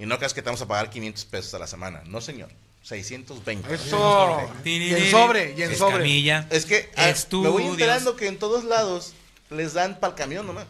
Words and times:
Y 0.00 0.06
no 0.06 0.16
creas 0.16 0.32
que 0.32 0.40
te 0.40 0.46
vamos 0.46 0.62
a 0.62 0.66
pagar 0.66 0.88
500 0.88 1.24
pesos 1.26 1.52
a 1.52 1.58
la 1.58 1.66
semana. 1.66 2.02
No, 2.06 2.22
señor. 2.22 2.48
620. 2.84 3.74
Eso. 3.74 4.50
Y 4.64 4.94
en 4.94 5.10
sobre, 5.10 5.52
y 5.54 5.62
en 5.62 5.76
sobre. 5.76 5.96
Escamilla. 5.96 6.46
Es 6.48 6.64
que 6.64 6.90
ah, 6.96 7.12
me 7.32 7.48
voy 7.50 7.64
enterando 7.64 8.16
que 8.16 8.26
en 8.26 8.38
todos 8.38 8.64
lados 8.64 9.12
les 9.50 9.74
dan 9.74 10.00
para 10.00 10.12
el 10.12 10.18
camión 10.18 10.46
nomás. 10.46 10.66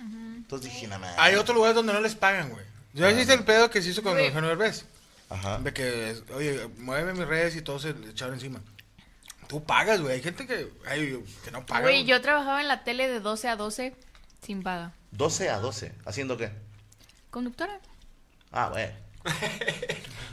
Entonces 0.00 0.72
dije, 0.72 0.88
nada 0.88 0.98
más. 0.98 1.14
Hay 1.16 1.36
otros 1.36 1.54
lugares 1.54 1.76
donde 1.76 1.92
no 1.92 2.00
les 2.00 2.16
pagan, 2.16 2.50
güey. 2.50 2.64
Ya 2.92 3.06
viste 3.08 3.34
el 3.34 3.44
pedo 3.44 3.70
que 3.70 3.80
se 3.82 3.90
hizo 3.90 4.02
con. 4.02 4.18
Eugenio 4.18 4.48
Derbez. 4.48 4.84
Ajá. 5.30 5.58
De 5.58 5.72
que, 5.72 6.16
oye, 6.34 6.68
mueve 6.78 7.12
mis 7.12 7.26
redes 7.26 7.54
y 7.54 7.62
todos 7.62 7.82
se 7.82 7.94
le 7.94 8.10
echaron 8.10 8.34
encima. 8.34 8.60
Tú 9.46 9.62
pagas, 9.62 10.00
güey. 10.00 10.14
Hay 10.14 10.22
gente 10.22 10.44
que, 10.44 10.72
ay, 10.88 11.22
que 11.44 11.52
no 11.52 11.64
paga. 11.64 11.82
Güey, 11.82 12.04
yo 12.04 12.20
trabajaba 12.20 12.60
en 12.60 12.66
la 12.66 12.82
tele 12.82 13.06
de 13.06 13.20
12 13.20 13.48
a 13.48 13.54
12 13.54 13.94
sin 14.44 14.64
paga. 14.64 14.92
12 15.12 15.50
a 15.50 15.58
12. 15.60 15.92
¿Haciendo 16.04 16.36
qué? 16.36 16.50
¿Conductora? 17.30 17.80
Ah, 18.58 18.68
bueno. 18.70 18.92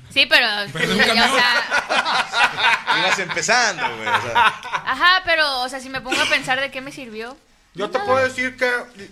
Sí, 0.09 0.25
pero... 0.27 0.47
Pero 0.71 0.85
o 0.85 0.95
nunca 0.95 1.07
me- 1.07 1.13
sea, 1.15 2.97
Ibas 2.99 3.19
empezando, 3.19 3.83
güey. 3.97 4.07
O 4.07 4.21
sea, 4.21 4.45
ajá, 4.85 5.21
pero, 5.25 5.61
o 5.61 5.69
sea, 5.69 5.79
si 5.79 5.89
me 5.89 6.01
pongo 6.01 6.21
a 6.21 6.25
pensar 6.29 6.59
de 6.61 6.69
qué 6.71 6.81
me 6.81 6.91
sirvió. 6.91 7.35
Yo 7.73 7.89
te 7.89 7.97
puedo 7.99 8.23
decir 8.23 8.55
que 8.55 8.69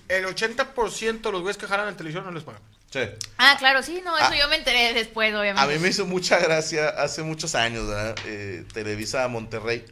el 0.09 0.25
80% 0.25 1.21
de 1.21 1.31
los 1.31 1.41
güeyes 1.41 1.57
que 1.57 1.65
jalan 1.67 1.87
en 1.87 1.97
televisión 1.97 2.23
no 2.23 2.31
les 2.31 2.43
pagan. 2.43 2.61
sí. 2.91 2.99
Ah, 3.39 3.55
claro, 3.57 3.81
sí, 3.81 4.01
no, 4.05 4.15
eso 4.15 4.27
Ah. 4.31 4.35
yo 4.35 4.47
me 4.49 4.57
enteré 4.57 4.93
después, 4.93 5.33
obviamente. 5.33 5.61
A 5.61 5.65
mí 5.65 5.79
me 5.79 5.89
hizo 5.89 6.05
mucha 6.05 6.37
gracia 6.37 6.89
hace 6.89 7.23
muchos 7.23 7.55
años, 7.55 7.87
¿verdad? 7.87 8.15
Eh, 8.25 8.63
Televisa 8.71 9.27
Monterrey. 9.27 9.83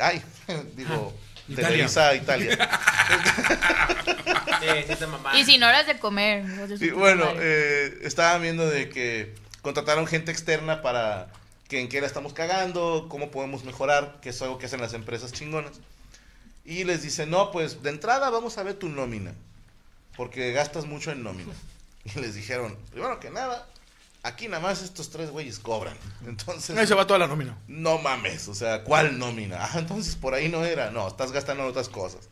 Ay, 0.00 0.20
digo, 0.74 1.16
Italia. 1.48 1.68
Televisa 1.68 2.14
Italia. 2.14 2.70
Y 5.36 5.44
sin 5.44 5.62
horas 5.62 5.86
de 5.86 5.98
comer. 5.98 6.44
hijos 6.44 6.68
de 6.68 6.78
su 6.78 6.84
Y 6.84 6.90
bueno, 6.90 7.26
eh, 7.36 7.98
estaba 8.02 8.38
viendo 8.38 8.68
de 8.68 8.88
que 8.88 9.34
contrataron 9.62 10.06
gente 10.06 10.30
externa 10.30 10.82
para 10.82 11.28
que 11.68 11.80
en 11.80 11.88
qué 11.88 12.00
la 12.00 12.06
estamos 12.06 12.32
cagando, 12.32 13.06
cómo 13.08 13.30
podemos 13.30 13.64
mejorar, 13.64 14.18
que 14.20 14.30
es 14.30 14.42
algo 14.42 14.58
que 14.58 14.66
hacen 14.66 14.80
las 14.80 14.94
empresas 14.94 15.32
chingonas. 15.32 15.80
Y 16.64 16.84
les 16.84 17.02
dice, 17.02 17.26
no, 17.26 17.50
pues 17.50 17.82
de 17.82 17.90
entrada 17.90 18.30
vamos 18.30 18.56
a 18.58 18.62
ver 18.62 18.74
tu 18.74 18.88
nómina, 18.88 19.32
porque 20.16 20.52
gastas 20.52 20.86
mucho 20.86 21.10
en 21.10 21.22
nómina. 21.22 21.52
Y 22.04 22.20
les 22.20 22.34
dijeron, 22.34 22.76
primero 22.90 23.18
que 23.18 23.30
nada, 23.30 23.66
aquí 24.24 24.48
nada 24.48 24.62
más 24.62 24.82
estos 24.82 25.10
tres 25.10 25.30
güeyes 25.30 25.60
cobran. 25.60 25.96
Entonces... 26.26 26.76
Ahí 26.76 26.86
se 26.86 26.94
va 26.94 27.06
toda 27.06 27.20
la 27.20 27.28
nómina. 27.28 27.56
No 27.68 27.98
mames, 27.98 28.48
o 28.48 28.54
sea, 28.54 28.82
¿cuál 28.82 29.18
nómina? 29.18 29.58
Ah, 29.60 29.78
entonces 29.78 30.16
por 30.16 30.34
ahí 30.34 30.48
no 30.48 30.64
era. 30.64 30.90
No, 30.90 31.06
estás 31.06 31.30
gastando 31.30 31.62
en 31.62 31.68
otras 31.68 31.88
cosas. 31.88 32.28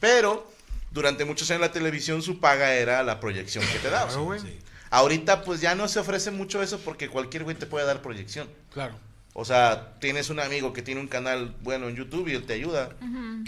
Pero 0.00 0.50
durante 0.90 1.24
muchos 1.24 1.50
años 1.50 1.56
en 1.56 1.68
la 1.68 1.72
televisión 1.72 2.22
su 2.22 2.40
paga 2.40 2.74
era 2.74 3.02
la 3.02 3.20
proyección 3.20 3.64
que 3.66 3.78
te 3.78 3.90
daba. 3.90 4.08
Claro, 4.08 4.24
güey. 4.24 4.40
Ahorita 4.90 5.42
pues 5.42 5.60
ya 5.60 5.74
no 5.74 5.86
se 5.86 6.00
ofrece 6.00 6.30
mucho 6.30 6.62
eso 6.62 6.78
porque 6.80 7.08
cualquier 7.08 7.44
güey 7.44 7.56
te 7.56 7.66
puede 7.66 7.86
dar 7.86 8.02
proyección. 8.02 8.48
Claro. 8.72 8.94
O 9.36 9.44
sea, 9.44 9.94
tienes 10.00 10.30
un 10.30 10.38
amigo 10.38 10.72
que 10.72 10.80
tiene 10.80 11.00
un 11.00 11.08
canal 11.08 11.54
bueno 11.60 11.88
en 11.88 11.96
YouTube 11.96 12.28
y 12.28 12.34
él 12.34 12.44
te 12.46 12.52
ayuda. 12.54 12.90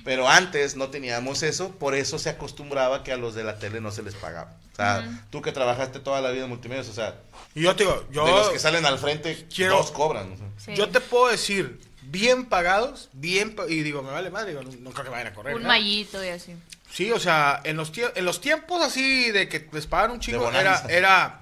Pero 0.05 0.29
antes 0.29 0.75
no 0.77 0.89
teníamos 0.89 1.43
eso, 1.45 1.71
por 1.79 1.95
eso 1.95 2.19
se 2.19 2.29
acostumbraba 2.29 3.05
que 3.05 3.13
a 3.13 3.17
los 3.17 3.35
de 3.37 3.45
la 3.45 3.59
tele 3.59 3.81
no 3.81 3.93
se 3.93 4.03
les 4.03 4.15
pagaba. 4.17 4.51
O 4.73 4.77
sea, 4.77 5.09
tú 5.31 5.41
que 5.43 5.53
trabajaste 5.53 6.01
toda 6.01 6.21
la 6.21 6.31
vida 6.33 6.43
en 6.45 6.51
multimedia, 6.51 6.83
o 6.83 6.93
sea, 6.93 7.15
Y 7.55 7.63
yo 7.63 7.75
te 7.77 7.85
digo, 7.85 8.05
yo, 8.11 8.27
de 8.27 8.33
los 8.33 8.49
que 8.51 8.59
salen 8.59 8.85
al 8.85 8.99
frente, 8.99 9.47
quiero- 9.55 9.77
dos 9.79 9.91
cobran. 9.93 10.33
o 10.33 10.37
sea. 10.37 10.47
Sí. 10.59 10.75
yo 10.75 10.89
te 10.91 11.01
puedo 11.01 11.29
decir, 11.29 11.81
bien 12.03 12.45
pagados, 12.47 13.09
bien, 13.13 13.57
y 13.69 13.83
digo, 13.83 14.03
me 14.03 14.11
vale 14.11 14.29
madre, 14.31 14.51
digo, 14.51 14.63
no, 14.63 14.71
no 14.81 14.91
creo 14.91 15.05
que 15.05 15.11
vayan 15.11 15.29
a 15.29 15.35
correr. 15.35 15.55
Un 15.55 15.63
¿no? 15.63 15.69
mallito 15.69 16.23
y 16.23 16.29
así. 16.29 16.55
Sí, 16.93 17.11
o 17.13 17.19
sea, 17.21 17.61
en 17.65 17.77
los, 17.77 17.93
tie- 17.93 18.13
en 18.15 18.25
los 18.25 18.41
tiempos 18.41 18.83
así 18.83 19.31
de 19.31 19.49
que 19.49 19.69
les 19.73 19.87
pagan 19.87 20.11
un 20.11 20.21
chingo, 20.21 20.51
De 20.51 20.59
era, 20.59 20.83
era 20.89 21.41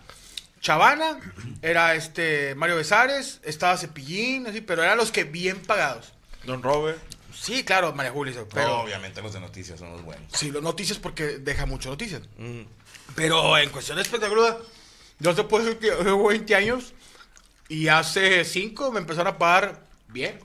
Chavana, 0.64 1.18
era 1.60 1.94
este 1.94 2.54
Mario 2.54 2.76
Besares, 2.76 3.38
estaba 3.44 3.76
Cepillín, 3.76 4.46
así, 4.46 4.62
pero 4.62 4.82
eran 4.82 4.96
los 4.96 5.12
que 5.12 5.24
bien 5.24 5.60
pagados. 5.60 6.14
Don 6.44 6.62
Robert. 6.62 6.98
Sí, 7.38 7.64
claro, 7.64 7.92
María 7.92 8.12
Julia, 8.12 8.32
Pero 8.32 8.48
pero 8.48 8.80
obviamente 8.80 9.20
los 9.20 9.34
de 9.34 9.40
noticias 9.40 9.78
son 9.78 9.90
los 9.92 10.02
buenos. 10.02 10.24
sí, 10.32 10.50
los 10.50 10.62
noticias 10.62 10.98
porque 10.98 11.36
deja 11.38 11.66
mucho 11.66 11.90
noticias. 11.90 12.22
Mm. 12.38 12.62
Pero 13.14 13.58
en 13.58 13.68
cuestión 13.68 13.96
de 13.96 14.02
espectáculo, 14.04 14.64
yo 15.18 15.34
te 15.34 15.44
puedo 15.44 15.64
decir 15.66 15.78
que 15.78 15.88
llevo 16.02 16.28
20 16.28 16.54
años 16.54 16.94
y 17.68 17.88
hace 17.88 18.42
5 18.46 18.90
me 18.90 19.00
empezaron 19.00 19.34
a 19.34 19.38
pagar 19.38 19.82
bien. 20.08 20.40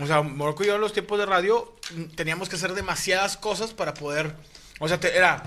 O 0.00 0.06
sea, 0.06 0.22
Morocco 0.22 0.64
y 0.64 0.68
yo 0.68 0.76
en 0.76 0.80
los 0.80 0.94
tiempos 0.94 1.18
de 1.18 1.26
radio 1.26 1.76
mm, 1.94 2.04
teníamos 2.14 2.48
que 2.48 2.56
hacer 2.56 2.72
demasiadas 2.72 3.36
cosas 3.36 3.74
para 3.74 3.92
poder... 3.92 4.34
O 4.80 4.88
sea, 4.88 4.98
te- 4.98 5.14
era 5.14 5.42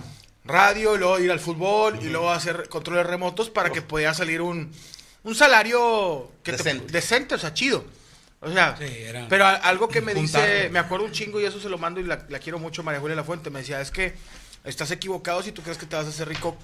radio, 0.46 0.96
y 0.96 1.00
luego 1.00 1.20
ir 1.20 1.32
al 1.32 1.40
fútbol 1.40 2.00
y 2.02 2.06
luego 2.10 2.32
hacer 2.32 2.68
controles 2.70 3.06
remotos 3.06 3.50
para 3.50 3.70
que 3.72 3.82
pudiera 3.82 4.14
salir 4.14 4.42
un, 4.42 4.72
un 5.24 5.36
salario 5.36 6.32
que 6.44 6.54
te- 6.54 6.74
Decente. 6.80 7.36
o 7.36 7.38
sea, 7.38 7.54
chido. 7.54 7.86
O 8.44 8.52
sea, 8.52 8.76
Sí, 8.78 8.86
era- 8.88 9.28
pero 9.30 9.46
a- 9.46 9.56
algo 9.56 9.88
que 9.88 10.02
me 10.02 10.16
dice, 10.16 10.70
me 10.72 10.80
acuerdo 10.80 11.06
un 11.06 11.12
chingo 11.12 11.40
y 11.40 11.46
eso 11.46 11.60
se 11.60 11.70
lo 11.70 11.78
mando 11.78 12.00
y 12.00 12.04
la, 12.04 12.26
la 12.28 12.40
quiero 12.40 12.58
mucho, 12.58 12.82
María 12.82 13.00
Julia 13.00 13.16
La 13.16 13.24
Fuente, 13.24 13.52
me 13.52 13.60
decía, 13.60 13.80
es 13.82 13.92
que 13.92 14.16
estás 14.64 14.90
equivocado 14.92 15.44
si 15.44 15.52
tú 15.52 15.62
crees 15.62 15.78
que 15.78 15.86
te 15.86 15.96
vas 15.96 16.06
a 16.08 16.10
hacer 16.10 16.28
rico 16.28 16.58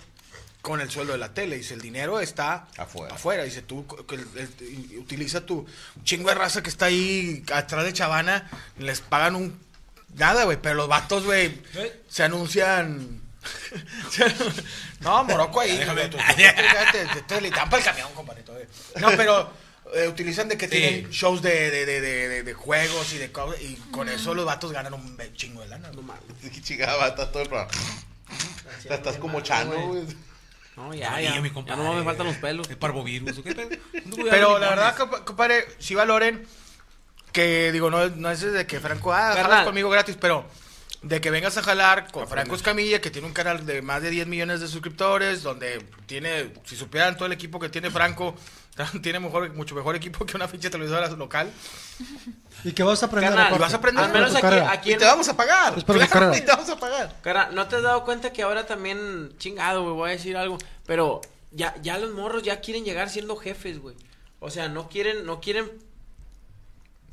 con 0.64 0.82
el 0.82 0.90
sueldo 0.90 1.14
de 1.14 1.20
la 1.20 1.36
tele. 1.36 1.58
Dice, 1.58 1.76
el 1.76 1.82
dinero 1.82 2.20
está 2.20 2.68
Afuera. 2.78 3.14
afuera. 3.14 3.44
Dice, 3.44 3.62
tú 3.62 3.86
el- 4.12 4.28
el- 4.40 4.98
utiliza 4.98 5.46
tu 5.46 5.68
chingo 6.04 6.30
de 6.30 6.36
raza 6.36 6.64
que 6.64 6.70
está 6.70 6.86
ahí 6.86 7.44
atrás 7.54 7.86
de 7.86 7.94
Chavana, 7.94 8.50
les 8.80 9.00
pagan 9.02 9.36
un... 9.36 9.60
Nada, 10.16 10.46
güey, 10.46 10.58
pero 10.60 10.74
los 10.74 10.88
vatos, 10.88 11.26
güey, 11.26 11.62
se 12.10 12.24
anuncian... 12.24 13.22
no, 15.02 15.24
Morocco 15.24 15.60
ahí. 15.62 15.78
güey, 15.84 16.10
tú- 16.10 16.18
tú- 16.18 16.24
tú- 16.24 16.92
te- 16.92 17.06
te- 17.06 17.22
te 17.22 17.42
limitan 17.42 17.70
para 17.70 17.80
el 17.82 17.86
camión, 17.86 18.12
compadre. 18.14 18.44
No, 19.00 19.10
pero 19.16 19.52
eh, 19.94 20.08
utilizan 20.08 20.48
de 20.50 20.58
que 20.58 20.68
tienen 20.68 21.10
shows 21.10 21.42
de, 21.42 21.72
de, 21.72 21.86
de, 21.86 22.02
de, 22.02 22.28
de- 22.30 22.44
de 22.44 22.54
juegos 22.54 23.14
y 23.14 23.18
de 23.18 23.32
cosas, 23.32 23.62
y 23.62 23.76
con 23.92 24.10
eso 24.10 24.34
los 24.34 24.46
vatos 24.46 24.72
ganan 24.72 24.94
un 24.94 25.18
chingo 25.36 25.62
de 25.62 25.68
lana. 25.68 25.90
No 25.92 26.02
mames. 26.02 26.24
Qué 26.42 26.62
chingada, 26.62 27.08
está 27.08 27.32
todo 27.32 27.44
el 27.44 27.50
programa. 27.50 27.72
Ya 28.84 28.96
estás 28.96 29.18
como 29.18 29.42
chano, 29.42 29.72
güey. 29.88 30.04
No, 30.76 30.94
ya, 30.94 31.16
Ay, 31.16 31.24
ya. 31.26 31.42
mi 31.42 31.50
Ya 31.66 31.76
no 31.76 31.94
me 31.94 32.04
faltan 32.04 32.28
los 32.28 32.36
pelos. 32.36 32.70
¿Es 32.70 32.76
parvovirus 32.76 33.38
o 33.40 33.44
qué 33.44 33.56
pedo? 33.56 33.70
Pero 34.30 34.60
la 34.60 34.70
verdad, 34.70 34.96
compa- 34.96 35.24
compadre, 35.24 35.66
sí 35.80 35.96
valoren 35.96 36.46
que, 37.32 37.72
digo, 37.72 37.90
no, 37.90 38.08
no 38.10 38.30
es 38.32 38.42
desde 38.42 38.68
que 38.68 38.80
Franco, 38.80 39.12
ah, 39.14 39.30
Carnal. 39.30 39.44
jalas 39.44 39.66
conmigo 39.66 39.90
gratis, 39.90 40.18
pero 40.20 40.46
de 41.02 41.22
que 41.22 41.30
vengas 41.30 41.58
a 41.58 41.64
jalar 41.64 42.12
con 42.12 42.28
Franco 42.28 42.56
Escamilla, 42.56 43.00
que 43.02 43.12
tiene 43.12 43.28
un 43.28 43.34
canal 43.34 43.66
de 43.66 43.82
más 43.82 44.02
de 44.02 44.10
10 44.10 44.28
millones 44.28 44.60
de 44.60 44.68
suscriptores, 44.68 45.44
donde 45.44 45.86
tiene, 46.06 46.54
si 46.66 46.76
supieran 46.76 47.16
todo 47.16 47.28
el 47.28 47.32
equipo 47.34 47.60
que 47.60 47.70
tiene 47.70 47.92
Franco, 47.92 48.36
tiene 49.02 49.20
mejor, 49.20 49.54
mucho 49.54 49.76
mejor 49.76 49.96
equipo 49.96 50.26
que 50.26 50.36
una 50.36 50.48
ficha 50.48 50.70
televisora 50.70 51.08
local. 51.10 51.52
¿Y 52.64 52.72
qué 52.72 52.84
vas 52.84 53.02
a 53.04 53.08
aprender? 53.08 53.34
Carnal? 53.34 53.56
¿y 53.56 53.60
vas 53.60 53.74
a 53.74 53.78
aprender? 53.78 54.04
Al 54.06 54.12
menos 54.14 54.36
aquí, 54.36 54.56
aquí 54.56 54.94
Y 54.94 54.98
te 54.98 55.06
vamos 55.06 55.28
a 55.30 55.38
pagar. 55.38 55.78
Es 55.78 55.84
para 55.84 56.00
tu 56.00 56.06
Claro, 56.06 56.12
carrera. 56.28 56.38
y 56.38 56.42
te 56.46 56.52
vamos 56.52 56.70
a 56.70 56.80
pagar. 56.80 57.16
Cara, 57.22 57.50
¿no 57.52 57.68
te 57.68 57.76
has 57.76 57.84
dado 57.84 58.04
cuenta 58.04 58.34
que 58.34 58.42
ahora 58.44 58.66
también, 58.66 59.34
chingado, 59.38 59.84
güey, 59.84 59.94
voy 59.96 60.10
a 60.10 60.14
decir 60.14 60.36
algo, 60.38 60.58
pero 60.86 61.22
ya, 61.52 61.76
ya 61.82 61.98
los 61.98 62.12
morros 62.14 62.44
ya 62.44 62.60
quieren 62.60 62.84
llegar 62.86 63.10
siendo 63.10 63.36
jefes, 63.36 63.80
güey. 63.80 63.96
O 64.40 64.50
sea, 64.52 64.68
no 64.68 64.88
quieren, 64.90 65.26
no 65.26 65.40
quieren, 65.42 65.72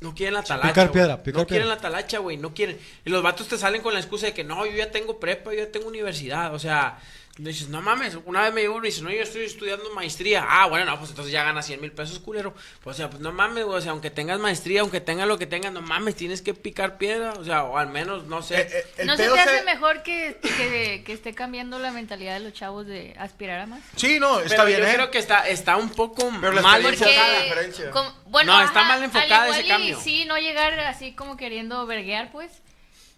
no 0.05 0.15
quieren 0.15 0.35
la 0.35 0.43
talacha. 0.43 0.69
picar 0.69 0.91
piedra, 0.91 1.23
picar 1.23 1.41
no 1.41 1.47
quieren 1.47 1.67
piedra. 1.67 1.75
la 1.75 1.81
talacha, 1.81 2.19
güey, 2.19 2.37
no 2.37 2.53
quieren. 2.53 2.77
Y 3.03 3.09
los 3.09 3.21
vatos 3.21 3.47
te 3.47 3.57
salen 3.57 3.81
con 3.81 3.93
la 3.93 3.99
excusa 3.99 4.27
de 4.27 4.33
que 4.33 4.43
no, 4.43 4.65
yo 4.65 4.73
ya 4.73 4.91
tengo 4.91 5.19
prepa, 5.19 5.51
yo 5.51 5.59
ya 5.59 5.71
tengo 5.71 5.87
universidad, 5.87 6.53
o 6.53 6.59
sea... 6.59 6.97
Dices, 7.37 7.67
no 7.67 7.81
mames, 7.81 8.17
una 8.23 8.43
vez 8.43 8.53
me 8.53 8.61
llegó 8.61 8.75
uno 8.75 8.85
y 8.85 8.91
dice, 8.91 9.01
no, 9.01 9.11
yo 9.11 9.21
estoy 9.21 9.43
estudiando 9.43 9.93
maestría. 9.93 10.45
Ah, 10.47 10.67
bueno, 10.67 10.85
no, 10.85 10.97
pues 10.97 11.09
entonces 11.09 11.33
ya 11.33 11.43
ganas 11.43 11.65
100 11.65 11.81
mil 11.81 11.91
pesos, 11.91 12.19
culero. 12.19 12.53
Pues, 12.81 12.95
o 12.95 12.97
sea, 12.97 13.09
pues 13.09 13.21
no 13.21 13.33
mames, 13.33 13.65
güey, 13.65 13.77
o 13.77 13.81
sea, 13.81 13.91
aunque 13.91 14.09
tengas 14.09 14.39
maestría, 14.39 14.79
aunque 14.79 15.01
tengas 15.01 15.27
lo 15.27 15.37
que 15.37 15.45
tengas, 15.45 15.73
no 15.73 15.81
mames, 15.81 16.15
tienes 16.15 16.41
que 16.41 16.53
picar 16.53 16.97
piedra, 16.97 17.33
o 17.33 17.43
sea, 17.43 17.65
o 17.65 17.77
al 17.77 17.87
menos, 17.89 18.23
no 18.27 18.41
sé. 18.41 18.61
Eh, 18.61 18.67
eh, 18.71 18.85
el 18.99 19.07
¿No 19.07 19.17
se 19.17 19.23
pedo 19.23 19.33
te 19.35 19.39
hace 19.41 19.57
se- 19.59 19.65
mejor 19.65 20.01
que, 20.01 20.37
que, 20.41 21.03
que 21.05 21.11
esté 21.11 21.33
cambiando 21.35 21.77
la 21.77 21.91
mentalidad 21.91 22.35
de 22.35 22.39
los 22.39 22.53
chavos 22.53 22.85
de 22.87 23.13
aspirar 23.19 23.59
a 23.59 23.65
más? 23.65 23.81
Sí, 23.97 24.17
no, 24.17 24.39
está 24.39 24.55
Pero 24.55 24.65
bien, 24.67 24.79
yo 24.79 24.85
¿eh? 24.87 24.93
creo 24.93 25.11
que 25.11 25.17
está, 25.17 25.45
está 25.49 25.75
un 25.75 25.89
poco 25.89 26.31
Pero 26.39 26.61
mal 26.61 26.85
enfocada. 26.85 27.91
com- 27.91 28.13
bueno, 28.27 28.53
No, 28.57 28.63
está 28.63 28.83
mal 28.85 29.03
enfocada 29.03 29.49
ese 29.49 29.65
y 29.65 29.67
cambio. 29.67 29.99
Sí, 29.99 30.23
no 30.23 30.37
llegar 30.37 30.79
así 30.79 31.11
como 31.11 31.35
queriendo 31.35 31.85
verguear, 31.85 32.31
pues. 32.31 32.61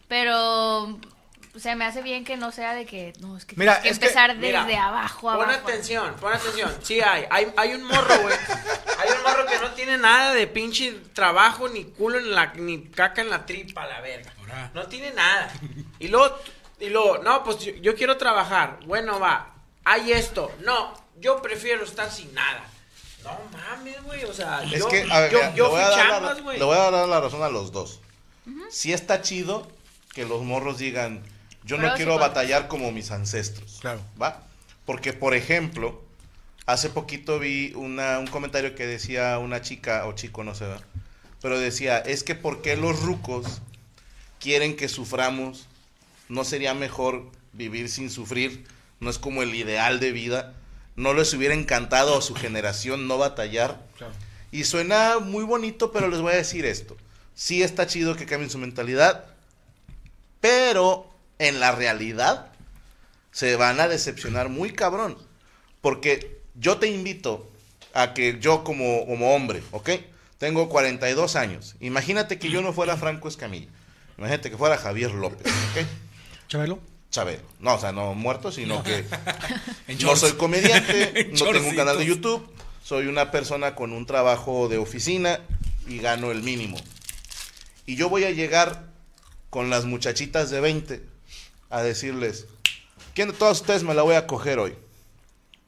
Pero, 0.08 1.00
o 1.58 1.60
sea, 1.60 1.76
me 1.76 1.86
hace 1.86 2.02
bien 2.02 2.24
que 2.24 2.38
no 2.38 2.52
sea 2.52 2.74
de 2.76 2.86
que, 2.86 3.14
no, 3.20 3.36
es 3.36 3.44
que 3.46 3.56
Mira, 3.58 3.82
tienes 3.82 4.00
que 4.00 4.06
es 4.06 4.14
que- 4.14 4.20
empezar 4.20 4.38
Mira, 4.38 4.64
desde 4.64 4.78
abajo, 4.78 5.22
Pon 5.22 5.34
abajo. 5.50 5.52
atención, 5.68 6.16
pon 6.22 6.32
atención. 6.34 6.72
Sí 6.84 7.02
hay, 7.02 7.26
hay, 7.30 7.52
hay 7.58 7.74
un 7.74 7.84
morro, 7.84 8.16
güey. 8.22 8.36
Hay 9.00 9.10
un 9.18 9.24
morro 9.24 9.46
que 9.48 9.58
no 9.60 9.72
tiene 9.72 9.98
nada 9.98 10.34
de 10.34 10.48
pinche 10.48 10.94
trabajo, 11.14 11.68
ni 11.68 11.84
culo 11.86 12.20
en 12.20 12.34
la, 12.34 12.54
ni 12.54 12.84
caca 12.86 13.22
en 13.22 13.30
la 13.30 13.46
tripa, 13.46 13.86
la 13.88 14.00
verga. 14.02 14.32
No 14.74 14.86
tiene 14.88 15.12
nada. 15.12 15.52
Y 16.00 16.08
luego, 16.08 16.38
y 16.80 16.90
luego, 16.90 17.18
no, 17.20 17.44
pues 17.44 17.58
yo, 17.60 17.72
yo 17.82 17.96
quiero 17.96 18.18
trabajar. 18.18 18.80
Bueno, 18.86 19.20
va. 19.20 19.54
Hay 19.84 20.12
esto. 20.14 20.52
No, 20.64 20.94
yo 21.20 21.42
prefiero 21.42 21.84
estar 21.84 22.12
sin 22.12 22.34
nada. 22.34 22.64
No 23.24 23.38
mames, 23.52 24.02
güey. 24.04 24.24
O 24.26 24.34
sea, 24.34 24.62
Es 24.64 24.80
yo, 24.80 24.88
que, 24.88 25.06
a 25.12 25.20
ver, 25.22 25.32
yo, 25.32 25.38
mira, 25.40 25.54
yo 25.56 25.64
le, 25.66 25.70
voy 25.70 25.82
fui 25.82 25.86
a 25.86 25.90
dar 25.90 25.98
la, 25.98 26.10
chambas, 26.14 26.42
güey. 26.44 26.60
le 26.60 26.66
voy 26.66 26.78
a 26.78 26.92
dar 26.92 27.08
la 27.10 27.20
razón 27.20 27.42
a 27.44 27.50
los 27.50 27.72
dos. 27.72 28.00
Sí 28.70 28.94
está 28.94 29.22
chido 29.22 29.68
que 30.14 30.24
los 30.26 30.42
morros 30.44 30.78
digan, 30.78 31.24
yo 31.68 31.78
no 31.78 31.94
quiero 31.96 32.18
batallar 32.18 32.68
como 32.68 32.92
mis 32.92 33.12
ancestros. 33.12 33.78
Claro. 33.82 34.02
¿Va? 34.20 34.42
Porque, 34.86 35.14
por 35.14 35.36
ejemplo, 35.36 36.02
hace 36.66 36.90
poquito 36.90 37.38
vi 37.38 37.74
una, 37.76 38.18
un 38.20 38.28
comentario 38.28 38.74
que 38.74 38.88
decía 38.88 39.38
una 39.38 39.62
chica, 39.62 40.06
o 40.08 40.14
chico, 40.14 40.44
no 40.44 40.56
sé, 40.56 40.66
¿verdad? 40.66 40.84
pero 41.42 41.60
decía, 41.60 42.00
es 42.00 42.24
que 42.24 42.36
¿por 42.36 42.62
qué 42.62 42.76
los 42.76 43.02
rucos 43.02 43.62
quieren 44.40 44.76
que 44.76 44.90
suframos? 44.90 45.68
¿No 46.30 46.44
sería 46.44 46.74
mejor 46.74 47.30
vivir 47.54 47.90
sin 47.90 48.10
sufrir? 48.10 48.66
¿No 49.00 49.10
es 49.10 49.20
como 49.20 49.44
el 49.44 49.54
ideal 49.54 50.00
de 50.00 50.12
vida? 50.12 50.56
¿No 50.96 51.14
les 51.14 51.34
hubiera 51.34 51.54
encantado 51.54 52.18
a 52.18 52.22
su 52.22 52.34
generación 52.34 53.08
no 53.08 53.18
batallar? 53.18 53.86
Claro. 53.98 54.14
Y 54.52 54.64
suena 54.64 55.20
muy 55.20 55.44
bonito, 55.44 55.92
pero 55.92 56.08
les 56.08 56.22
voy 56.22 56.34
a 56.34 56.38
decir 56.38 56.66
esto. 56.66 56.98
Sí 57.36 57.62
está 57.62 57.86
chido 57.86 58.16
que 58.16 58.26
cambien 58.26 58.50
su 58.50 58.58
mentalidad, 58.58 59.26
pero 60.42 61.08
en 61.40 61.60
la 61.60 61.72
realidad 61.72 62.52
se 63.32 63.56
van 63.56 63.80
a 63.80 63.88
decepcionar 63.88 64.50
muy 64.50 64.72
cabrón. 64.72 65.18
Porque 65.82 66.42
yo 66.56 66.78
te 66.78 66.88
invito 66.88 67.50
a 67.94 68.14
que 68.14 68.40
yo 68.40 68.64
como, 68.64 69.06
como 69.06 69.36
hombre, 69.36 69.62
¿ok? 69.72 69.92
Tengo 70.38 70.70
42 70.70 71.36
años. 71.36 71.76
Imagínate 71.80 72.40
que 72.40 72.50
yo 72.50 72.62
no 72.62 72.74
fuera 72.74 72.98
Franco 72.98 73.28
Escamilla. 73.28 73.68
Imagínate 74.18 74.50
que 74.50 74.58
fuera 74.58 74.78
Javier 74.78 75.12
López, 75.12 75.48
¿ok? 75.48 75.86
Chabelo. 76.48 76.80
Chabelo. 77.12 77.44
No, 77.60 77.76
o 77.76 77.80
sea, 77.80 77.92
no 77.92 78.14
muerto, 78.14 78.52
sino 78.52 78.84
que 78.84 79.06
no 80.02 80.16
soy 80.16 80.34
comediante, 80.34 81.30
no 81.34 81.46
tengo 81.52 81.70
un 81.70 81.76
canal 81.76 81.98
de. 81.98 82.06
YouTube, 82.06 82.48
soy 82.84 83.08
una 83.08 83.32
persona 83.32 83.76
con 83.76 83.94
un 83.94 84.06
trabajo 84.06 84.68
de 84.68 84.78
oficina 84.78 85.40
y 85.88 86.00
gano 86.00 86.32
el 86.32 86.44
mínimo. 86.44 86.78
Y 87.86 87.96
yo 87.96 88.10
voy 88.10 88.26
a 88.26 88.32
llegar 88.32 88.88
con 89.50 89.70
las 89.70 89.86
muchachitas 89.86 90.50
de 90.50 90.60
20 90.60 91.17
a 91.70 91.82
decirles, 91.82 92.48
¿quién 93.14 93.30
de 93.30 93.34
todas 93.34 93.62
ustedes 93.62 93.84
me 93.84 93.94
la 93.94 94.04
voy 94.04 94.16
a 94.16 94.28
coger 94.28 94.60
hoy? 94.60 94.76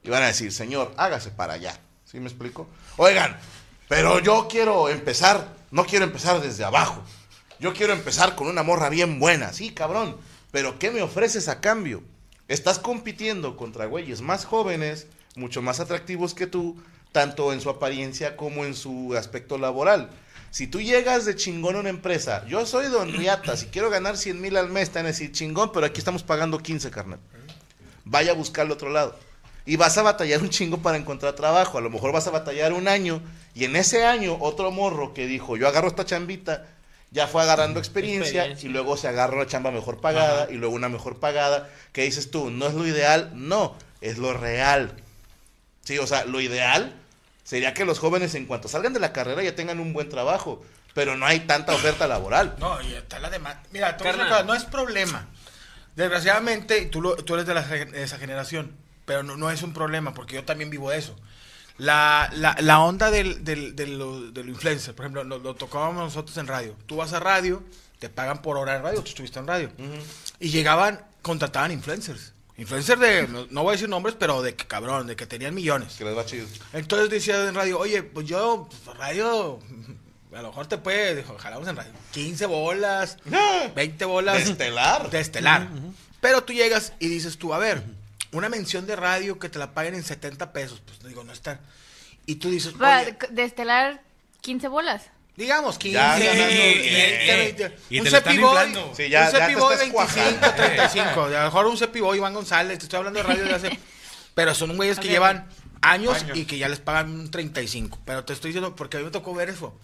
Y 0.02 0.10
van 0.10 0.22
a 0.22 0.28
decir, 0.28 0.52
señor, 0.52 0.92
hágase 0.96 1.30
para 1.30 1.54
allá. 1.54 1.78
¿Sí 2.04 2.18
me 2.18 2.28
explico? 2.28 2.66
Oigan, 2.96 3.38
pero 3.88 4.18
yo 4.20 4.48
quiero 4.48 4.88
empezar, 4.88 5.54
no 5.70 5.84
quiero 5.84 6.04
empezar 6.04 6.40
desde 6.40 6.64
abajo. 6.64 7.02
Yo 7.58 7.74
quiero 7.74 7.92
empezar 7.92 8.34
con 8.34 8.46
una 8.46 8.62
morra 8.62 8.88
bien 8.88 9.20
buena. 9.20 9.52
Sí, 9.52 9.70
cabrón. 9.70 10.16
Pero 10.50 10.78
¿qué 10.78 10.90
me 10.90 11.02
ofreces 11.02 11.48
a 11.48 11.60
cambio? 11.60 12.02
Estás 12.48 12.78
compitiendo 12.78 13.56
contra 13.56 13.86
güeyes 13.86 14.22
más 14.22 14.44
jóvenes, 14.44 15.06
mucho 15.36 15.62
más 15.62 15.78
atractivos 15.78 16.34
que 16.34 16.46
tú, 16.46 16.82
tanto 17.12 17.52
en 17.52 17.60
su 17.60 17.70
apariencia 17.70 18.36
como 18.36 18.64
en 18.64 18.74
su 18.74 19.14
aspecto 19.16 19.58
laboral. 19.58 20.10
Si 20.50 20.66
tú 20.66 20.80
llegas 20.80 21.24
de 21.26 21.36
chingón 21.36 21.76
a 21.76 21.80
una 21.80 21.90
empresa, 21.90 22.44
yo 22.46 22.66
soy 22.66 22.86
Don 22.88 23.12
Riata, 23.12 23.56
si 23.56 23.66
quiero 23.66 23.88
ganar 23.88 24.16
100 24.16 24.40
mil 24.40 24.56
al 24.56 24.68
mes, 24.68 24.90
te 24.90 24.98
van 24.98 25.06
a 25.06 25.08
decir 25.10 25.30
chingón, 25.30 25.70
pero 25.72 25.86
aquí 25.86 25.98
estamos 25.98 26.24
pagando 26.24 26.58
15, 26.58 26.90
carnal. 26.90 27.20
Vaya 28.04 28.32
a 28.32 28.34
buscar 28.34 28.66
al 28.66 28.72
otro 28.72 28.90
lado. 28.90 29.16
Y 29.64 29.76
vas 29.76 29.96
a 29.98 30.02
batallar 30.02 30.42
un 30.42 30.50
chingo 30.50 30.78
para 30.78 30.96
encontrar 30.96 31.34
trabajo. 31.34 31.78
A 31.78 31.80
lo 31.80 31.90
mejor 31.90 32.12
vas 32.12 32.26
a 32.26 32.30
batallar 32.30 32.72
un 32.72 32.88
año. 32.88 33.22
Y 33.54 33.64
en 33.64 33.76
ese 33.76 34.04
año, 34.04 34.36
otro 34.40 34.72
morro 34.72 35.14
que 35.14 35.26
dijo, 35.26 35.56
yo 35.56 35.68
agarro 35.68 35.86
esta 35.86 36.04
chambita, 36.04 36.66
ya 37.12 37.28
fue 37.28 37.42
agarrando 37.42 37.78
experiencia, 37.78 38.42
Experiencia. 38.46 38.68
y 38.68 38.72
luego 38.72 38.96
se 38.96 39.06
agarra 39.06 39.36
una 39.36 39.46
chamba 39.46 39.70
mejor 39.70 40.00
pagada 40.00 40.48
y 40.50 40.54
luego 40.54 40.74
una 40.74 40.88
mejor 40.88 41.20
pagada. 41.20 41.68
¿Qué 41.92 42.02
dices 42.02 42.30
tú? 42.32 42.50
¿No 42.50 42.66
es 42.66 42.74
lo 42.74 42.86
ideal? 42.86 43.30
No, 43.34 43.76
es 44.00 44.18
lo 44.18 44.32
real. 44.32 44.92
Sí, 45.84 45.98
o 45.98 46.06
sea, 46.08 46.24
lo 46.24 46.40
ideal 46.40 46.96
sería 47.44 47.74
que 47.74 47.84
los 47.84 47.98
jóvenes 47.98 48.34
en 48.34 48.46
cuanto 48.46 48.68
salgan 48.68 48.92
de 48.92 49.00
la 49.00 49.12
carrera 49.12 49.42
ya 49.42 49.54
tengan 49.54 49.80
un 49.80 49.92
buen 49.92 50.08
trabajo, 50.08 50.64
pero 50.94 51.16
no 51.16 51.26
hay 51.26 51.40
tanta 51.40 51.74
oferta 51.74 52.06
laboral. 52.06 52.56
No, 52.58 52.80
y 52.82 52.94
está 52.94 53.18
la 53.18 53.30
demanda. 53.30 53.62
Mira, 53.72 53.96
cosa, 53.96 54.42
no 54.44 54.54
es 54.54 54.64
problema. 54.64 55.26
Desgraciadamente, 55.96 56.86
tú, 56.86 57.00
lo- 57.02 57.16
tú 57.16 57.34
eres 57.34 57.46
de, 57.46 57.54
la 57.54 57.62
de 57.62 58.02
esa 58.02 58.18
generación, 58.18 58.74
pero 59.04 59.22
no, 59.22 59.36
no 59.36 59.50
es 59.50 59.62
un 59.62 59.72
problema, 59.72 60.14
porque 60.14 60.36
yo 60.36 60.44
también 60.44 60.70
vivo 60.70 60.90
de 60.90 60.98
eso. 60.98 61.16
La, 61.78 62.30
la, 62.34 62.56
la 62.60 62.80
onda 62.80 63.10
del, 63.10 63.42
del, 63.44 63.74
de 63.74 63.86
lo, 63.86 64.30
de 64.30 64.44
lo 64.44 64.50
influencer, 64.50 64.94
por 64.94 65.04
ejemplo, 65.06 65.24
lo, 65.24 65.38
lo 65.38 65.54
tocábamos 65.54 65.96
nosotros 66.04 66.36
en 66.36 66.46
radio. 66.46 66.76
Tú 66.86 66.96
vas 66.96 67.12
a 67.12 67.20
radio, 67.20 67.62
te 67.98 68.08
pagan 68.08 68.42
por 68.42 68.56
hora 68.58 68.76
en 68.76 68.82
radio, 68.82 69.00
tú 69.02 69.08
estuviste 69.08 69.38
en 69.38 69.46
radio. 69.46 69.70
Y 70.38 70.50
llegaban, 70.50 71.04
contrataban 71.22 71.72
influencers. 71.72 72.34
Influencers 72.60 73.00
de, 73.00 73.26
no, 73.26 73.46
no 73.48 73.62
voy 73.62 73.70
a 73.70 73.72
decir 73.72 73.88
nombres, 73.88 74.14
pero 74.18 74.42
de 74.42 74.54
que 74.54 74.66
cabrón, 74.66 75.06
de 75.06 75.16
que 75.16 75.26
tenían 75.26 75.54
millones. 75.54 75.94
Que 75.96 76.04
les 76.04 76.14
va 76.14 76.26
chido. 76.26 76.46
Entonces 76.74 77.08
decía 77.08 77.48
en 77.48 77.54
radio, 77.54 77.78
oye, 77.78 78.02
pues 78.02 78.26
yo, 78.26 78.68
pues, 78.84 78.98
radio, 78.98 79.58
a 80.34 80.42
lo 80.42 80.48
mejor 80.48 80.66
te 80.66 80.76
puede, 80.76 81.16
dijo, 81.16 81.38
jalamos 81.38 81.66
en 81.68 81.76
radio, 81.76 81.90
15 82.10 82.44
bolas, 82.44 83.16
20 83.74 84.04
bolas. 84.04 84.44
De 84.44 84.50
estelar. 84.50 85.08
De 85.08 85.20
estelar. 85.20 85.68
Pero 86.20 86.44
tú 86.44 86.52
llegas 86.52 86.92
y 86.98 87.08
dices 87.08 87.38
tú, 87.38 87.54
a 87.54 87.58
ver, 87.58 87.82
una 88.30 88.50
mención 88.50 88.86
de 88.86 88.94
radio 88.94 89.38
que 89.38 89.48
te 89.48 89.58
la 89.58 89.72
paguen 89.72 89.94
en 89.94 90.04
70 90.04 90.52
pesos, 90.52 90.82
pues 90.84 91.02
digo, 91.02 91.24
no 91.24 91.32
está. 91.32 91.60
Y 92.26 92.34
tú 92.34 92.50
dices, 92.50 92.74
oye, 92.78 93.16
de 93.30 93.42
estelar 93.42 94.02
15 94.42 94.68
bolas. 94.68 95.06
Digamos 95.36 95.78
15, 95.78 95.94
Ya, 95.94 96.18
ya, 96.18 96.32
20, 96.32 97.26
ya, 97.26 97.36
20. 97.36 97.76
Y 97.90 98.00
un 98.00 98.06
Cepi 98.06 98.38
Boy. 98.38 98.74
Sí, 98.96 99.08
ya- 99.08 99.26
un 99.26 99.32
ya 99.32 99.38
Cepi 99.40 99.54
te 99.54 99.60
Boy 99.60 99.74
estás 99.74 99.92
25, 99.92 99.92
cuajando. 99.94 100.54
35. 100.54 101.20
A 101.24 101.28
lo 101.28 101.44
mejor 101.44 101.66
un 101.66 101.78
Cepi 101.78 102.00
Boy, 102.00 102.18
Iván 102.18 102.34
González, 102.34 102.78
te 102.78 102.84
estoy 102.84 102.98
hablando 102.98 103.20
de 103.20 103.26
radio 103.26 103.44
de 103.44 103.54
hace... 103.54 103.78
Pero 104.34 104.54
son 104.54 104.76
güeyes 104.76 104.98
que 104.98 105.08
llevan 105.08 105.48
años, 105.82 106.22
Años. 106.22 106.36
y 106.38 106.44
que 106.44 106.56
ya 106.58 106.68
les 106.68 106.78
pagan 106.78 107.10
un 107.10 107.30
35. 107.30 107.98
Pero 108.04 108.24
te 108.24 108.32
estoy 108.32 108.50
diciendo, 108.50 108.76
porque 108.76 108.96
a 108.96 109.00
mí 109.00 109.06
me 109.06 109.10
tocó 109.10 109.34
ver 109.34 109.48
eso. 109.50 109.74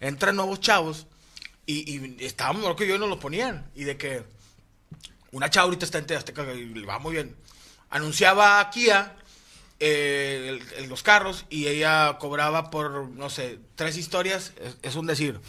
Entran 0.00 0.36
nuevos 0.36 0.60
chavos 0.60 1.06
y, 1.66 1.90
y 1.96 2.16
estábamos, 2.24 2.62
lo 2.64 2.76
que 2.76 2.86
yo 2.86 2.98
no 2.98 3.06
lo 3.06 3.18
ponían. 3.18 3.66
Y 3.74 3.84
de 3.84 3.96
que 3.96 4.24
una 5.32 5.48
chava 5.50 5.64
ahorita 5.64 5.84
está 5.86 5.98
en 5.98 6.12
Azteca 6.12 6.44
y 6.52 6.64
le 6.66 6.86
va 6.86 6.98
muy 6.98 7.12
bien. 7.14 7.34
Anunciaba 7.90 8.60
a 8.60 8.70
Kia 8.70 9.14
eh, 9.86 10.46
el- 10.48 10.82
el- 10.84 10.88
los 10.88 11.02
carros 11.02 11.44
y 11.50 11.66
ella 11.66 12.16
cobraba 12.18 12.70
por, 12.70 13.08
no 13.10 13.28
sé, 13.28 13.58
tres 13.74 13.96
historias, 13.98 14.52
es, 14.60 14.76
es 14.82 14.94
un 14.96 15.06
decir, 15.06 15.40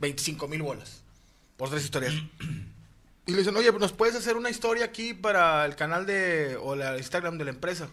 25 0.00 0.48
mil 0.48 0.62
bolas 0.62 1.02
por 1.56 1.70
tres 1.70 1.84
historias. 1.84 2.14
Y 3.26 3.32
le 3.32 3.38
dicen, 3.38 3.56
oye, 3.56 3.70
¿nos 3.72 3.92
puedes 3.92 4.16
hacer 4.16 4.36
una 4.36 4.50
historia 4.50 4.84
aquí 4.86 5.14
para 5.14 5.64
el 5.64 5.76
canal 5.76 6.06
de, 6.06 6.58
o 6.60 6.74
la 6.74 6.98
Instagram 6.98 7.38
de 7.38 7.44
la 7.44 7.50
empresa? 7.50 7.88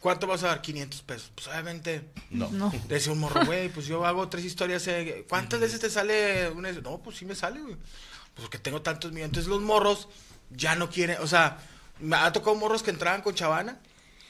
¿Cuánto 0.00 0.26
vas 0.26 0.42
a 0.42 0.48
dar? 0.48 0.60
500 0.62 1.02
pesos. 1.02 1.30
Pues 1.34 1.46
obviamente, 1.48 2.02
No. 2.30 2.72
Decía 2.88 3.12
un 3.12 3.18
morro, 3.20 3.44
güey, 3.46 3.68
pues 3.68 3.86
yo 3.86 4.04
hago 4.06 4.28
tres 4.28 4.44
historias. 4.44 4.86
eh, 4.88 5.24
¿Cuántas 5.28 5.60
veces 5.60 5.78
te 5.80 5.90
sale 5.90 6.48
una? 6.50 6.72
No, 6.72 6.98
pues 6.98 7.16
sí 7.18 7.24
me 7.24 7.34
sale, 7.34 7.60
güey. 7.60 7.76
pues 8.34 8.48
que 8.48 8.58
tengo 8.58 8.82
tantos 8.82 9.12
millones. 9.12 9.28
Entonces 9.30 9.48
los 9.50 9.60
morros 9.62 10.08
ya 10.50 10.74
no 10.74 10.90
quieren, 10.90 11.18
o 11.20 11.26
sea, 11.26 11.58
me 12.00 12.16
ha 12.16 12.32
tocado 12.32 12.56
morros 12.56 12.82
que 12.82 12.90
entraban 12.90 13.22
con 13.22 13.34
chavana 13.34 13.78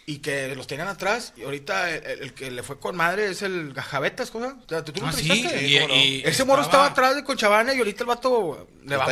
y 0.07 0.19
que 0.19 0.55
los 0.55 0.67
tengan 0.67 0.89
atrás. 0.89 1.33
Y 1.37 1.43
ahorita 1.45 1.91
el, 1.91 2.21
el 2.23 2.35
que 2.35 2.51
le 2.51 2.63
fue 2.63 2.79
con 2.79 2.95
madre 2.97 3.29
es 3.31 3.43
el 3.43 3.73
Gajabetas, 3.73 4.31
¿cosa? 4.31 4.57
O 4.65 4.69
sea, 4.69 4.85
¿Tú 4.85 4.93
lo 5.01 5.07
Ah, 5.07 5.13
sí, 5.13 5.29
y- 5.31 5.77
y 5.79 6.23
Ese 6.25 6.45
morro 6.45 6.63
estaba 6.63 6.89
estaba- 6.89 7.09
atrás 7.09 7.15
de 7.17 7.25
Conchavana 7.25 7.73
y 7.75 7.79
ahorita 7.79 8.03
el 8.03 8.09
vato 8.09 8.69
le 8.85 8.97
va- 8.97 9.07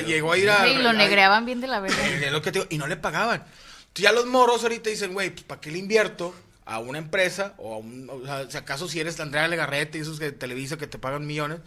llegó 0.00 0.32
a 0.32 0.38
ir 0.38 0.48
a... 0.50 0.64
Sí, 0.64 0.74
lo 0.74 0.92
negreaban 0.92 1.44
bien 1.44 1.60
de 1.60 1.66
la 1.66 1.80
verga. 1.80 1.96
es 2.26 2.32
lo 2.32 2.40
que 2.42 2.52
te 2.52 2.58
digo, 2.60 2.68
y 2.70 2.78
no 2.78 2.86
le 2.86 2.96
pagaban. 2.96 3.40
Entonces 3.42 4.02
ya 4.02 4.12
los 4.12 4.26
morros 4.26 4.62
ahorita 4.62 4.90
dicen, 4.90 5.12
güey, 5.12 5.30
pues 5.30 5.42
¿para 5.44 5.60
qué 5.60 5.70
le 5.72 5.78
invierto 5.78 6.34
a 6.66 6.78
una 6.78 6.98
empresa? 6.98 7.54
O 7.58 7.74
a 7.74 7.78
un, 7.78 8.08
o 8.08 8.24
sea, 8.24 8.48
si 8.50 8.56
acaso 8.56 8.86
si 8.88 9.00
eres 9.00 9.18
Andrea 9.18 9.48
Legarrete 9.48 9.98
y 9.98 10.02
esos 10.02 10.20
que 10.20 10.30
Televisa 10.30 10.76
que 10.76 10.86
te 10.86 10.98
pagan 10.98 11.26
millones. 11.26 11.60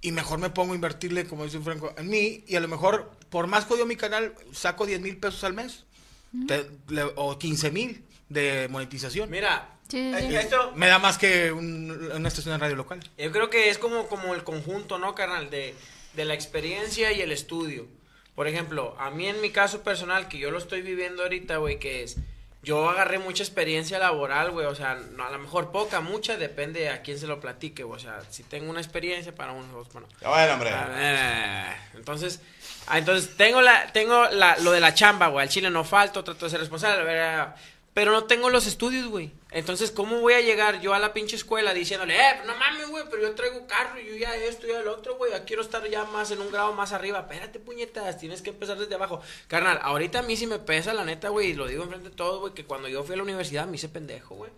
Y 0.00 0.12
mejor 0.12 0.38
me 0.38 0.48
pongo 0.48 0.72
a 0.72 0.76
invertirle, 0.76 1.26
como 1.26 1.44
dice 1.44 1.58
Franco, 1.58 1.92
en 1.98 2.08
mí. 2.08 2.44
Y 2.46 2.54
a 2.54 2.60
lo 2.60 2.68
mejor, 2.68 3.10
por 3.30 3.48
más 3.48 3.64
jodido 3.64 3.84
mi 3.84 3.96
canal, 3.96 4.32
saco 4.52 4.86
10 4.86 5.00
mil 5.00 5.16
pesos 5.18 5.42
al 5.42 5.54
mes. 5.54 5.84
Te- 6.46 6.68
le- 6.88 7.10
o 7.16 7.38
15 7.38 7.70
mil 7.70 8.04
de 8.28 8.68
monetización. 8.70 9.30
Mira, 9.30 9.70
Sí, 9.88 10.12
sí, 10.14 10.20
sí. 10.28 10.34
eh, 10.36 10.40
esto, 10.40 10.72
Me 10.76 10.86
da 10.86 10.98
más 10.98 11.16
que 11.16 11.50
un- 11.50 12.10
una 12.14 12.28
estación 12.28 12.54
de 12.54 12.58
radio 12.58 12.76
local. 12.76 13.00
Yo 13.16 13.32
creo 13.32 13.48
que 13.48 13.70
es 13.70 13.78
como, 13.78 14.06
como 14.08 14.34
el 14.34 14.44
conjunto, 14.44 14.98
¿no, 14.98 15.14
carnal? 15.14 15.48
De, 15.50 15.74
de 16.14 16.24
la 16.26 16.34
experiencia 16.34 17.10
y 17.12 17.22
el 17.22 17.32
estudio. 17.32 17.86
Por 18.34 18.46
ejemplo, 18.48 18.94
a 19.00 19.10
mí 19.10 19.26
en 19.26 19.40
mi 19.40 19.50
caso 19.50 19.82
personal, 19.82 20.28
que 20.28 20.38
yo 20.38 20.50
lo 20.50 20.58
estoy 20.58 20.82
viviendo 20.82 21.22
ahorita, 21.22 21.56
güey, 21.56 21.78
que 21.78 22.02
es... 22.02 22.16
Yo 22.62 22.90
agarré 22.90 23.18
mucha 23.20 23.42
experiencia 23.44 23.98
laboral, 24.00 24.50
güey, 24.50 24.66
o 24.66 24.74
sea, 24.74 24.96
no, 25.16 25.24
a 25.24 25.30
lo 25.30 25.38
mejor 25.38 25.70
poca, 25.70 26.00
mucha, 26.00 26.36
depende 26.36 26.88
a 26.90 27.02
quién 27.02 27.16
se 27.18 27.28
lo 27.28 27.40
platique, 27.40 27.84
güey, 27.84 27.96
o 27.98 28.02
sea, 28.02 28.20
si 28.30 28.42
tengo 28.42 28.68
una 28.68 28.80
experiencia 28.80 29.32
para 29.34 29.52
unos, 29.52 29.90
bueno. 29.92 30.08
Ya 30.20 30.28
bueno, 30.28 30.54
hombre. 30.54 30.70
Ah, 30.72 31.74
Entonces, 31.94 32.40
ah, 32.88 32.98
entonces 32.98 33.36
tengo 33.36 33.60
la, 33.60 33.92
tengo 33.92 34.26
la, 34.30 34.56
lo 34.58 34.72
de 34.72 34.80
la 34.80 34.94
chamba, 34.94 35.28
güey. 35.28 35.42
Al 35.42 35.48
chile 35.48 35.70
no 35.70 35.84
falto, 35.84 36.24
trato 36.24 36.46
de 36.46 36.50
ser 36.50 36.60
responsable, 36.60 37.04
¿verdad? 37.04 37.54
pero 37.98 38.12
no 38.12 38.26
tengo 38.26 38.48
los 38.48 38.68
estudios, 38.68 39.08
güey. 39.08 39.32
Entonces, 39.50 39.90
¿cómo 39.90 40.20
voy 40.20 40.34
a 40.34 40.40
llegar 40.40 40.80
yo 40.80 40.94
a 40.94 41.00
la 41.00 41.12
pinche 41.12 41.34
escuela 41.34 41.74
diciéndole, 41.74 42.16
eh, 42.16 42.42
no 42.46 42.54
mames, 42.54 42.88
güey, 42.90 43.02
pero 43.10 43.22
yo 43.22 43.34
traigo 43.34 43.66
carro 43.66 43.98
y 43.98 44.06
yo 44.06 44.14
ya 44.14 44.36
esto 44.36 44.68
ya 44.68 44.78
el 44.78 44.86
otro, 44.86 45.16
güey, 45.16 45.32
quiero 45.46 45.62
estar 45.62 45.84
ya 45.90 46.04
más 46.04 46.30
en 46.30 46.40
un 46.40 46.52
grado 46.52 46.72
más 46.74 46.92
arriba. 46.92 47.18
Espérate, 47.18 47.58
puñetas, 47.58 48.16
tienes 48.16 48.40
que 48.40 48.50
empezar 48.50 48.78
desde 48.78 48.94
abajo. 48.94 49.20
Carnal, 49.48 49.80
ahorita 49.82 50.20
a 50.20 50.22
mí 50.22 50.36
sí 50.36 50.46
me 50.46 50.60
pesa, 50.60 50.94
la 50.94 51.04
neta, 51.04 51.30
güey, 51.30 51.48
y 51.50 51.54
lo 51.54 51.66
digo 51.66 51.82
enfrente 51.82 52.10
de 52.10 52.14
todos, 52.14 52.38
güey, 52.38 52.54
que 52.54 52.64
cuando 52.64 52.86
yo 52.86 53.02
fui 53.02 53.14
a 53.14 53.16
la 53.16 53.24
universidad 53.24 53.66
me 53.66 53.74
hice 53.74 53.88
pendejo, 53.88 54.36
güey. 54.36 54.52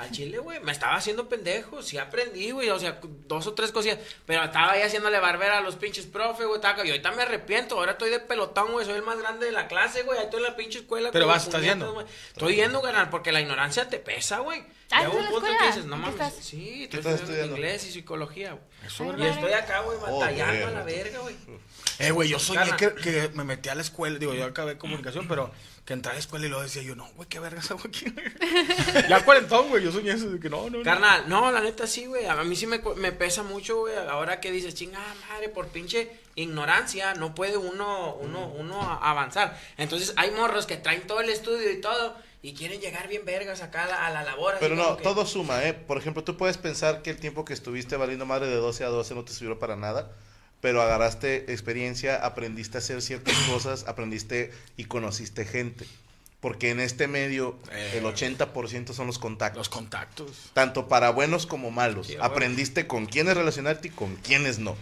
Al 0.00 0.10
chile, 0.12 0.38
güey, 0.38 0.58
me 0.60 0.72
estaba 0.72 0.94
haciendo 0.94 1.28
pendejo, 1.28 1.82
sí 1.82 1.98
aprendí, 1.98 2.52
güey, 2.52 2.70
o 2.70 2.78
sea, 2.78 2.98
dos 3.28 3.46
o 3.46 3.52
tres 3.52 3.70
cosillas, 3.70 3.98
pero 4.24 4.42
estaba 4.42 4.72
ahí 4.72 4.80
haciéndole 4.80 5.20
barbera 5.20 5.58
a 5.58 5.60
los 5.60 5.76
pinches 5.76 6.06
profe, 6.06 6.46
güey, 6.46 6.58
y 6.58 6.90
ahorita 6.90 7.10
me 7.10 7.22
arrepiento, 7.22 7.74
ahora 7.74 7.92
estoy 7.92 8.08
de 8.08 8.18
pelotón, 8.18 8.72
güey, 8.72 8.86
soy 8.86 8.94
el 8.94 9.02
más 9.02 9.18
grande 9.18 9.44
de 9.44 9.52
la 9.52 9.68
clase, 9.68 10.02
güey, 10.04 10.18
ahí 10.18 10.24
estoy 10.24 10.38
en 10.38 10.44
la 10.44 10.56
pinche 10.56 10.78
escuela. 10.78 11.10
Pero 11.12 11.26
vas, 11.26 11.44
¿estás 11.44 11.60
yendo? 11.60 12.02
Estoy 12.28 12.56
yendo, 12.56 12.80
ganar, 12.80 13.10
porque 13.10 13.30
la 13.30 13.42
ignorancia 13.42 13.90
te 13.90 13.98
pesa, 13.98 14.38
güey. 14.38 14.64
Ah, 14.92 15.04
Llega 15.04 16.08
¿estás 16.08 16.34
sí, 16.40 16.58
¿Qué 16.58 16.82
estoy 16.84 16.98
estás 16.98 17.14
estudiando 17.14 17.14
estudiando? 17.14 17.56
inglés 17.56 17.86
y 17.86 17.92
psicología, 17.92 18.52
güey. 18.52 19.20
Y 19.20 19.26
estoy 19.26 19.52
acá, 19.52 19.80
güey, 19.82 19.98
batallando 19.98 20.66
a 20.66 20.70
la 20.70 20.82
verga, 20.82 21.20
güey. 21.20 21.36
Eh, 22.00 22.10
güey, 22.10 22.28
yo 22.28 22.38
soñé 22.40 22.74
que, 22.76 22.94
que 22.94 23.28
me 23.34 23.44
metí 23.44 23.68
a 23.68 23.74
la 23.76 23.82
escuela, 23.82 24.18
digo, 24.18 24.34
yo 24.34 24.46
acabé 24.46 24.78
comunicación, 24.78 25.28
pero 25.28 25.52
que 25.84 25.92
entré 25.92 26.10
a 26.10 26.14
la 26.14 26.18
escuela 26.20 26.46
y 26.46 26.48
luego 26.48 26.64
decía 26.64 26.82
yo, 26.82 26.96
no, 26.96 27.08
güey, 27.14 27.28
qué 27.28 27.38
vergas 27.38 27.70
hago 27.70 27.82
aquí. 27.86 28.06
ya 29.08 29.24
cuarentón, 29.24 29.68
güey, 29.68 29.84
yo 29.84 29.92
soñé 29.92 30.12
eso 30.12 30.28
de 30.28 30.40
que 30.40 30.50
no, 30.50 30.68
no. 30.70 30.82
Carnal, 30.82 31.28
no, 31.28 31.52
la 31.52 31.60
neta 31.60 31.86
sí, 31.86 32.06
güey. 32.06 32.26
A 32.26 32.42
mí 32.42 32.56
sí 32.56 32.66
me, 32.66 32.80
me 32.96 33.12
pesa 33.12 33.42
mucho, 33.44 33.78
güey. 33.80 33.94
Ahora 33.96 34.40
que 34.40 34.50
dices, 34.50 34.74
chingada 34.74 35.14
madre, 35.28 35.48
por 35.50 35.68
pinche 35.68 36.10
ignorancia, 36.34 37.14
no 37.14 37.34
puede 37.34 37.56
uno, 37.56 38.16
uno, 38.16 38.48
uno 38.48 38.80
avanzar. 39.02 39.56
Entonces 39.76 40.14
hay 40.16 40.30
morros 40.32 40.66
que 40.66 40.76
traen 40.76 41.06
todo 41.06 41.20
el 41.20 41.28
estudio 41.28 41.70
y 41.70 41.80
todo 41.80 42.16
y 42.42 42.54
quieren 42.54 42.80
llegar 42.80 43.06
bien 43.08 43.24
vergas 43.24 43.60
acá 43.62 43.84
a 43.84 43.86
la, 43.86 44.06
a 44.06 44.10
la 44.10 44.22
labor. 44.24 44.54
Pero 44.60 44.74
no, 44.74 44.96
que- 44.96 45.02
todo 45.02 45.26
suma, 45.26 45.64
¿eh? 45.64 45.74
Por 45.74 45.98
ejemplo, 45.98 46.24
tú 46.24 46.36
puedes 46.36 46.56
pensar 46.58 47.02
que 47.02 47.10
el 47.10 47.18
tiempo 47.18 47.44
que 47.44 47.52
estuviste 47.52 47.96
valiendo 47.96 48.24
madre 48.26 48.46
de 48.48 48.56
12 48.56 48.84
a 48.84 48.88
12 48.88 49.14
no 49.14 49.24
te 49.24 49.32
sirvió 49.32 49.58
para 49.58 49.76
nada, 49.76 50.10
pero 50.60 50.80
agarraste 50.82 51.52
experiencia, 51.52 52.16
aprendiste 52.24 52.78
a 52.78 52.80
hacer 52.80 53.02
ciertas 53.02 53.34
cosas, 53.50 53.84
aprendiste 53.86 54.52
y 54.76 54.84
conociste 54.84 55.44
gente. 55.44 55.86
Porque 56.40 56.70
en 56.70 56.80
este 56.80 57.06
medio 57.06 57.58
Eh. 57.70 57.98
el 57.98 58.04
80% 58.04 58.94
son 58.94 59.06
los 59.06 59.18
contactos. 59.18 59.58
Los 59.58 59.68
contactos. 59.68 60.50
tanto 60.54 60.88
para 60.88 61.10
buenos 61.10 61.44
como 61.46 61.70
malos. 61.70 62.08
Aprendiste 62.20 62.86
con 62.86 63.04
quiénes 63.04 63.36
relacionarte 63.36 63.88
y 63.88 63.90
con 63.90 64.16
quiénes 64.16 64.58
no. 64.58 64.74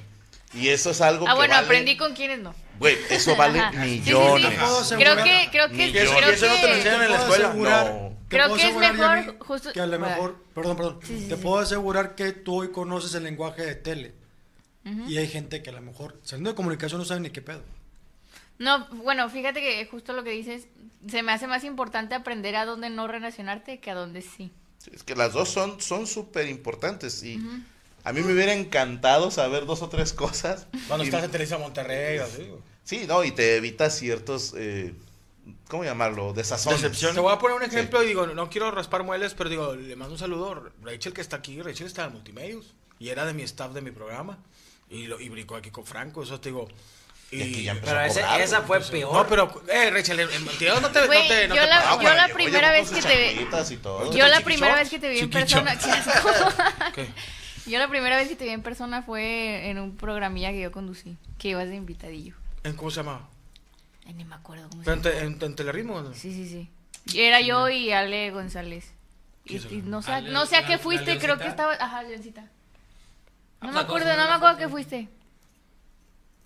Y 0.54 0.68
eso 0.68 0.90
es 0.90 1.00
algo 1.00 1.26
Ah, 1.28 1.32
que 1.32 1.36
bueno, 1.36 1.54
vale- 1.54 1.66
aprendí 1.66 1.96
con 1.96 2.14
quiénes 2.14 2.38
no. 2.40 2.54
Güey, 2.78 2.96
eso 3.10 3.36
vale 3.36 3.58
Ajá. 3.60 3.72
Sí, 3.72 3.78
sí, 3.78 3.94
sí. 3.96 3.98
millones. 4.00 4.58
Creo 4.96 5.16
que, 5.24 5.48
creo 5.50 5.68
que, 5.68 5.74
Millones. 5.74 6.10
creo 6.16 6.30
Y 6.30 6.34
eso 6.34 6.46
no 6.46 6.54
te 6.54 6.60
lo 6.62 6.66
que, 6.68 6.76
enseñan 6.78 7.02
en 7.02 7.10
la 7.10 7.18
escuela. 7.18 7.48
asegurar- 7.48 7.86
No. 7.94 8.18
Creo 8.28 8.54
que 8.54 8.68
es 8.68 8.76
mejor 8.76 9.38
justo- 9.40 9.72
Que 9.72 9.80
a 9.80 9.86
lo 9.86 9.98
mejor, 9.98 10.44
perdón, 10.54 10.76
perdón. 10.76 11.00
Sí, 11.02 11.18
sí, 11.20 11.28
te 11.28 11.36
sí. 11.36 11.42
puedo 11.42 11.58
asegurar 11.58 12.14
que 12.14 12.32
tú 12.32 12.56
hoy 12.60 12.70
conoces 12.72 13.14
el 13.14 13.24
lenguaje 13.24 13.62
de 13.64 13.74
tele. 13.74 14.14
Y 15.06 15.18
hay 15.18 15.28
gente 15.28 15.62
que 15.62 15.68
a 15.68 15.74
lo 15.74 15.82
mejor, 15.82 16.18
saliendo 16.22 16.50
de 16.50 16.56
comunicación, 16.56 16.98
no 17.00 17.04
sabe 17.04 17.20
ni 17.20 17.28
qué 17.30 17.42
pedo. 17.42 17.62
No, 18.58 18.86
bueno, 18.88 19.28
fíjate 19.28 19.60
que 19.60 19.84
justo 19.86 20.12
lo 20.14 20.24
que 20.24 20.30
dices, 20.30 20.66
se 21.06 21.22
me 21.22 21.32
hace 21.32 21.46
más 21.46 21.62
importante 21.64 22.14
aprender 22.14 22.56
a 22.56 22.64
dónde 22.64 22.88
no 22.90 23.06
relacionarte 23.06 23.80
que 23.80 23.90
a 23.90 23.94
dónde 23.94 24.22
sí. 24.22 24.50
Sí, 24.78 24.90
Es 24.94 25.02
que 25.04 25.14
las 25.14 25.32
dos 25.34 25.48
son 25.50 25.80
son 25.80 26.06
súper 26.06 26.48
importantes 26.48 27.22
y 27.22 27.38
a 28.08 28.12
mí 28.12 28.20
me 28.22 28.32
hubiera 28.32 28.52
encantado 28.52 29.30
saber 29.30 29.66
dos 29.66 29.82
o 29.82 29.88
tres 29.88 30.12
cosas. 30.12 30.66
Cuando 30.86 31.04
Y- 31.04 31.08
estás 31.08 31.24
en 31.24 31.30
Televisa 31.30 31.58
Monterrey, 31.58 32.18
así, 32.18 32.44
güey. 32.44 32.60
Sí, 32.84 33.04
no, 33.06 33.22
y 33.24 33.32
te 33.32 33.56
evitas 33.56 33.94
ciertos, 33.98 34.54
eh, 34.56 34.94
¿cómo 35.68 35.84
llamarlo? 35.84 36.32
Desazones. 36.32 36.98
Te 36.98 37.20
voy 37.20 37.32
a 37.34 37.38
poner 37.38 37.56
un 37.58 37.62
ejemplo 37.62 38.02
y 38.02 38.06
digo, 38.08 38.26
no 38.26 38.48
quiero 38.48 38.70
raspar 38.70 39.02
mueles, 39.04 39.34
pero 39.34 39.50
digo, 39.50 39.74
le 39.74 39.94
mando 39.94 40.14
un 40.14 40.18
saludo. 40.18 40.70
Rachel 40.82 41.12
que 41.12 41.20
está 41.20 41.36
aquí, 41.36 41.60
Rachel 41.60 41.86
está 41.86 42.06
en 42.06 42.12
Multimedios 42.12 42.74
y 42.98 43.10
era 43.10 43.26
de 43.26 43.34
mi 43.34 43.42
staff 43.42 43.72
de 43.72 43.82
mi 43.82 43.90
programa 43.90 44.38
y, 44.88 45.06
lo, 45.06 45.20
y 45.20 45.28
brincó 45.28 45.56
aquí 45.56 45.70
con 45.70 45.84
Franco, 45.84 46.22
eso 46.22 46.40
te 46.40 46.48
digo. 46.48 46.66
Y 47.30 47.64
ya 47.64 47.72
empezó 47.72 47.88
Pero 47.90 48.00
a 48.00 48.06
ese- 48.06 48.20
cobrar, 48.22 48.40
esa 48.40 48.62
fue 48.62 48.80
peor. 48.80 49.12
No, 49.12 49.26
pero, 49.28 49.62
eh, 49.68 49.90
Rachel, 49.90 50.20
en 50.20 50.44
Multimedios 50.44 50.80
no 50.80 50.90
te, 50.90 51.06
Güey, 51.06 51.22
no 51.24 51.28
te, 51.28 51.48
no 51.48 51.54
yo 51.56 51.60
te 51.60 51.66
la- 51.68 51.82
yo 52.02 52.14
la 52.14 52.24
Oye, 52.24 52.32
primera 52.34 52.72
vez 52.72 52.90
que 52.90 53.02
te- 53.02 53.32
y 53.34 53.76
todo. 53.76 54.10
Yo 54.14 54.26
la 54.28 54.40
primera 54.40 54.76
vez 54.76 54.88
que 54.88 54.98
te 54.98 55.10
vi 55.10 55.18
en 55.18 55.28
persona. 55.28 55.78
¿Qué? 56.94 57.06
Yo 57.68 57.78
la 57.78 57.88
primera 57.88 58.16
vez 58.16 58.28
que 58.28 58.36
te 58.36 58.44
vi 58.44 58.50
en 58.50 58.62
persona 58.62 59.02
fue 59.02 59.68
en 59.68 59.78
un 59.78 59.96
programilla 59.96 60.50
que 60.50 60.60
yo 60.60 60.72
conducí, 60.72 61.16
que 61.38 61.50
ibas 61.50 61.68
de 61.68 61.76
invitadillo. 61.76 62.34
¿En 62.64 62.74
¿Cómo 62.76 62.90
se 62.90 62.96
llamaba? 62.98 63.28
Ay, 64.06 64.14
ni 64.14 64.24
me 64.24 64.34
acuerdo 64.34 64.68
cómo 64.70 64.82
se 64.84 64.90
¿En, 64.90 65.02
llama. 65.02 65.10
te- 65.16 65.24
en, 65.24 65.38
en 65.42 65.54
Teleritmo? 65.56 66.12
Sí, 66.14 66.32
sí, 66.32 66.48
sí. 67.06 67.18
Era 67.18 67.40
yo 67.40 67.68
y 67.68 67.92
Ale 67.92 68.30
González. 68.30 68.92
Y, 69.44 69.56
y 69.56 69.82
no 69.84 70.02
sé, 70.02 70.12
a- 70.12 70.16
Ale- 70.16 70.30
no 70.30 70.46
sé 70.46 70.56
a 70.56 70.66
qué 70.66 70.78
fuiste, 70.78 71.18
creo 71.18 71.38
que 71.38 71.46
estaba, 71.46 71.72
ajá, 71.74 72.02
Leoncita. 72.02 72.42
No 72.42 72.48
Ah, 73.60 73.66
me 73.66 73.72
pues, 73.72 73.84
acuerdo, 73.84 74.08
no 74.16 74.26
me 74.28 74.32
acuerdo 74.34 74.54
foto. 74.54 74.58
qué 74.58 74.68
fuiste. 74.68 75.08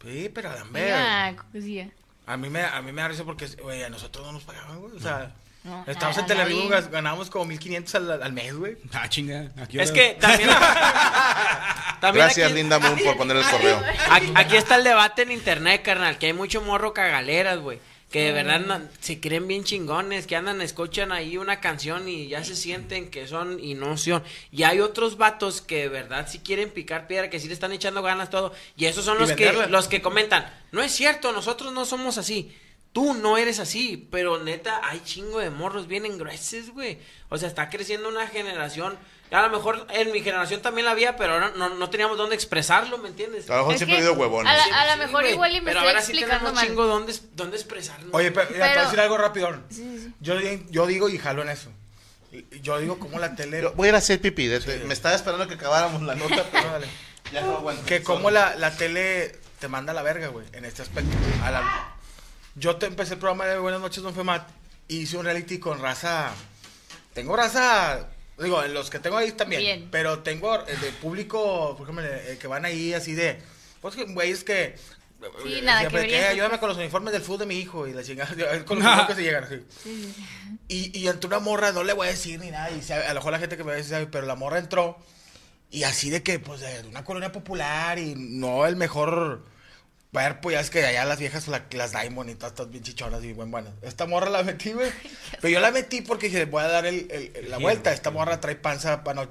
Sí, 0.04 0.30
pero 0.34 0.50
a 0.50 0.64
Mira, 0.64 1.36
cosilla. 1.52 1.88
A 2.26 2.36
mí 2.36 2.48
me, 2.50 2.62
a 2.62 2.80
mí 2.82 2.92
me 2.92 3.02
da 3.02 3.08
risa 3.08 3.24
porque, 3.24 3.46
güey, 3.62 3.82
a 3.82 3.88
nosotros 3.90 4.24
no 4.26 4.32
nos 4.32 4.44
pagaban, 4.44 4.80
güey. 4.80 4.96
O 4.96 5.00
sea, 5.00 5.32
No, 5.64 5.84
estábamos 5.86 6.18
a- 6.18 6.50
en 6.50 6.68
gas- 6.68 6.90
ganábamos 6.90 7.30
como 7.30 7.44
1500 7.44 7.94
al, 7.94 8.22
al 8.22 8.32
mes, 8.32 8.54
güey. 8.56 8.76
Ah, 8.92 9.08
chinga. 9.08 9.52
aquí 9.56 9.78
Es 9.78 9.92
que 9.92 10.16
también... 10.20 10.50
también 12.00 12.24
Gracias, 12.26 12.46
aquí- 12.48 12.54
Linda 12.56 12.78
Moon, 12.78 12.98
por 13.04 13.16
poner 13.16 13.36
el 13.36 13.44
correo. 13.44 13.80
Aquí, 14.10 14.32
aquí 14.34 14.56
está 14.56 14.76
el 14.76 14.84
debate 14.84 15.22
en 15.22 15.30
internet, 15.32 15.82
carnal, 15.82 16.18
que 16.18 16.26
hay 16.26 16.32
mucho 16.32 16.60
morro 16.62 16.92
cagaleras, 16.92 17.58
güey. 17.58 17.78
Que 18.10 18.24
de 18.24 18.32
verdad 18.32 18.60
no- 18.60 18.80
se 19.00 19.20
creen 19.20 19.48
bien 19.48 19.64
chingones, 19.64 20.26
que 20.26 20.36
andan, 20.36 20.60
escuchan 20.60 21.12
ahí 21.12 21.38
una 21.38 21.60
canción 21.60 22.08
y 22.08 22.28
ya 22.28 22.44
se 22.44 22.56
sienten 22.56 23.10
que 23.10 23.26
son 23.26 23.58
y 23.58 23.74
no 23.74 23.96
son. 23.96 24.22
Y 24.50 24.64
hay 24.64 24.80
otros 24.80 25.16
vatos 25.16 25.62
que 25.62 25.76
de 25.82 25.88
verdad 25.88 26.26
sí 26.30 26.40
quieren 26.40 26.68
picar 26.70 27.06
piedra, 27.06 27.30
que 27.30 27.40
sí 27.40 27.46
le 27.48 27.54
están 27.54 27.72
echando 27.72 28.02
ganas 28.02 28.28
todo. 28.28 28.52
Y 28.76 28.84
esos 28.86 29.04
son 29.06 29.16
Y 29.16 29.20
los 29.20 29.32
que, 29.32 29.52
los 29.68 29.88
que 29.88 30.02
comentan, 30.02 30.52
no 30.72 30.82
es 30.82 30.92
cierto, 30.92 31.32
nosotros 31.32 31.72
no 31.72 31.86
somos 31.86 32.18
así. 32.18 32.54
Tú 32.92 33.14
no 33.14 33.38
eres 33.38 33.58
así, 33.58 34.06
pero 34.10 34.42
neta, 34.42 34.80
hay 34.84 35.00
chingo 35.02 35.38
de 35.38 35.48
morros 35.48 35.86
bien 35.86 36.04
engrueses, 36.04 36.70
güey. 36.70 36.98
O 37.30 37.38
sea, 37.38 37.48
está 37.48 37.70
creciendo 37.70 38.08
una 38.08 38.26
generación. 38.26 38.98
A 39.30 39.40
lo 39.40 39.48
mejor 39.48 39.86
en 39.90 40.12
mi 40.12 40.20
generación 40.20 40.60
también 40.60 40.84
la 40.84 40.90
había, 40.90 41.16
pero 41.16 41.32
ahora 41.32 41.52
no, 41.56 41.70
no 41.70 41.88
teníamos 41.88 42.18
dónde 42.18 42.34
expresarlo, 42.34 42.98
¿me 42.98 43.08
entiendes? 43.08 43.48
A 43.48 43.54
lo 43.54 43.58
mejor 43.60 43.72
Es 43.74 43.78
siempre 43.78 43.94
he 43.96 43.98
habido 44.00 44.12
huevones. 44.12 44.52
a 44.52 44.56
la- 44.58 44.64
Sí, 44.64 44.70
a 44.70 44.84
lo 44.84 44.92
sí, 44.92 44.98
mejor 44.98 45.22
güey. 45.22 45.32
igual 45.32 45.56
y 45.56 45.60
me 45.62 45.64
Pero 45.70 45.78
estoy 45.78 45.88
ahora 45.88 46.02
sí 46.02 46.12
explicando 46.12 46.38
tenemos 46.44 46.54
mal. 46.54 46.66
chingo 46.68 46.86
dónde, 46.86 47.14
dónde 47.32 47.56
expresarnos. 47.56 48.10
Oye, 48.12 48.30
pero, 48.30 48.50
mira, 48.50 48.66
te 48.66 48.70
voy 48.74 48.78
a 48.78 48.84
decir 48.84 49.00
algo 49.00 49.16
rápido. 49.16 49.48
Sí, 49.70 49.98
sí. 49.98 50.12
Yo, 50.20 50.34
yo 50.68 50.86
digo 50.86 51.08
y 51.08 51.16
jalo 51.16 51.40
en 51.40 51.48
eso. 51.48 51.70
Yo 52.62 52.78
digo 52.78 52.98
como 52.98 53.18
la 53.18 53.34
tele... 53.34 53.62
Yo 53.62 53.72
voy 53.72 53.86
a 53.86 53.88
ir 53.90 53.94
a 53.94 53.98
hacer 53.98 54.20
pipí. 54.20 54.48
de- 54.48 54.60
de- 54.60 54.84
Me 54.84 54.92
estaba 54.92 55.14
esperando 55.14 55.48
que 55.48 55.54
acabáramos 55.54 56.02
la 56.02 56.14
nota, 56.14 56.44
pero 56.52 56.68
Órale. 56.68 56.86
ya 57.32 57.40
no 57.40 57.56
aguanto. 57.56 57.86
Que 57.86 58.02
como 58.02 58.30
la, 58.30 58.54
la 58.56 58.76
tele 58.76 59.38
te 59.60 59.68
manda 59.68 59.92
a 59.92 59.94
la 59.94 60.02
verga, 60.02 60.28
güey, 60.28 60.46
en 60.52 60.66
este 60.66 60.82
aspecto. 60.82 61.10
A 61.42 61.50
la- 61.50 61.91
Yo 62.54 62.76
te 62.76 62.86
empecé 62.86 63.14
el 63.14 63.18
programa 63.20 63.46
de 63.46 63.58
Buenas 63.58 63.80
noches, 63.80 64.02
Don 64.02 64.14
Femat, 64.14 64.46
y 64.88 64.98
hice 64.98 65.16
un 65.16 65.24
reality 65.24 65.58
con 65.58 65.80
raza... 65.80 66.32
Tengo 67.14 67.36
raza... 67.36 68.08
Digo, 68.38 68.62
en 68.62 68.74
los 68.74 68.90
que 68.90 68.98
tengo 68.98 69.16
ahí 69.16 69.32
también. 69.32 69.60
Bien. 69.62 69.88
Pero 69.90 70.20
tengo 70.20 70.54
eh, 70.66 70.76
de 70.80 70.90
público, 70.92 71.74
por 71.76 71.82
ejemplo, 71.88 72.04
eh, 72.04 72.38
que 72.40 72.46
van 72.46 72.64
ahí 72.64 72.92
así 72.94 73.14
de... 73.14 73.40
Pues 73.80 73.94
que 73.94 74.04
güeyes 74.04 74.44
que 74.44 74.76
Sí, 75.44 75.54
eh, 75.58 75.62
nada 75.62 75.80
siempre 75.80 76.02
que 76.02 76.08
que, 76.08 76.24
ayúdame 76.26 76.48
pues. 76.50 76.60
con 76.60 76.68
los 76.70 76.78
uniformes 76.78 77.12
del 77.12 77.22
fútbol 77.22 77.40
de 77.40 77.46
mi 77.46 77.58
hijo 77.60 77.86
y 77.86 77.92
la 77.92 78.02
chingada, 78.02 78.30
con 78.64 78.78
los 78.80 78.86
uniformes 78.86 79.06
que 79.06 79.14
se 79.14 79.22
llegan 79.22 79.44
así. 79.44 79.64
Y, 80.68 80.98
y 80.98 81.06
entró 81.08 81.28
una 81.28 81.38
morra, 81.38 81.70
no 81.72 81.84
le 81.84 81.92
voy 81.92 82.08
a 82.08 82.10
decir 82.10 82.40
ni 82.40 82.50
nada, 82.50 82.70
y 82.72 82.82
sabe- 82.82 83.04
a 83.06 83.08
lo 83.14 83.20
mejor 83.20 83.32
la 83.32 83.38
gente 83.38 83.56
que 83.56 83.62
me 83.64 83.72
ve 83.72 83.84
sabe, 83.84 84.06
pero 84.06 84.26
la 84.26 84.34
morra 84.34 84.58
entró 84.58 84.98
y 85.70 85.84
así 85.84 86.10
de 86.10 86.22
que, 86.24 86.40
pues, 86.40 86.60
de 86.60 86.88
una 86.88 87.04
colonia 87.04 87.30
popular 87.30 87.98
y 88.00 88.14
no 88.16 88.66
el 88.66 88.74
mejor 88.74 89.44
cuerpo, 90.12 90.50
ya 90.50 90.60
es 90.60 90.68
que 90.68 90.84
allá 90.84 91.06
las 91.06 91.18
viejas, 91.18 91.48
la- 91.48 91.64
las 91.72 91.92
Diamond 91.92 92.28
y 92.28 92.34
todas 92.34 92.52
estas 92.52 92.70
bien 92.70 92.84
chichonas 92.84 93.24
y 93.24 93.32
buen 93.32 93.50
buenas. 93.50 93.72
Esta 93.80 94.04
morra 94.06 94.28
la 94.28 94.42
metí, 94.42 94.72
güey, 94.72 94.90
pero 95.40 95.48
yo 95.48 95.58
la 95.60 95.70
metí 95.70 96.02
porque 96.02 96.26
dije, 96.28 96.44
voy 96.44 96.62
a 96.62 96.68
dar 96.68 96.84
el- 96.86 97.08
el- 97.10 97.32
el- 97.34 97.50
la 97.50 97.56
vuelta. 97.58 97.92
Esta 97.92 98.10
sí. 98.10 98.14
morra 98.14 98.38
trae 98.38 98.56
panza, 98.56 99.02
pano, 99.04 99.26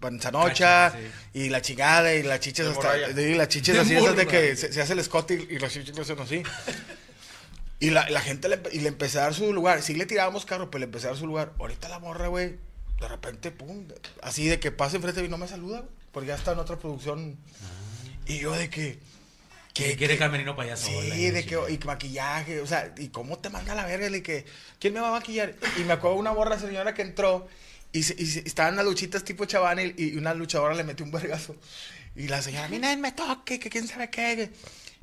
panzanocha 0.00 0.90
Cacha, 0.90 0.98
y 1.32 1.50
la 1.50 1.62
chingada 1.62 2.12
y 2.14 2.24
las 2.24 2.40
chiches 2.40 2.66
hasta, 2.66 2.98
y 3.20 3.34
las 3.36 3.48
chiches 3.48 3.78
así, 3.78 3.94
esas 3.94 4.16
de 4.16 4.26
que 4.26 4.56
se, 4.56 4.72
se 4.72 4.82
hace 4.82 4.92
el 4.94 4.98
escote 4.98 5.46
y, 5.48 5.54
y 5.54 5.58
los 5.60 5.72
chiches 5.72 5.96
hacen 5.96 6.18
así. 6.18 6.42
Y 7.78 7.90
la, 7.90 8.08
la 8.10 8.20
gente 8.20 8.48
le, 8.48 8.60
y 8.72 8.80
le 8.80 8.88
empecé 8.88 9.18
a 9.18 9.22
dar 9.22 9.34
su 9.34 9.52
lugar. 9.52 9.82
Sí 9.82 9.94
le 9.94 10.04
tirábamos 10.04 10.44
carro, 10.44 10.68
pero 10.68 10.80
le 10.80 10.86
empecé 10.86 11.06
a 11.06 11.10
dar 11.10 11.18
su 11.18 11.26
lugar. 11.28 11.52
Ahorita 11.60 11.88
la 11.88 12.00
morra, 12.00 12.26
güey, 12.26 12.56
de 13.00 13.08
repente, 13.08 13.52
pum, 13.52 13.86
así 14.22 14.48
de 14.48 14.58
que 14.58 14.72
pasa 14.72 14.96
enfrente 14.96 15.20
de 15.20 15.22
mí 15.22 15.28
y 15.28 15.30
no 15.30 15.38
me 15.38 15.46
saluda, 15.48 15.78
güey, 15.80 15.90
porque 16.10 16.28
ya 16.28 16.34
está 16.34 16.52
en 16.52 16.58
otra 16.58 16.76
producción. 16.76 17.36
Y 18.26 18.38
yo 18.40 18.52
de 18.52 18.68
que... 18.68 18.98
Que 19.74 19.96
quiere 19.96 20.16
camerino 20.16 20.54
payaso. 20.56 20.86
Sí, 20.86 21.30
de 21.30 21.44
que, 21.44 21.58
y 21.68 21.78
maquillaje, 21.84 22.60
o 22.60 22.66
sea, 22.66 22.94
¿y 22.96 23.08
cómo 23.08 23.38
te 23.40 23.50
manda 23.50 23.74
la 23.74 23.84
verga? 23.84 24.08
Le 24.08 24.22
que, 24.22 24.44
¿quién 24.78 24.94
me 24.94 25.00
va 25.00 25.08
a 25.08 25.12
maquillar? 25.18 25.54
Y 25.78 25.84
me 25.84 25.92
acuerdo 25.94 26.16
una 26.16 26.30
borra 26.30 26.58
señora 26.60 26.94
que 26.94 27.02
entró 27.02 27.48
y, 27.92 28.04
se- 28.04 28.14
y 28.16 28.24
se- 28.26 28.40
estaban 28.46 28.76
las 28.76 28.84
luchitas 28.84 29.24
tipo 29.24 29.44
chavana 29.46 29.82
y, 29.82 29.94
y 29.98 30.16
una 30.16 30.32
luchadora 30.32 30.74
le 30.74 30.84
metió 30.84 31.04
un 31.04 31.10
vergazo. 31.10 31.56
Y 32.16 32.28
la 32.28 32.40
señora, 32.40 32.66
a 32.66 32.68
mí 32.68 32.78
nadie 32.78 32.96
me 32.96 33.10
toque, 33.10 33.58
que 33.58 33.68
quién 33.68 33.88
sabe 33.88 34.08
qué. 34.10 34.48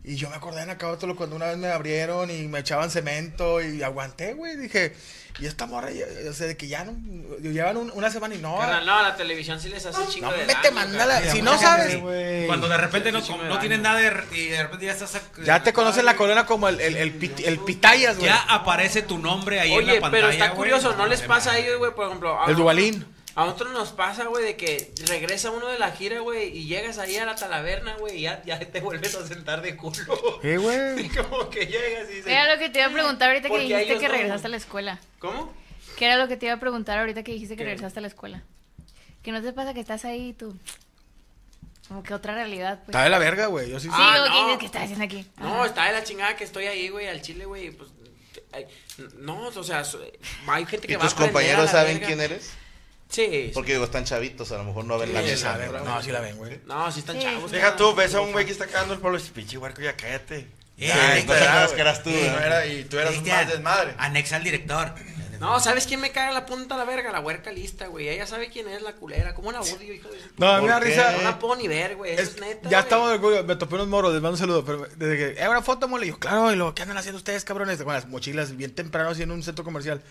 Y 0.03 0.15
yo 0.15 0.29
me 0.31 0.36
acordé 0.36 0.63
en 0.63 0.70
Acabótolo 0.72 1.15
cuando 1.15 1.36
una 1.36 1.46
vez 1.46 1.58
me 1.58 1.67
abrieron 1.67 2.31
y 2.31 2.48
me 2.48 2.60
echaban 2.60 2.89
cemento 2.89 3.62
y 3.62 3.84
aguanté, 3.84 4.34
güey. 4.34 4.58
Dije, 4.58 4.96
y 5.39 5.46
esta 5.46 5.67
morra, 5.67 5.91
ya- 5.91 6.05
o 6.27 6.34
sea, 6.34 6.48
de 6.48 6.58
que 6.58 6.67
ya 6.67 6.84
no, 6.84 6.93
llevan 7.39 7.77
un- 7.77 7.91
una 7.93 8.10
semana 8.10 8.34
y 8.34 8.39
no. 8.39 8.58
Carnal, 8.58 8.84
no, 8.86 8.98
a 8.98 9.03
la 9.03 9.15
televisión 9.15 9.60
sí 9.62 9.70
les 9.70 9.86
hace 9.86 10.01
chingo 10.08 10.25
No, 10.25 10.34
de 10.34 10.39
me 10.39 10.46
daño, 10.48 10.62
te 10.63 10.72
manda 10.72 11.05
la- 11.05 11.13
carnal. 11.15 11.31
si 11.36 11.41
no 11.43 11.55
sabes, 11.60 12.01
güey. 12.01 12.48
Cuando 12.48 12.67
de 12.67 12.77
repente 12.77 13.12
no, 13.12 13.20
no 13.22 13.53
da. 13.55 13.60
tienes 13.60 13.79
nada 13.79 14.00
de, 14.00 14.12
y 14.36 14.48
de 14.48 14.63
repente 14.63 14.88
ya 14.88 14.93
estás... 14.93 15.22
ya 15.46 15.62
te 15.62 15.72
conocen 15.72 16.03
la 16.05 16.15
corona 16.15 16.48
como 16.48 16.67
el, 16.67 16.81
el, 16.81 16.96
el, 16.98 17.12
pit- 17.13 17.39
el 17.46 17.60
pitayas, 17.60 18.17
güey. 18.17 18.27
Ya 18.27 18.41
aparece 18.50 19.03
tu 19.03 19.20
nombre 19.20 19.60
ahí 19.60 19.72
en 19.72 19.86
la 19.86 19.91
Oye, 19.93 20.01
pantalla, 20.01 20.22
pero 20.24 20.29
está 20.34 20.46
güey. 20.48 20.58
curioso, 20.58 20.96
¿no 20.98 21.05
les 21.05 21.22
pasa 21.22 21.51
a 21.51 21.60
ellos, 21.60 21.77
güey? 21.77 21.93
Por 21.93 22.08
ejemplo, 22.08 22.39
El 22.48 22.55
Dubalín. 22.55 23.05
A 23.35 23.45
nosotros 23.45 23.71
nos 23.73 23.91
pasa, 23.91 24.25
güey, 24.25 24.43
de 24.43 24.57
que 24.57 24.91
regresa 25.07 25.51
uno 25.51 25.67
de 25.67 25.79
la 25.79 25.91
gira, 25.91 26.19
güey, 26.19 26.50
y 26.57 26.65
llegas 26.65 26.97
ahí 26.97 27.15
a 27.17 27.25
la 27.25 27.35
talaverna, 27.35 27.95
güey, 27.97 28.17
y 28.17 28.21
ya, 28.21 28.41
ya 28.43 28.59
te 28.59 28.79
vuelves 28.81 29.15
a 29.15 29.25
sentar 29.27 29.61
de 29.61 29.75
culo. 29.77 30.39
¿Qué, 30.41 30.57
güey? 30.57 31.07
Como 31.29 31.50
que 31.50 31.65
llegas 31.67 32.09
y 32.09 32.15
dices... 32.15 32.27
Era 32.27 32.53
lo 32.53 32.59
que 32.59 32.69
te 32.69 32.79
iba 32.79 32.88
a 32.88 32.91
preguntar 32.91 33.29
ahorita 33.29 33.50
que 33.50 33.57
dijiste 33.59 33.97
que 33.97 34.07
no. 34.07 34.11
regresaste 34.13 34.47
a 34.47 34.50
la 34.50 34.57
escuela. 34.57 35.00
¿Cómo? 35.19 35.53
¿Qué 35.97 36.05
era 36.05 36.17
lo 36.17 36.27
que 36.27 36.35
te 36.38 36.47
iba 36.47 36.55
a 36.55 36.59
preguntar 36.59 37.00
ahorita 37.00 37.23
que 37.23 37.31
dijiste 37.33 37.55
que 37.55 37.59
¿Qué? 37.63 37.69
regresaste 37.69 38.00
a 38.00 38.01
la 38.01 38.07
escuela? 38.07 38.43
Que 39.23 39.31
no 39.31 39.41
te 39.41 39.53
pasa 39.53 39.73
que 39.73 39.79
estás 39.79 40.03
ahí 40.05 40.29
y 40.29 40.33
tú. 40.33 40.57
Como 41.88 42.03
que 42.03 42.13
otra 42.13 42.33
realidad, 42.33 42.77
pues. 42.79 42.89
Está 42.89 43.03
de 43.03 43.09
la 43.09 43.19
verga, 43.19 43.47
güey. 43.47 43.69
Yo 43.69 43.79
sí 43.79 43.88
Sí, 43.88 43.93
Ah, 43.95 44.47
no. 44.51 44.57
que 44.57 44.65
estás 44.65 44.83
haciendo 44.83 45.03
aquí. 45.05 45.25
No, 45.38 45.55
Ajá. 45.55 45.65
está 45.67 45.85
de 45.85 45.91
la 45.91 46.03
chingada 46.03 46.35
que 46.35 46.43
estoy 46.43 46.65
ahí, 46.65 46.89
güey, 46.89 47.07
al 47.07 47.21
chile, 47.21 47.45
güey, 47.45 47.71
pues... 47.71 47.89
ay, 48.53 48.65
No, 49.17 49.47
o 49.47 49.63
sea, 49.63 49.83
hay 50.47 50.65
gente 50.65 50.88
que 50.88 50.93
¿Y 50.93 50.95
va 50.95 51.03
a 51.03 51.07
tus 51.07 51.13
a 51.13 51.21
compañeros 51.21 51.69
saben 51.69 51.95
verga. 51.95 52.07
quién 52.07 52.21
eres? 52.21 52.53
Sí. 53.12 53.51
Porque 53.53 53.74
digo, 53.74 53.84
están 53.86 54.06
chavitos, 54.06 54.51
a 54.51 54.58
lo 54.58 54.63
mejor 54.63 54.86
no 54.86 54.98
ven 54.98 55.13
la 55.13 55.20
Sí, 55.22 55.27
Sí 55.27 55.32
misma. 55.34 55.51
saben, 55.51 55.70
güey. 55.72 55.84
No, 55.84 56.01
sí 56.01 56.12
la 56.12 56.20
ven, 56.22 56.38
güey. 56.38 56.60
No, 56.65 56.91
sí 56.91 57.00
están 57.01 57.18
Sí, 57.18 57.24
chavos. 57.24 57.51
Deja 57.51 57.75
tú, 57.75 57.94
ves 57.94 58.15
a 58.15 58.22
un 58.22 58.32
güey 58.32 58.46
que 58.46 58.51
está 58.53 58.68
cagando 58.68 58.94
el 58.94 59.00
pueblo 59.01 59.20
y 59.20 59.22
pinche 59.30 59.58
huerco, 59.58 59.82
ya 59.82 59.96
cállate. 59.96 60.48
Ya, 60.77 60.96
no 60.96 61.25
que 61.75 61.82
eras 61.82 62.01
tú, 62.01 62.10
Y, 62.10 62.13
¿verdad? 62.13 62.39
no 62.39 62.46
era- 62.46 62.65
y 62.65 62.84
tú 62.86 62.98
eras 62.98 63.15
un 63.18 63.27
más 63.27 63.48
desmadre. 63.48 63.94
Anexa 64.00 64.38
al 64.38 64.44
director. 64.44 64.96
No, 65.39 65.60
¿sabes 65.60 65.88
quién 65.88 66.00
me 66.00 66.12
caga 66.12 66.32
la 66.32 66.46
punta 66.46 66.75
a 66.75 66.77
la 66.77 66.86
verga? 66.86 67.12
La 67.12 67.20
huerca 67.20 67.51
lista, 67.51 67.88
güey. 67.88 68.08
Ella 68.10 68.27
sabe 68.27 68.50
quién 68.50 68.68
es 68.68 68.82
la 68.84 68.94
culera. 68.94 69.34
¿Cómo 69.34 69.51
la 69.51 69.60
odio, 69.62 69.91
hijo 69.94 70.08
de 70.10 70.18
No, 70.38 70.48
a 70.51 70.58
mí 70.60 70.65
me 70.65 70.72
da 70.72 70.80
risa. 70.80 71.12
No 71.13 71.24
la 71.24 71.39
puedo 71.39 71.56
ni 71.56 71.68
ver, 71.68 71.96
güey. 71.96 72.13
Eso 72.13 72.22
es, 72.22 72.30
Es- 72.36 72.39
neta. 72.39 72.70
ya 72.70 72.70
güey. 72.70 72.80
estamos 72.84 73.10
de 73.10 73.15
acuerdo, 73.15 73.43
me 73.43 73.56
topé 73.56 73.76
unos 73.76 73.88
moros, 73.88 74.13
les 74.13 74.21
mando 74.21 74.36
un 74.36 74.38
saludo, 74.39 74.63
pero 74.63 74.88
desde 74.95 75.17
que, 75.36 75.41
¿eh, 75.43 75.50
una 75.50 75.62
foto, 75.63 75.88
mole? 75.88 76.06
Y 76.06 76.10
yo, 76.10 76.19
claro, 76.19 76.52
y 76.54 76.56
lo, 76.56 76.74
¿qué 76.76 76.84
andan 76.84 76.97
haciendo 76.97 77.17
ustedes, 77.17 77.43
cabrones? 77.43 77.82
Con 77.82 77.91
las 77.93 78.08
mochilas 78.08 78.56
bien 78.56 78.74
temprano, 78.76 79.10
así 79.10 79.24
en 79.24 79.32
un 79.32 79.41
centro 79.41 79.63
comercial. 79.65 80.02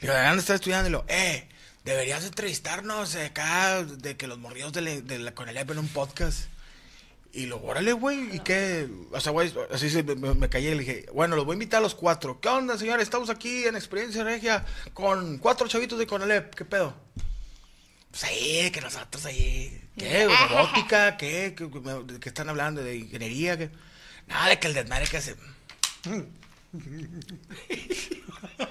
Le 0.00 0.08
digo, 0.08 0.14
¿dónde 0.22 0.40
estás 0.40 0.54
estudiando? 0.56 0.88
Y 0.88 0.92
lo, 0.92 1.04
eh, 1.06 1.48
deberías 1.84 2.24
entrevistarnos 2.24 3.14
acá, 3.16 3.82
de 3.84 4.16
que 4.16 4.26
los 4.26 4.38
morridos 4.38 4.72
de 4.72 4.80
la, 4.82 4.90
de 5.00 5.18
la 5.18 5.34
Conalep 5.34 5.70
en 5.70 5.78
un 5.78 5.88
podcast. 5.88 6.46
Y 7.34 7.46
lo, 7.46 7.62
órale, 7.62 7.94
güey, 7.94 8.36
¿y 8.36 8.40
qué? 8.40 8.86
O 9.10 9.18
sea, 9.20 9.32
güey, 9.32 9.50
así 9.72 9.88
se, 9.88 10.02
me, 10.02 10.34
me 10.34 10.48
callé 10.50 10.72
y 10.72 10.74
le 10.74 10.80
dije, 10.80 11.06
bueno, 11.14 11.34
los 11.34 11.46
voy 11.46 11.54
a 11.54 11.56
invitar 11.56 11.78
a 11.78 11.82
los 11.82 11.94
cuatro. 11.94 12.38
¿Qué 12.42 12.48
onda, 12.50 12.76
señores? 12.76 13.04
Estamos 13.04 13.30
aquí 13.30 13.64
en 13.64 13.74
Experiencia 13.74 14.22
Regia 14.22 14.66
con 14.92 15.38
cuatro 15.38 15.66
chavitos 15.66 15.98
de 15.98 16.06
Conalep, 16.06 16.54
¿qué 16.54 16.66
pedo? 16.66 16.94
Pues 18.10 18.24
ahí, 18.24 18.70
que 18.70 18.82
nosotros 18.82 19.24
ahí. 19.24 19.80
¿Qué? 19.96 20.26
¿Robótica? 20.50 21.16
¿Qué? 21.16 21.54
¿Qué, 21.56 21.70
qué- 21.70 22.20
qué 22.20 22.28
están 22.28 22.50
hablando? 22.50 22.84
¿De 22.84 22.96
ingeniería? 22.96 23.56
¿Qué? 23.56 23.70
Nada, 24.26 24.50
de 24.50 24.58
que 24.60 24.66
el 24.66 24.74
desmadre 24.74 25.06
que 25.06 25.16
hace. 25.16 25.34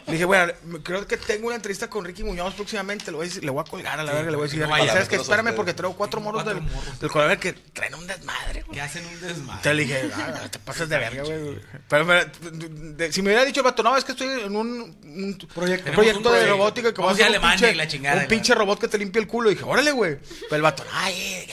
Le 0.08 0.14
dije, 0.14 0.26
bueno, 0.26 0.52
creo 0.84 1.08
que 1.08 1.18
tengo 1.18 1.48
una 1.48 1.56
entrevista 1.56 1.90
con 1.90 2.04
Ricky 2.04 2.24
Muñoz 2.24 2.54
próximamente. 2.56 3.12
Le 3.12 3.18
voy 3.18 3.26
a, 3.26 3.30
decir- 3.30 3.44
le 3.44 3.50
voy 3.52 3.64
a 3.66 3.70
colgar 3.70 4.00
a 4.00 4.04
la 4.04 4.12
verga. 4.14 4.32
Le 4.32 4.36
voy 4.38 4.44
a 4.46 4.48
decir, 4.48 4.60
no 4.62 4.68
vaya, 4.70 4.88
¿sabes 4.92 5.10
a 5.10 5.16
Espérame 5.16 5.40
ustedes. 5.48 5.56
porque 5.56 5.74
traigo 5.74 5.96
cuatro 5.96 6.20
moros 6.22 6.44
Cuatro 6.44 6.62
del, 6.62 6.70
morros. 6.72 7.00
del 7.00 7.10
Coronel 7.10 7.40
que 7.40 7.54
traen 7.54 7.96
un 7.96 8.06
desmadre, 8.08 8.64
güey. 8.64 8.76
Que 8.76 8.82
hacen 8.82 9.06
un 9.06 9.14
desmadre. 9.22 9.40
Entonces 9.58 9.76
le 9.76 9.82
dije, 9.84 10.12
ah, 10.16 10.48
te 10.52 10.60
pasas 10.60 10.90
de 10.90 10.98
verga, 10.98 11.24
güey. 11.24 11.60
Pero 11.88 12.06
me- 12.06 12.26
de- 12.26 13.12
si 13.14 13.22
me 13.22 13.30
hubiera 13.30 13.46
dicho 13.46 13.62
el 13.62 13.66
vato, 13.66 13.84
no, 13.84 13.96
es 13.96 14.04
que 14.04 14.12
estoy 14.12 14.28
en 14.28 14.56
un, 14.56 14.68
un 15.04 15.38
Proyecto. 15.54 15.92
un 15.92 16.24
de 16.34 16.46
robótica 16.48 16.94
que 16.94 17.02
Vamos 17.02 17.20
a 17.20 17.24
a 17.24 17.28
un 17.28 17.30
Alemania 17.30 17.58
pinche, 17.58 17.72
y 17.72 17.76
la 17.76 17.88
chingada, 17.88 18.18
un 18.18 18.24
y 18.24 18.28
pinche 18.28 18.54
robot 18.56 18.80
que 18.80 18.88
te 18.88 18.98
limpia 18.98 19.20
el 19.22 19.28
culo. 19.28 19.50
Y 19.50 19.54
dije, 19.56 19.66
órale, 19.66 19.92
güey. 19.92 20.18
Pero 20.42 20.56
el 20.58 20.62
vato, 20.62 20.84
ay, 20.92 21.48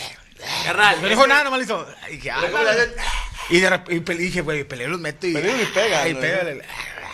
Carnal, 0.65 1.01
no 1.03 1.09
dijo 1.09 1.23
que- 1.23 1.29
nada, 1.29 1.45
nomás 1.45 1.59
le 1.59 1.65
hizo. 1.65 1.87
Y 2.09 2.13
dije, 2.17 2.31
ah, 2.31 2.41
y 3.51 3.61
de 3.61 3.71
repente 3.71 4.13
y 4.15 4.17
dije, 4.19 4.41
güey, 4.43 4.65
peleo 4.65 4.89
los 4.89 5.01
meto 5.01 5.27
y. 5.27 5.33
Peleo 5.33 5.61
y 5.63 5.65
pega, 5.67 6.05
¿no? 6.07 6.21
pégale. 6.21 6.63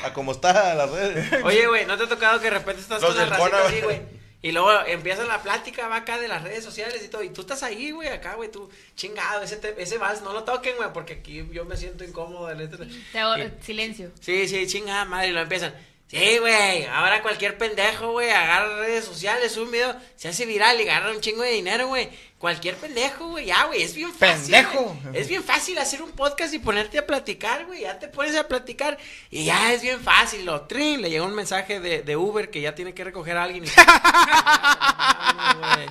A 0.05 0.13
como 0.13 0.33
está 0.33 0.75
las 0.75 0.91
redes. 0.91 1.33
Oye, 1.45 1.67
güey, 1.67 1.87
¿no 1.87 1.97
te 1.97 2.05
ha 2.05 2.09
tocado 2.09 2.39
que 2.39 2.45
de 2.47 2.51
repente 2.59 2.81
estás 2.83 3.01
Los 3.03 3.15
con 3.15 3.19
la 3.29 3.37
racita 3.37 3.67
así, 3.67 3.81
güey. 3.81 4.01
Y 4.43 4.53
luego 4.53 4.71
empieza 4.87 5.25
la 5.25 5.43
plática, 5.43 5.89
va 5.89 5.97
acá 5.97 6.19
de 6.19 6.29
las 6.29 6.43
redes 6.43 6.63
sociales 6.63 7.03
y 7.03 7.09
todo. 7.09 7.23
Y 7.23 7.31
tú 7.31 7.41
estás 7.41 7.63
ahí, 7.63 7.93
güey, 7.93 8.11
acá, 8.11 8.35
güey, 8.35 8.51
tú, 8.51 8.69
chingado, 8.95 9.43
ese, 9.43 9.57
te- 9.57 9.83
ese 9.83 9.97
vals 9.97 10.21
no 10.21 10.35
lo 10.35 10.45
toquen, 10.45 10.77
güey, 10.77 10.93
porque 10.93 11.15
aquí 11.15 11.49
yo 11.51 11.65
me 11.65 11.79
siento 11.79 12.05
incómodo. 12.05 12.51
este- 12.51 12.77
hago- 13.19 13.39
Y- 13.39 13.65
silencio. 13.65 14.11
Sí, 14.21 14.47
sí, 14.47 14.67
chingada 14.67 15.07
madre, 15.07 15.29
y 15.29 15.33
lo 15.33 15.41
empiezan. 15.41 15.75
Sí, 16.07 16.39
güey, 16.39 16.85
ahora 16.85 17.23
cualquier 17.23 17.57
pendejo, 17.57 18.13
güey, 18.13 18.31
agarra 18.31 18.77
redes 18.79 19.05
sociales, 19.05 19.53
sube 19.53 19.65
un 19.65 19.71
video, 19.73 19.97
se 20.17 20.29
hace 20.29 20.45
viral 20.45 20.79
y 20.81 20.89
agarra 20.89 21.11
un 21.11 21.21
chingo 21.21 21.43
de 21.43 21.51
dinero, 21.51 21.89
güey. 21.89 22.11
Cualquier 22.39 22.77
pendejo, 22.77 23.29
güey, 23.29 23.47
ya, 23.47 23.65
güey, 23.65 23.83
es 23.83 23.95
bien 23.95 24.13
fácil. 24.13 24.53
Pendejo. 24.53 24.97
Es 25.15 25.29
bien 25.29 25.43
fácil 25.43 25.79
hacer 25.79 26.03
un 26.03 26.13
podcast 26.13 26.53
y 26.53 26.59
ponerte 26.59 26.99
a 26.99 27.07
platicar, 27.07 27.65
güey, 27.65 27.81
ya 27.81 27.99
te 27.99 28.09
pones 28.09 28.37
a 28.37 28.47
platicar 28.47 28.99
y 29.31 29.47
ya 29.47 29.73
es 29.73 29.81
bien 29.81 29.99
fácil. 29.99 30.45
Lo 30.45 30.67
trin, 30.67 31.01
le 31.01 31.09
llega 31.09 31.25
un 31.25 31.35
mensaje 31.35 31.81
de, 31.81 32.03
de 32.03 32.17
Uber 32.17 32.51
que 32.51 32.61
ya 32.61 32.75
tiene 32.75 32.93
que 32.93 33.03
recoger 33.03 33.39
a 33.39 33.45
alguien. 33.45 33.65
Y... 33.65 33.69
no 33.69 35.35
mames, 35.35 35.75
güey. 35.75 35.89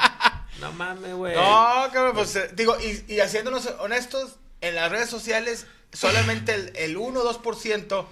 No 0.60 0.72
mames, 0.74 1.14
güey. 1.16 1.36
No, 1.36 1.90
cabrón, 1.92 2.14
pues 2.14 2.36
eh, 2.36 2.52
digo, 2.54 2.78
y, 2.80 3.16
y 3.16 3.20
haciéndonos 3.20 3.66
honestos, 3.80 4.36
en 4.62 4.76
las 4.76 4.90
redes 4.92 5.10
sociales, 5.10 5.66
solamente 5.92 6.54
el, 6.54 6.72
el 6.76 6.98
1 6.98 7.20
o 7.20 7.42
2% 7.42 8.06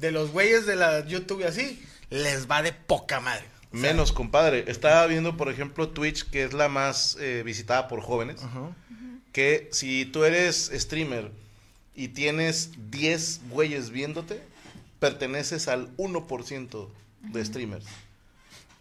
de 0.00 0.10
los 0.10 0.30
güeyes 0.30 0.66
de 0.66 0.76
la 0.76 1.06
YouTube 1.06 1.40
y 1.40 1.44
así, 1.44 1.82
les 2.08 2.50
va 2.50 2.62
de 2.62 2.72
poca 2.72 3.20
madre. 3.20 3.44
O 3.72 3.78
sea, 3.78 3.80
Menos, 3.80 4.12
compadre. 4.12 4.64
Estaba 4.66 5.06
viendo, 5.06 5.36
por 5.36 5.50
ejemplo, 5.50 5.88
Twitch, 5.90 6.28
que 6.28 6.42
es 6.42 6.52
la 6.52 6.68
más 6.68 7.16
eh, 7.20 7.42
visitada 7.44 7.86
por 7.86 8.00
jóvenes. 8.00 8.40
Que 9.32 9.68
si 9.70 10.06
tú 10.06 10.24
eres 10.24 10.72
streamer 10.74 11.30
y 11.94 12.08
tienes 12.08 12.70
10 12.90 13.42
güeyes 13.50 13.90
viéndote, 13.90 14.42
perteneces 14.98 15.68
al 15.68 15.96
1% 15.96 16.88
de 17.32 17.44
streamers. 17.44 17.86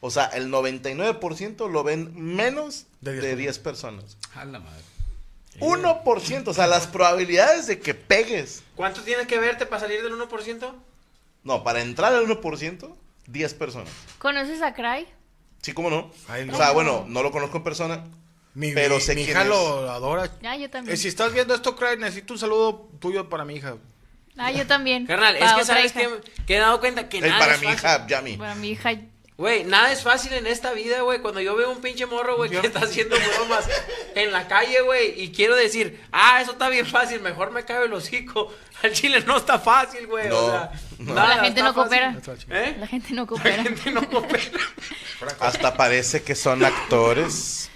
O 0.01 0.09
sea, 0.09 0.25
el 0.27 0.49
99% 0.49 1.69
lo 1.69 1.83
ven 1.83 2.13
menos 2.15 2.85
De 3.01 3.13
de 3.13 3.35
10 3.35 3.37
10, 3.37 3.59
personas. 3.59 4.17
A 4.33 4.45
la 4.45 4.59
madre. 4.59 4.83
1%. 5.59 6.47
O 6.47 6.53
sea, 6.53 6.67
las 6.67 6.87
probabilidades 6.87 7.67
de 7.67 7.79
que 7.79 7.93
pegues. 7.93 8.63
¿Cuánto 8.75 9.01
tienes 9.01 9.27
que 9.27 9.39
verte 9.39 9.65
para 9.65 9.81
salir 9.81 10.01
del 10.01 10.13
1%? 10.13 10.73
No, 11.43 11.63
para 11.63 11.81
entrar 11.81 12.13
al 12.13 12.25
1%, 12.27 12.95
10 13.27 13.53
personas. 13.55 13.89
¿Conoces 14.17 14.61
a 14.61 14.73
Cry? 14.73 15.07
Sí, 15.61 15.73
cómo 15.73 15.89
no. 15.89 16.11
Ay, 16.27 16.45
no. 16.45 16.53
O 16.53 16.57
sea, 16.57 16.71
bueno, 16.71 17.05
no 17.07 17.23
lo 17.23 17.31
conozco 17.31 17.57
en 17.57 17.63
persona. 17.63 18.03
Mi, 18.55 18.71
Pero 18.73 18.95
mi- 18.95 19.01
sé 19.01 19.13
mi 19.15 19.23
quién 19.25 19.31
hija 19.37 19.43
es. 19.43 19.49
lo 19.49 19.89
adora. 19.91 20.31
Ah, 20.43 20.55
yo 20.57 20.69
también. 20.69 20.93
Eh, 20.93 20.97
si 20.97 21.07
estás 21.07 21.31
viendo 21.33 21.53
esto, 21.53 21.75
Craig, 21.75 21.97
necesito 21.97 22.33
un 22.33 22.39
saludo 22.39 22.89
tuyo 22.99 23.29
para 23.29 23.45
mi 23.45 23.55
hija. 23.55 23.75
Ah, 24.37 24.51
yo 24.51 24.65
también. 24.65 25.05
Carnal, 25.05 25.35
es 25.35 25.41
Para 25.43 25.55
que 25.57 25.65
sabes 25.65 25.93
que 26.45 26.55
he 26.55 26.59
dado 26.59 26.79
cuenta 26.79 27.09
que 27.09 27.17
Es 27.17 27.23
nada 27.25 27.39
para 27.39 27.55
es 27.55 27.61
mi 27.61 27.67
fácil. 27.67 27.79
hija, 27.79 28.07
Yami. 28.07 28.37
Para 28.37 28.55
mi 28.55 28.69
hija 28.71 28.91
Güey, 29.37 29.63
nada 29.63 29.89
es 29.93 30.03
fácil 30.03 30.33
en 30.33 30.47
esta 30.47 30.73
vida, 30.73 30.99
güey. 31.01 31.21
Cuando 31.21 31.39
yo 31.39 31.55
veo 31.55 31.71
un 31.71 31.79
pinche 31.79 32.05
morro, 32.05 32.35
güey, 32.35 32.49
que 32.49 32.57
está 32.67 32.79
haciendo 32.79 33.15
bromas 33.37 33.69
en 34.13 34.33
la 34.33 34.49
calle, 34.49 34.81
güey, 34.81 35.21
y 35.21 35.31
quiero 35.31 35.55
decir, 35.55 36.01
ah, 36.11 36.41
eso 36.41 36.51
está 36.51 36.67
bien 36.67 36.85
fácil, 36.85 37.21
mejor 37.21 37.51
me 37.51 37.63
cabe 37.63 37.85
el 37.85 37.93
hocico. 37.93 38.53
Al 38.83 38.91
chile 38.91 39.23
no 39.25 39.37
está 39.37 39.57
fácil, 39.57 40.07
güey. 40.07 40.27
No, 40.27 40.37
o 40.37 40.51
sea, 40.51 40.71
no. 40.99 41.13
nada 41.15 41.37
La 41.37 41.43
gente 41.45 41.63
no 41.63 41.73
coopera. 41.73 42.15
¿Eh? 42.49 42.75
La 42.79 42.87
gente 42.87 43.13
no 43.13 43.21
La 43.23 43.27
coopera. 43.27 43.63
gente 43.63 43.91
no 43.91 44.09
coopera. 44.09 44.43
Hasta 45.39 45.75
parece 45.75 46.21
que 46.23 46.35
son 46.35 46.63
actores. 46.63 47.69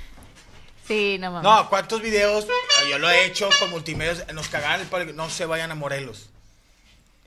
Sí, 0.88 1.18
no 1.20 1.32
mames. 1.32 1.44
No, 1.44 1.70
¿cuántos 1.70 2.02
videos? 2.02 2.46
eh, 2.46 2.90
Yo 2.90 3.00
lo 3.00 3.10
he 3.10 3.26
hecho 3.26 3.50
con 3.60 3.70
multimedios. 3.72 4.24
Nos 4.34 4.48
cagaban 4.50 4.82
el 4.82 4.88
palo, 4.88 5.12
No 5.14 5.30
se 5.30 5.46
vayan 5.46 5.72
a 5.72 5.76
Morelos. 5.76 6.30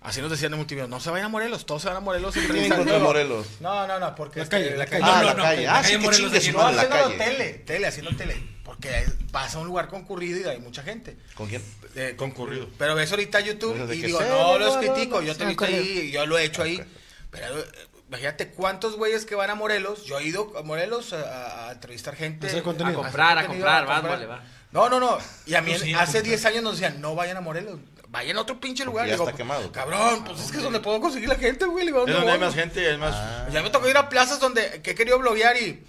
Así 0.02 0.20
nos 0.20 0.30
decían 0.30 0.52
de 0.52 0.56
multimedios. 0.58 0.88
No 0.90 1.00
se 1.00 1.10
vayan 1.10 1.26
a 1.26 1.28
Morelos. 1.30 1.66
Todos 1.66 1.82
se 1.82 1.88
van 1.88 1.96
a 1.96 2.00
Morelos. 2.00 2.36
en 2.36 2.42
¿Quién 2.42 2.56
entrevistas. 2.56 2.78
encontró 2.80 3.00
Morelos? 3.06 3.46
No, 3.60 3.86
no, 3.86 3.98
no. 3.98 4.14
Porque 4.14 4.38
La 4.40 4.44
este, 4.44 4.56
calle, 4.56 4.76
la 4.76 4.86
calle. 4.86 5.02
Ah, 5.04 5.16
no, 5.18 5.22
la 5.24 5.34
no, 5.34 5.42
calle. 5.42 5.62
la 5.64 5.78
Ah, 5.78 5.82
sí, 5.82 5.82
calle 5.84 5.98
que 5.98 6.04
Morelos 6.04 6.20
chingue 6.32 6.38
aquí 6.38 6.46
su 6.46 6.52
no, 6.52 6.58
No, 6.58 6.64
madre 6.64 6.82
en 6.84 6.90
la 6.90 6.96
haciendo 6.96 7.18
calle. 7.18 7.30
tele. 7.38 7.52
Tele, 7.64 7.86
haciendo 7.86 8.16
tele. 8.16 8.55
Porque 8.80 9.04
vas 9.32 9.54
a 9.54 9.58
un 9.58 9.66
lugar 9.66 9.88
concurrido 9.88 10.40
y 10.40 10.44
hay 10.44 10.58
mucha 10.60 10.82
gente. 10.82 11.16
¿Con 11.34 11.48
quién? 11.48 11.62
Eh, 11.94 12.14
Concurrido. 12.16 12.68
Pero 12.78 12.94
ves 12.94 13.10
ahorita 13.10 13.40
YouTube 13.40 13.74
Desde 13.76 13.96
y 13.96 14.02
digo, 14.02 14.18
sé, 14.18 14.28
no 14.28 14.52
no, 14.52 14.58
los 14.58 14.76
critico, 14.76 15.20
no, 15.20 15.26
yo 15.26 15.34
te 15.36 15.44
he 15.44 15.46
visto 15.46 15.64
ahí, 15.64 16.10
yo 16.10 16.26
lo 16.26 16.36
he 16.38 16.44
hecho 16.44 16.62
ahí. 16.62 16.82
Pero 17.30 17.58
eh, 17.58 17.64
imagínate 18.08 18.48
cuántos 18.48 18.96
güeyes 18.96 19.24
que 19.24 19.34
van 19.34 19.48
a 19.50 19.54
Morelos. 19.54 20.04
Yo 20.04 20.18
he 20.20 20.24
ido 20.24 20.52
a 20.58 20.62
Morelos 20.62 21.12
a, 21.14 21.20
a- 21.22 21.68
a 21.68 21.72
entrevistar 21.72 22.14
gente. 22.16 22.46
Hacer 22.48 22.62
contenido. 22.62 23.00
A 23.00 23.02
comprar, 23.04 23.38
a 23.38 23.46
comprar, 23.46 23.86
vas, 23.86 24.02
vale, 24.02 24.26
va. 24.26 24.44
No, 24.72 24.90
no, 24.90 25.00
no. 25.00 25.16
Y 25.46 25.54
a 25.54 25.62
mí 25.62 25.72
sí, 25.78 25.94
a 25.94 26.02
hace 26.02 26.18
comprar. 26.18 26.22
10 26.24 26.44
años 26.44 26.62
nos 26.62 26.72
decían, 26.78 27.00
no 27.00 27.14
vayan 27.14 27.38
a 27.38 27.40
Morelos. 27.40 27.80
Vayan 28.08 28.36
a 28.36 28.42
otro 28.42 28.60
pinche 28.60 28.84
lugar. 28.84 29.06
ya 29.06 29.14
Digo, 29.14 29.24
está 29.24 29.36
quemado. 29.36 29.72
Cabrón, 29.72 30.22
pues 30.24 30.40
es 30.40 30.50
que 30.50 30.58
es 30.58 30.62
donde 30.62 30.80
puedo 30.80 31.00
conseguir 31.00 31.28
la 31.28 31.34
gente, 31.36 31.64
güey. 31.64 31.84
Le 31.86 31.92
digo, 31.92 32.00
Es 32.06 32.12
¿dónde 32.12 32.12
donde 32.14 32.32
hay 32.32 32.38
voy? 32.38 32.46
más 32.46 32.54
gente, 32.54 32.90
es 32.92 32.98
más. 32.98 33.14
Ah. 33.14 33.48
Ya 33.52 33.62
me 33.62 33.70
tocó 33.70 33.88
ir 33.88 33.96
a 33.96 34.08
plazas 34.08 34.38
donde 34.38 34.80
que 34.82 34.90
he 34.92 34.94
querido 34.94 35.18
bloguear 35.18 35.56
y 35.56 35.82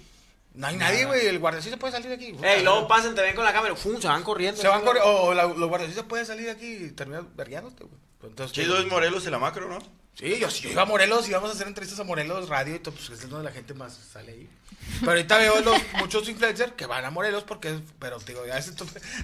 no 0.58 0.66
hay 0.66 0.76
nadie, 0.76 1.04
güey. 1.06 1.26
El 1.26 1.38
guardiacito 1.38 1.78
puede 1.78 1.92
salir 1.92 2.08
de 2.08 2.14
aquí. 2.14 2.34
Ey, 2.42 2.62
luego 2.62 2.86
pasan 2.88 3.14
también 3.14 3.34
con 3.36 3.44
la 3.44 3.52
cámara, 3.52 3.74
¡fum! 3.76 4.00
se 4.00 4.08
van 4.08 4.22
corriendo. 4.22 4.60
Se 4.60 4.68
van 4.68 4.84
corri- 4.84 5.00
o 5.02 5.32
la- 5.34 5.46
los 5.46 5.68
guardiacitos 5.68 6.04
pueden 6.04 6.26
salir 6.26 6.46
de 6.46 6.52
aquí 6.52 6.66
y 6.86 6.90
terminar 6.90 7.24
vergueándote, 7.34 7.84
güey. 7.84 7.96
Entonces, 8.24 8.52
Chido 8.54 8.78
es 8.78 8.86
Morelos 8.86 9.24
y 9.26 9.30
la 9.30 9.38
macro, 9.38 9.68
¿no? 9.68 9.78
Sí, 10.14 10.36
yo, 10.40 10.48
yo 10.48 10.70
iba 10.70 10.82
a 10.82 10.84
Morelos 10.84 11.26
y 11.26 11.30
íbamos 11.30 11.50
a 11.50 11.52
hacer 11.54 11.68
entrevistas 11.68 12.00
a 12.00 12.04
Morelos 12.04 12.48
Radio 12.48 12.74
y 12.74 12.80
todo, 12.80 12.92
pues 12.92 13.08
es 13.10 13.30
donde 13.30 13.44
la 13.48 13.52
gente 13.54 13.72
más 13.74 13.94
sale 14.12 14.32
ahí. 14.32 14.50
Pero 14.98 15.12
ahorita 15.12 15.38
veo 15.38 15.60
los, 15.60 15.76
muchos 16.00 16.28
influencers 16.28 16.72
que 16.72 16.86
van 16.86 17.04
a 17.04 17.10
Morelos 17.10 17.44
porque, 17.44 17.68
es- 17.70 17.80
pero 18.00 18.18
te 18.18 18.32
digo, 18.32 18.44
ya 18.44 18.56
veces 18.56 18.74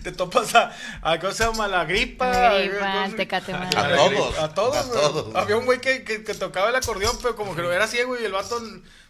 te 0.04 0.12
topas 0.12 0.54
a, 0.54 0.70
a 1.02 1.18
¿cómo 1.18 1.32
se 1.32 1.42
llama? 1.44 1.66
La 1.66 1.84
gripa. 1.84 2.30
A- 2.52 3.08
Tecate 3.16 3.52
todos, 3.52 4.38
A 4.38 4.54
todos, 4.54 4.76
a 4.76 4.82
güey. 4.82 5.00
todos. 5.00 5.34
Había 5.34 5.56
un 5.56 5.64
güey 5.64 5.80
que, 5.80 6.04
que, 6.04 6.22
que 6.22 6.34
tocaba 6.34 6.68
el 6.68 6.76
acordeón, 6.76 7.18
pero 7.20 7.34
como 7.34 7.56
que 7.56 7.62
lo 7.62 7.72
era 7.72 7.88
ciego 7.88 8.16
y 8.16 8.24
el 8.24 8.30
vato 8.30 8.60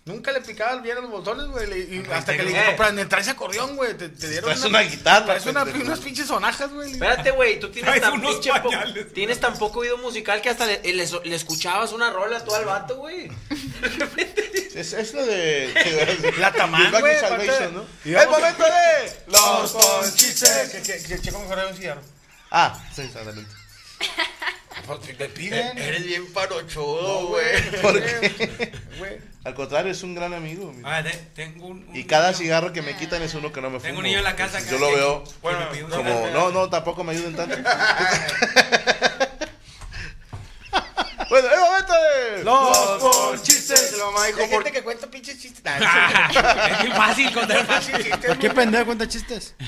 nunca 0.07 0.33
le 0.33 0.41
picaba 0.43 0.77
bien 0.81 0.97
los 1.01 1.11
botones, 1.11 1.47
güey. 1.47 1.67
le- 1.67 1.79
Y 1.79 2.07
hasta 2.13 2.37
que 2.37 2.43
le 2.43 2.51
dije, 2.51 2.61
Eh. 2.63 2.67
compra, 2.69 2.93
me 2.93 3.07
traes 3.07 3.29
acordeón, 3.29 3.77
güey. 3.77 3.95
Te, 3.97 4.09
te 4.11 4.29
dieron 4.29 4.51
Traes 4.51 4.65
una 4.65 4.81
guitarra, 4.81 5.25
Traes 5.27 5.47
una- 5.47 5.63
unas 5.65 6.01
pinches 6.01 6.27
sonajas, 6.27 6.71
güey. 6.73 6.93
Espérate, 6.93 7.31
güey, 7.31 7.59
tú 7.61 7.71
tienes 7.71 8.01
tan, 8.01 8.13
unos 8.15 8.33
pinche 8.35 8.51
po- 8.61 8.71
pañales. 8.71 9.13
tienes 9.15 9.41
tan 9.41 9.57
poco 9.59 9.81
oído 9.81 9.97
musical 9.99 10.41
que 10.43 10.51
hasta 10.51 10.67
le, 10.67 10.81
le- 10.83 11.07
le 11.25 11.35
escuchabas 11.37 11.93
una 11.93 12.11
rola 12.11 12.45
tú 12.45 12.55
al 12.55 12.65
vato, 12.65 12.97
güey. 12.97 13.31
Es, 14.75 14.93
es 14.93 15.15
lo 15.15 15.25
de. 15.25 16.35
La 16.39 16.53
Tamán, 16.53 16.91
güey. 16.91 17.17
¿no? 17.73 17.87
Y 18.05 18.11
¡Es 18.15 18.17
vamos- 18.27 18.41
momento 18.41 18.65
de! 18.65 19.23
Los 19.29 19.73
ponchices. 19.73 20.71
Que, 20.71 20.83
que, 20.83 21.03
que 21.03 21.21
Checo 21.21 21.39
mejor 21.39 21.59
un 21.71 21.77
cigarro. 21.77 22.01
Ah, 22.51 22.79
sí, 22.95 23.03
adelante. 23.15 23.47
Me 25.19 25.29
piden. 25.29 25.79
Eres 25.79 26.05
bien 26.05 26.27
parochudo, 26.33 27.29
güey. 27.29 27.71
¿Por 27.81 28.03
qué? 28.03 28.73
Güey. 28.99 29.19
Al 29.45 29.55
contrario, 29.55 29.93
es 29.93 30.03
un 30.03 30.15
gran 30.15 30.33
amigo. 30.35 30.73
mira. 30.73 30.97
Ah, 30.97 31.03
de- 31.03 31.13
tengo 31.35 31.67
un, 31.67 31.87
un 31.89 31.97
Y 31.97 32.05
cada 32.05 32.29
niño- 32.33 32.39
cigarro 32.39 32.73
que 32.73 32.83
me 32.83 32.97
quitan 32.97 33.23
es 33.23 33.35
uno 33.35 33.53
que 33.53 33.61
no 33.61 33.69
me 33.71 33.79
fumo. 33.79 33.87
Tengo 33.87 33.99
un 33.99 34.05
niño 34.05 34.19
en 34.19 34.25
la 34.25 34.35
casa 34.37 34.59
Entonces, 34.59 34.79
que- 34.79 34.85
Yo 34.85 34.91
lo 34.91 34.97
veo 34.97 35.25
Bueno, 35.43 35.69
como, 35.91 36.27
no, 36.33 36.51
no, 36.51 36.69
tampoco 36.71 37.05
me 37.05 37.13
ayuden 37.13 37.37
tanto. 37.37 37.57
bueno, 41.31 41.49
es 41.51 41.59
momento 41.61 41.93
de... 41.93 42.45
Los 42.45 43.03
ponchices. 43.03 43.93
La 43.99 44.05
mamá 44.07 44.27
dijo, 44.27 44.41
Hay 44.41 44.47
¿por 44.49 44.57
gente 44.57 44.73
que 44.73 44.83
cuenta 44.83 45.07
pinches 45.11 45.39
chistes. 45.41 45.63
Nah, 45.81 46.67
es 46.69 46.83
bien 46.83 46.93
fácil 46.97 47.33
contar 47.33 47.67
pinches 47.67 48.05
chistes, 48.05 48.39
¿Qué 48.39 48.51
pendejo 48.51 48.85
cuenta 48.87 49.07
chistes? 49.09 49.55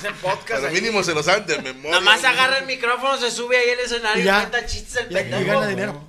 Hacen 0.00 0.14
podcast 0.16 0.48
Pero 0.48 0.66
ahí. 0.68 0.74
mínimo 0.74 1.02
se 1.02 1.14
lo 1.14 1.22
saben 1.22 1.46
de 1.46 1.58
memoria. 1.60 1.90
Nada 1.90 2.00
más 2.00 2.24
agarra 2.24 2.58
el 2.58 2.66
micrófono, 2.66 3.16
se 3.18 3.30
sube 3.30 3.56
ahí 3.58 3.70
al 3.70 3.80
escenario 3.80 4.22
Y 4.24 4.28
cuenta 4.28 4.66
chistes 4.66 4.96
el 4.96 5.06
Y, 5.06 5.14
y 5.14 5.14
pendejo. 5.14 5.44
gana 5.46 5.66
dinero. 5.68 6.08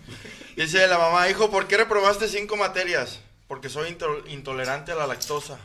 Dice 0.56 0.88
la 0.88 0.98
mamá, 0.98 1.30
hijo, 1.30 1.50
¿por 1.52 1.68
qué 1.68 1.78
reprobaste 1.78 2.28
cinco 2.28 2.56
materias? 2.58 3.20
Porque 3.48 3.70
soy 3.70 3.90
into- 3.90 4.24
intolerante 4.28 4.92
a 4.92 4.96
la 4.96 5.08
lactosa. 5.08 5.58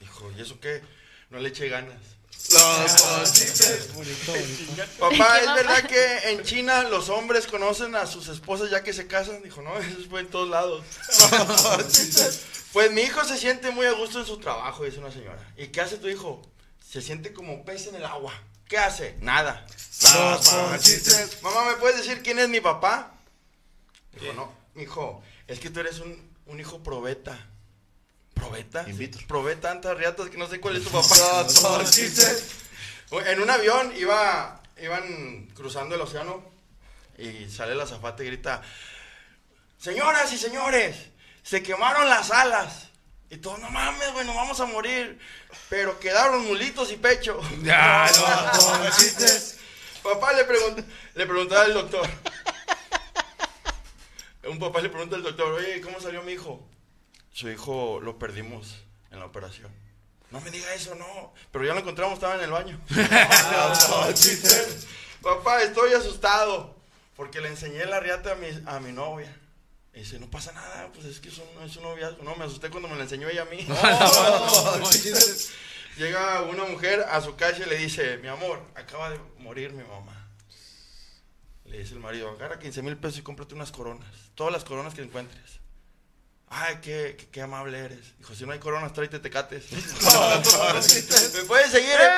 Hijo, 0.00 0.30
¿y 0.36 0.40
eso 0.42 0.58
qué? 0.60 0.82
No 1.30 1.38
le 1.38 1.48
eché 1.48 1.68
ganas. 1.68 1.94
Los 2.52 3.02
ponchices. 3.02 3.88
Papá, 5.00 5.40
¿es 5.40 5.54
verdad 5.54 5.82
que 5.88 6.30
en 6.30 6.42
China 6.44 6.84
los 6.84 7.08
hombres 7.08 7.46
conocen 7.46 7.96
a 7.96 8.06
sus 8.06 8.28
esposas 8.28 8.70
ya 8.70 8.84
que 8.84 8.92
se 8.92 9.06
casan? 9.08 9.42
Dijo, 9.42 9.62
no, 9.62 9.76
eso 9.80 10.08
fue 10.08 10.20
en 10.20 10.28
todos 10.28 10.48
lados. 10.48 10.84
pues 12.72 12.92
mi 12.92 13.02
hijo 13.02 13.24
se 13.24 13.36
siente 13.36 13.70
muy 13.70 13.86
a 13.86 13.92
gusto 13.92 14.20
en 14.20 14.26
su 14.26 14.38
trabajo, 14.38 14.84
dice 14.84 14.98
una 14.98 15.10
señora. 15.10 15.38
¿Y 15.56 15.68
qué 15.68 15.80
hace 15.80 15.96
tu 15.96 16.08
hijo? 16.08 16.40
Se 16.88 17.02
siente 17.02 17.32
como 17.32 17.64
pez 17.64 17.88
en 17.88 17.96
el 17.96 18.04
agua. 18.04 18.32
¿Qué 18.68 18.78
hace? 18.78 19.16
Nada. 19.20 19.66
Mamá, 21.42 21.64
¿me 21.64 21.76
puedes 21.76 21.98
decir 21.98 22.22
quién 22.22 22.38
es 22.38 22.48
mi 22.48 22.60
papá? 22.60 23.12
Dijo, 24.12 24.32
no, 24.32 24.52
hijo, 24.80 25.22
es 25.46 25.60
que 25.60 25.70
tú 25.70 25.80
eres 25.80 26.00
un, 26.00 26.30
un 26.46 26.60
hijo 26.60 26.82
probeta. 26.82 27.38
¿Probeta? 28.34 28.84
Probé 29.26 29.56
tantas 29.56 29.96
riatas 29.96 30.28
que 30.28 30.36
no 30.36 30.46
sé 30.46 30.60
cuál 30.60 30.76
es 30.76 30.84
tu 30.84 30.90
papá. 30.90 31.46
en 33.26 33.40
un 33.40 33.50
avión 33.50 33.92
iba, 33.96 34.60
iban 34.82 35.48
cruzando 35.54 35.94
el 35.94 36.00
océano 36.00 36.42
y 37.18 37.48
sale 37.48 37.74
la 37.74 37.84
azafata 37.84 38.22
y 38.22 38.26
grita, 38.26 38.62
señoras 39.78 40.32
y 40.32 40.38
señores, 40.38 40.96
se 41.42 41.62
quemaron 41.62 42.08
las 42.08 42.30
alas. 42.30 42.88
Y 43.28 43.38
todos, 43.38 43.58
no 43.58 43.68
mames, 43.70 44.12
güey, 44.12 44.24
nos 44.24 44.36
vamos 44.36 44.60
a 44.60 44.66
morir. 44.66 45.18
Pero 45.68 45.98
quedaron 45.98 46.46
mulitos 46.46 46.92
y 46.92 46.96
pecho. 46.96 47.40
Ya, 47.62 48.06
Papá 50.02 50.32
le, 50.34 50.44
preguntó, 50.44 50.84
le 51.14 51.26
preguntaba 51.26 51.62
al 51.62 51.74
doctor. 51.74 52.08
Un 54.44 54.60
papá 54.60 54.80
le 54.80 54.88
pregunta 54.88 55.16
al 55.16 55.24
doctor, 55.24 55.54
oye, 55.54 55.80
¿cómo 55.80 56.00
salió 56.00 56.22
mi 56.22 56.32
hijo? 56.32 56.64
Su 57.32 57.50
hijo 57.50 57.98
lo 58.00 58.16
perdimos 58.16 58.76
en 59.10 59.18
la 59.18 59.26
operación. 59.26 59.72
No 60.30 60.40
me 60.40 60.50
diga 60.50 60.72
eso, 60.74 60.94
no. 60.94 61.34
Pero 61.50 61.64
ya 61.64 61.74
lo 61.74 61.80
encontramos, 61.80 62.14
estaba 62.14 62.36
en 62.36 62.42
el 62.42 62.52
baño. 62.52 62.80
papá, 65.22 65.62
estoy 65.62 65.94
asustado. 65.94 66.76
Porque 67.16 67.40
le 67.40 67.48
enseñé 67.48 67.86
la 67.86 67.98
riata 67.98 68.32
a 68.32 68.34
mi, 68.36 68.46
a 68.66 68.78
mi 68.78 68.92
novia. 68.92 69.34
Y 69.96 70.00
dice, 70.00 70.18
no 70.20 70.30
pasa 70.30 70.52
nada, 70.52 70.90
pues 70.92 71.06
es 71.06 71.18
que 71.20 71.30
es 71.30 71.38
un, 71.38 71.48
es 71.64 71.74
un 71.76 71.84
noviazgo. 71.84 72.22
No, 72.22 72.36
me 72.36 72.44
asusté 72.44 72.68
cuando 72.68 72.86
me 72.88 72.96
la 72.96 73.04
enseñó 73.04 73.28
ella 73.30 73.42
a 73.42 73.44
mí. 73.46 73.66
Llega 75.96 76.42
una 76.42 76.64
mujer 76.64 77.06
a 77.10 77.22
su 77.22 77.34
casa 77.36 77.62
y 77.64 77.68
le 77.70 77.78
dice, 77.78 78.18
mi 78.18 78.28
amor, 78.28 78.62
acaba 78.74 79.08
de 79.10 79.18
morir 79.38 79.72
mi 79.72 79.82
mamá. 79.82 80.28
Le 81.64 81.78
dice 81.78 81.94
el 81.94 82.00
marido, 82.00 82.28
agarra 82.30 82.58
15 82.58 82.82
mil 82.82 82.98
pesos 82.98 83.18
y 83.20 83.22
cómprate 83.22 83.54
unas 83.54 83.72
coronas. 83.72 84.06
Todas 84.34 84.52
las 84.52 84.64
coronas 84.64 84.92
que 84.92 85.00
encuentres. 85.02 85.60
Ay, 86.48 86.76
qué, 86.82 87.16
qué, 87.18 87.28
qué 87.30 87.40
amable 87.42 87.78
eres. 87.78 88.18
Dijo, 88.18 88.34
si 88.34 88.44
no 88.44 88.52
hay 88.52 88.58
coronas, 88.58 88.92
tráete 88.92 89.18
tecates. 89.18 89.64
¿Me 89.72 91.42
puedes 91.44 91.70
seguir? 91.70 91.90
eh? 91.98 92.10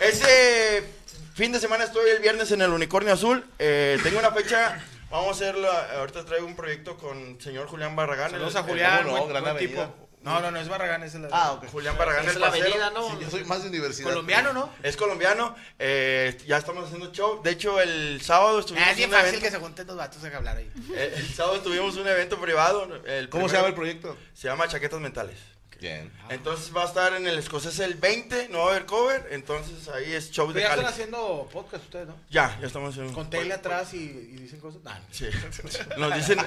Este 0.00 0.92
fin 1.34 1.52
de 1.52 1.60
semana 1.60 1.84
estoy 1.84 2.08
el 2.10 2.20
viernes 2.20 2.50
en 2.50 2.62
el 2.62 2.70
Unicornio 2.70 3.12
Azul. 3.12 3.44
Eh, 3.58 3.98
tengo 4.02 4.18
una 4.18 4.32
fecha. 4.32 4.82
Vamos 5.10 5.28
a 5.28 5.30
hacerlo. 5.30 5.68
Ahorita 5.70 6.24
traigo 6.24 6.46
un 6.46 6.56
proyecto 6.56 6.96
con 6.96 7.40
señor 7.40 7.68
Julián 7.68 7.94
Barragán. 7.96 8.30
Saludos 8.30 8.54
el- 8.54 8.60
a 8.60 8.62
Julián, 8.64 9.02
¿cómo 9.04 9.12
no? 9.16 9.18
buen- 9.18 9.28
Gran 9.30 9.42
buen 9.44 9.56
avenida. 9.56 9.84
tipo. 9.86 10.06
No, 10.22 10.40
no, 10.40 10.50
no, 10.50 10.58
es 10.58 10.68
Barragán, 10.68 11.04
es 11.04 11.14
el 11.14 11.28
Ah, 11.30 11.52
ok. 11.52 11.68
Julián 11.70 11.96
Barragán, 11.96 12.26
Es 12.28 12.34
el 12.34 12.40
la 12.40 12.48
avenida, 12.48 12.90
¿no? 12.90 13.10
Sí, 13.10 13.16
yo 13.20 13.30
soy 13.30 13.44
más 13.44 13.62
de 13.62 13.68
universidad. 13.68 14.08
colombiano, 14.08 14.52
¿no? 14.52 14.70
Es 14.82 14.96
colombiano. 14.96 15.54
eh, 15.78 16.36
ya 16.48 16.56
estamos 16.56 16.84
haciendo 16.86 17.12
show. 17.12 17.40
De 17.44 17.52
hecho, 17.52 17.80
el 17.80 18.20
sábado 18.22 18.58
estuvimos 18.58 18.88
Ah, 18.88 18.90
es 18.90 18.96
bien 18.96 19.08
fácil 19.10 19.28
evento. 19.28 19.44
que 19.44 19.50
se 19.52 19.58
junten 19.60 19.86
dos 19.86 19.96
vatos 19.96 20.24
a 20.24 20.36
hablar 20.36 20.56
ahí. 20.56 20.68
Eh, 20.94 21.14
el 21.18 21.32
sábado 21.32 21.60
tuvimos 21.60 21.94
un 21.96 22.08
evento 22.08 22.40
privado. 22.40 22.88
el 23.06 23.28
¿Cómo 23.28 23.48
se 23.48 23.54
llama 23.54 23.68
el 23.68 23.74
proyecto? 23.74 24.16
Se 24.34 24.48
llama 24.48 24.66
Chaquetas 24.66 24.98
Mentales. 25.00 25.38
Bien. 25.80 26.10
Entonces 26.30 26.74
va 26.74 26.82
a 26.84 26.86
estar 26.86 27.12
en 27.14 27.26
el 27.26 27.38
escocés 27.38 27.78
el 27.80 27.94
20, 27.94 28.48
no 28.48 28.58
va 28.60 28.66
a 28.66 28.70
haber 28.70 28.86
cover. 28.86 29.28
Entonces 29.30 29.88
ahí 29.88 30.12
es 30.12 30.30
show 30.30 30.48
de 30.48 30.54
Pero 30.54 30.64
ya 30.64 30.68
están 30.70 30.84
Cali. 30.84 30.92
haciendo 30.92 31.48
podcast 31.52 31.84
ustedes, 31.84 32.08
¿no? 32.08 32.16
Ya, 32.30 32.58
ya 32.60 32.66
estamos 32.66 32.96
en 32.98 33.12
Con 33.12 33.28
tele 33.30 33.52
atrás 33.54 33.92
y, 33.94 33.98
y 33.98 34.36
dicen 34.36 34.58
cosas. 34.60 34.82
Nah, 34.84 34.98
no. 34.98 35.04
Sí. 35.10 35.26
Nos 35.98 36.14
dicen, 36.14 36.38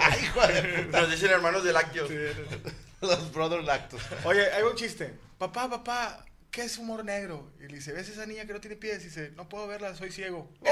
nos 0.92 1.12
dicen 1.12 1.32
hermanos 1.32 1.63
de 1.63 1.74
lácteos. 1.74 2.10
Los 3.02 3.32
Brother 3.32 3.63
Lactos. 3.63 4.02
Oye, 4.26 4.52
hay 4.52 4.63
un 4.63 4.76
chiste. 4.76 5.13
Papá, 5.38 5.70
papá, 5.70 6.26
¿qué 6.52 6.64
es 6.64 6.78
humor 6.78 7.04
negro? 7.06 7.52
Y 7.60 7.64
le 7.68 7.76
dice, 7.76 7.92
¿ves 7.94 8.10
esa 8.10 8.26
niña 8.26 8.46
que 8.46 8.54
no 8.54 8.60
tiene 8.62 8.76
pies? 8.76 9.02
Y 9.02 9.06
dice, 9.06 9.32
no 9.36 9.48
puedo 9.48 9.68
verla, 9.68 9.96
soy 9.96 10.12
ciego. 10.12 10.50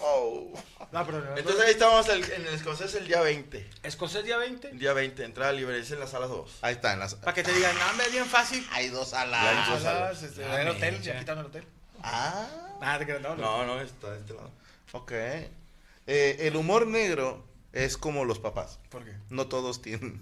Oh. 0.00 0.52
No, 0.92 1.04
pero- 1.06 1.36
Entonces 1.36 1.62
ahí 1.64 1.70
estamos 1.72 2.08
el- 2.08 2.24
en 2.32 2.46
el 2.46 2.54
escocés 2.54 2.94
el 2.94 3.06
día 3.06 3.20
20. 3.20 3.68
¿Escocés 3.82 4.24
día 4.24 4.38
20? 4.38 4.70
El 4.70 4.78
día 4.78 4.92
20, 4.92 5.24
entrada 5.24 5.52
libre, 5.52 5.78
es 5.78 5.90
en 5.90 6.00
la 6.00 6.06
sala 6.06 6.26
2. 6.26 6.58
Ahí 6.62 6.74
está, 6.74 6.92
en 6.94 7.00
las... 7.00 7.14
Para 7.16 7.34
que 7.34 7.42
te 7.42 7.52
digan, 7.52 7.74
no, 7.96 8.02
es 8.02 8.12
bien 8.12 8.24
fácil. 8.26 8.66
Hay 8.72 8.88
dos 8.88 9.10
Ya 9.10 9.20
hay 9.22 9.70
dos 9.70 9.82
salas. 9.82 9.82
Salas, 9.82 10.22
este, 10.22 10.44
en 10.44 10.52
el 10.52 10.68
hotel, 10.68 11.02
ya 11.02 11.18
quitaron 11.18 11.40
el 11.40 11.46
hotel. 11.46 11.64
Ah, 12.02 12.46
Nada, 12.80 12.98
te 13.00 13.04
creas, 13.06 13.20
no, 13.20 13.36
no. 13.36 13.66
No, 13.66 13.66
no, 13.74 13.80
está 13.80 14.10
de 14.12 14.18
este 14.20 14.32
lado. 14.34 14.50
ok. 14.92 15.12
Eh, 15.12 16.36
el 16.40 16.56
humor 16.56 16.86
negro 16.86 17.44
es 17.84 17.96
como 17.96 18.24
los 18.24 18.38
papás. 18.40 18.78
¿Por 18.90 19.04
qué? 19.04 19.12
No 19.30 19.46
todos 19.46 19.80
tienen. 19.82 20.20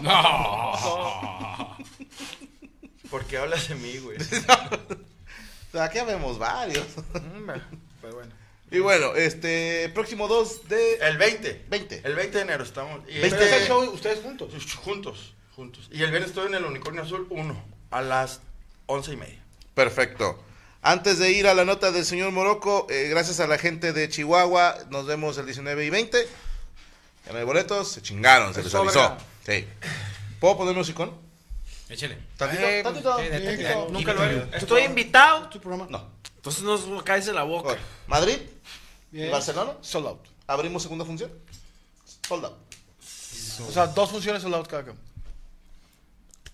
No. 0.00 1.76
¿Por 3.10 3.24
qué 3.26 3.38
hablas 3.38 3.68
de 3.68 3.74
mí, 3.76 3.98
güey? 3.98 4.18
O 5.66 5.76
sea, 5.76 5.86
aquí 5.86 5.98
vemos 6.06 6.38
varios. 6.38 6.86
Mm, 7.14 7.46
bueno, 7.46 7.62
Pero 8.00 8.14
bueno. 8.14 8.32
Y 8.70 8.78
bueno, 8.78 9.16
este, 9.16 9.90
próximo 9.92 10.28
2 10.28 10.68
de... 10.68 10.94
El 10.98 11.18
20. 11.18 11.64
20. 11.68 12.02
El 12.04 12.14
20 12.14 12.36
de 12.38 12.42
enero 12.44 12.62
estamos. 12.62 13.00
Y 13.08 13.18
¿Veinte? 13.18 13.26
¿Ustedes 13.30 13.50
este- 13.50 13.62
el 13.62 13.66
show 13.68 13.82
ustedes 13.92 14.20
juntos? 14.20 14.54
Juntos, 14.84 15.34
juntos. 15.56 15.88
Y 15.90 16.04
el 16.04 16.10
viernes 16.10 16.30
estoy 16.30 16.46
en 16.46 16.54
el 16.54 16.64
Unicornio 16.64 17.02
Azul 17.02 17.26
1 17.28 17.64
a 17.90 18.02
las 18.02 18.40
11 18.86 19.14
y 19.14 19.16
media. 19.16 19.44
Perfecto. 19.74 20.40
Antes 20.80 21.18
de 21.18 21.32
ir 21.32 21.48
a 21.48 21.54
la 21.54 21.64
nota 21.64 21.90
del 21.90 22.04
señor 22.04 22.30
Morocco, 22.30 22.86
eh, 22.88 23.08
gracias 23.08 23.40
a 23.40 23.48
la 23.48 23.58
gente 23.58 23.92
de 23.92 24.08
Chihuahua, 24.08 24.76
nos 24.90 25.06
vemos 25.06 25.38
el 25.38 25.46
19 25.46 25.86
y 25.86 25.90
20. 25.90 26.28
Ya 27.26 27.32
no 27.32 27.38
hay 27.38 27.44
boletos, 27.44 27.88
se 27.92 28.02
chingaron, 28.02 28.52
se 28.52 28.60
Es 28.60 28.66
les 28.66 28.74
avisó. 28.74 29.16
Sí. 29.46 29.66
¿Puedo 30.40 30.58
poner 30.58 30.74
musicón? 30.74 31.12
Échale. 31.88 32.18
Tantito, 32.36 32.62
Eh, 32.66 32.82
tantito. 32.82 33.16
tantito. 33.16 33.88
Nunca 33.90 34.12
lo 34.14 34.24
he 34.24 34.48
Estoy 34.56 34.82
invitado. 34.82 35.48
Tu 35.48 35.60
programa. 35.60 35.86
No. 35.90 36.08
Entonces 36.36 36.62
no 36.62 37.02
caes 37.04 37.26
en 37.28 37.34
la 37.34 37.42
boca. 37.42 37.68
Bueno, 37.68 37.82
Madrid 38.06 38.38
Bien. 39.10 39.30
Barcelona. 39.30 39.72
Sold 39.80 40.06
out. 40.06 40.20
Abrimos 40.46 40.82
segunda 40.82 41.04
función. 41.04 41.30
Sold 42.28 42.44
out. 42.46 42.56
O 43.68 43.72
sea, 43.72 43.86
dos 43.86 44.10
funciones 44.10 44.42
sold 44.42 44.54
out 44.54 44.66
cada 44.66 44.82
uno. 44.82 44.96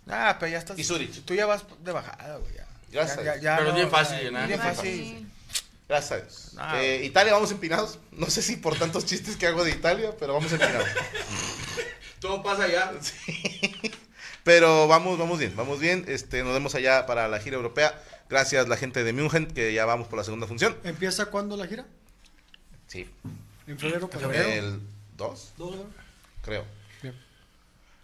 Ah, 0.09 0.37
pero 0.39 0.53
ya 0.53 0.59
estás. 0.59 0.79
Y 0.79 0.85
Zurich. 0.85 1.25
Tú 1.25 1.35
ya 1.35 1.47
vas 1.47 1.65
de 1.81 1.93
bajada, 1.93 2.37
güey. 2.37 2.55
ya. 2.55 2.67
Gracias. 2.91 3.19
Ya- 3.19 3.37
ya- 3.37 3.41
ya 3.41 3.57
Pero 3.57 3.69
es 3.69 3.73
no- 3.75 3.79
bien 3.79 3.91
fácil. 3.91 4.19
Bien 4.31 4.47
Bien 4.49 4.61
fácil. 4.61 5.30
Gracias 5.91 6.13
a 6.13 6.17
Dios. 6.23 6.53
Ah. 6.57 6.81
Eh, 6.81 7.05
Italia, 7.05 7.33
vamos 7.33 7.51
empinados. 7.51 7.99
No 8.13 8.31
sé 8.31 8.43
si 8.43 8.55
por 8.55 8.79
tantos 8.79 9.07
chistes 9.07 9.37
que 9.37 9.49
hago 9.49 9.65
de 9.65 9.73
Italia, 9.73 10.15
pero 10.21 10.35
vamos 10.35 10.53
empinados. 10.53 10.87
Todo 12.21 12.45
pasa 12.45 12.63
allá. 12.63 12.93
Pero 14.45 14.87
vamos, 14.87 15.19
vamos 15.19 15.41
bien, 15.41 15.57
vamos 15.57 15.81
bien. 15.81 16.05
Este, 16.07 16.45
nos 16.45 16.53
vemos 16.53 16.77
allá 16.77 17.07
para 17.07 17.27
la 17.27 17.41
gira 17.41 17.57
europea. 17.57 18.01
Gracias 18.29 18.69
la 18.69 18.77
gente 18.77 19.03
de 19.03 19.13
München, 19.13 19.49
que 19.49 19.75
ya 19.75 19.85
vamos 19.85 20.07
por 20.07 20.17
la 20.17 20.23
segunda 20.23 20.47
función. 20.47 20.77
¿Empieza 20.85 21.27
cuándo 21.27 21.57
la 21.57 21.67
gira? 21.67 21.85
Sí. 22.87 23.11
¿En 23.67 23.77
febrero? 23.77 24.09
pues, 24.09 24.23
El 24.23 24.79
2, 25.17 25.53
¿Dos, 25.59 25.75
no? 25.75 25.87
creo. 26.43 26.65
Bien. 27.03 27.17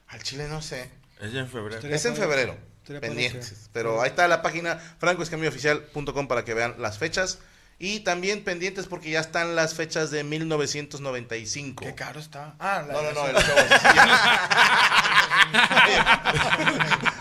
Al 0.09 0.25
Chile 0.25 0.49
no 0.49 0.61
sé. 0.61 0.91
Es 1.21 1.33
en 1.33 1.49
febrero. 1.49 1.77
Estaría 1.77 1.95
Es 1.95 2.05
en 2.05 2.17
febrero. 2.17 2.57
Pendientes. 3.01 3.71
Pero 3.73 4.03
ahí 4.03 4.09
está 4.09 4.27
la 4.27 4.43
página 4.43 4.77
francoescamillooficial.com 4.99 6.27
para 6.27 6.45
que 6.45 6.53
vean 6.53 6.75
las 6.79 6.99
fechas. 6.99 7.39
Y 7.79 8.01
también 8.01 8.43
pendientes 8.43 8.87
porque 8.87 9.11
ya 9.11 9.21
están 9.21 9.55
las 9.55 9.75
fechas 9.75 10.11
de 10.11 10.25
1995. 10.25 11.85
Qué 11.85 11.95
caro 11.95 12.21
está. 12.21 12.55
Ah, 12.59 12.83
la 12.87 12.95
No, 12.95 13.03
no, 13.03 13.13
no, 13.13 13.27
el 13.27 13.37
show. 13.37 13.57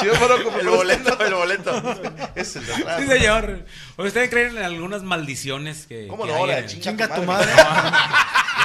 Sí, 0.00 0.06
yo 0.06 0.14
fueron 0.14 0.42
como 0.42 0.58
El 0.58 0.68
boleto, 0.68 1.18
el 1.24 1.34
boleto. 1.34 1.82
Es 2.34 2.56
el 2.56 2.66
de 2.66 2.74
atrás. 2.74 3.00
Sí, 3.00 3.06
señor. 3.08 3.64
¿Ustedes 3.96 4.30
creen 4.30 4.56
en 4.58 4.62
algunas 4.64 5.02
maldiciones 5.02 5.86
que, 5.86 6.06
¿Cómo 6.06 6.24
que 6.24 6.32
no? 6.32 6.44
hay 6.44 6.46
La 6.50 6.58
en- 6.60 6.66
chinga, 6.66 6.82
Chinga 6.84 7.14
tu 7.14 7.22
madre. 7.22 7.52
madre. 7.54 7.96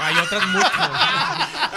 Hay 0.03 0.15
otras 0.17 0.47
muchas. 0.47 0.71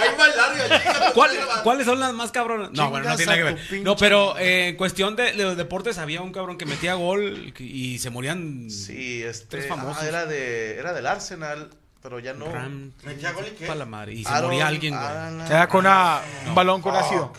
El 0.02 0.36
largo, 0.36 0.76
chica. 0.78 1.12
¿Cuál- 1.14 1.38
¿Cuáles 1.62 1.86
son 1.86 2.00
las 2.00 2.12
más 2.14 2.30
cabronas? 2.32 2.70
No, 2.72 2.90
bueno, 2.90 3.08
no 3.10 3.16
tiene 3.16 3.36
nada 3.36 3.54
que 3.54 3.54
ver. 3.74 3.82
No, 3.82 3.96
pero 3.96 4.38
eh, 4.38 4.68
en 4.68 4.76
cuestión 4.76 5.14
de, 5.16 5.32
de 5.32 5.44
los 5.44 5.56
deportes 5.56 5.98
había 5.98 6.22
un 6.22 6.32
cabrón 6.32 6.56
que 6.58 6.64
metía 6.66 6.94
gol 6.94 7.52
y 7.58 7.98
se 7.98 8.10
morían 8.10 8.70
Sí, 8.70 9.22
este. 9.22 9.46
Tres 9.48 9.68
famosos. 9.68 10.02
ah, 10.02 10.08
era, 10.08 10.26
de, 10.26 10.78
era 10.78 10.92
del 10.94 11.06
Arsenal, 11.06 11.70
pero 12.04 12.18
ya 12.18 12.34
no. 12.34 12.44
Ram- 12.52 12.92
¿Metía 13.02 13.32
gol 13.32 13.46
y 13.48 13.52
qué? 13.56 13.66
pa' 13.66 13.74
la 13.74 13.86
madre. 13.86 14.12
Y 14.12 14.24
se 14.24 14.30
Aaron- 14.30 14.50
moría 14.50 14.66
alguien, 14.66 14.92
güey. 14.94 15.06
Aaron- 15.06 15.68
con 15.70 15.80
una, 15.80 16.20
un 16.46 16.54
balón 16.54 16.82
con 16.82 16.94
ácido. 16.94 17.32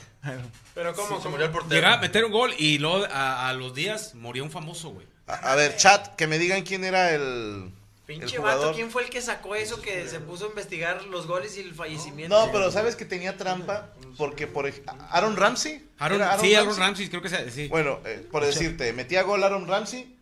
Pero 0.73 0.91
¿cómo? 0.95 1.21
Se 1.21 1.29
murió 1.29 1.45
el 1.45 1.51
portero. 1.51 1.75
Llegaba 1.75 1.97
a 1.97 2.01
meter 2.01 2.25
un 2.25 2.31
gol 2.31 2.51
y 2.57 2.79
luego 2.79 3.05
a, 3.11 3.47
a 3.47 3.53
los 3.53 3.75
días 3.75 4.15
moría 4.15 4.41
un 4.41 4.49
famoso, 4.49 4.89
güey. 4.89 5.05
A, 5.27 5.51
a 5.51 5.55
ver, 5.55 5.77
chat, 5.77 6.15
que 6.15 6.25
me 6.25 6.39
digan 6.39 6.63
quién 6.63 6.83
era 6.83 7.11
el. 7.11 7.71
Pinche 8.07 8.37
el 8.37 8.41
vato. 8.41 8.71
¿quién 8.73 8.89
fue 8.89 9.03
el 9.03 9.11
que 9.11 9.21
sacó 9.21 9.53
eso 9.53 9.79
que 9.81 10.07
se 10.07 10.19
puso 10.19 10.45
a 10.45 10.49
investigar 10.49 11.03
los 11.05 11.27
goles 11.27 11.55
y 11.57 11.61
el 11.61 11.75
fallecimiento? 11.75 12.35
No, 12.35 12.51
pero 12.51 12.71
¿sabes 12.71 12.95
que 12.95 13.05
tenía 13.05 13.37
trampa? 13.37 13.89
Porque, 14.17 14.47
por 14.47 14.71
Aaron 15.11 15.37
Ramsey. 15.37 15.87
Aaron, 15.99 16.21
¿Era 16.21 16.39
sí, 16.39 16.55
Aaron 16.55 16.75
Ramsey, 16.75 17.07
creo 17.09 17.21
que 17.21 17.29
sea, 17.29 17.47
sí. 17.51 17.67
Bueno, 17.67 17.99
eh, 18.05 18.27
por 18.31 18.43
decirte, 18.43 18.91
metía 18.93 19.21
gol 19.21 19.43
Aaron 19.43 19.67
Ramsey 19.67 20.17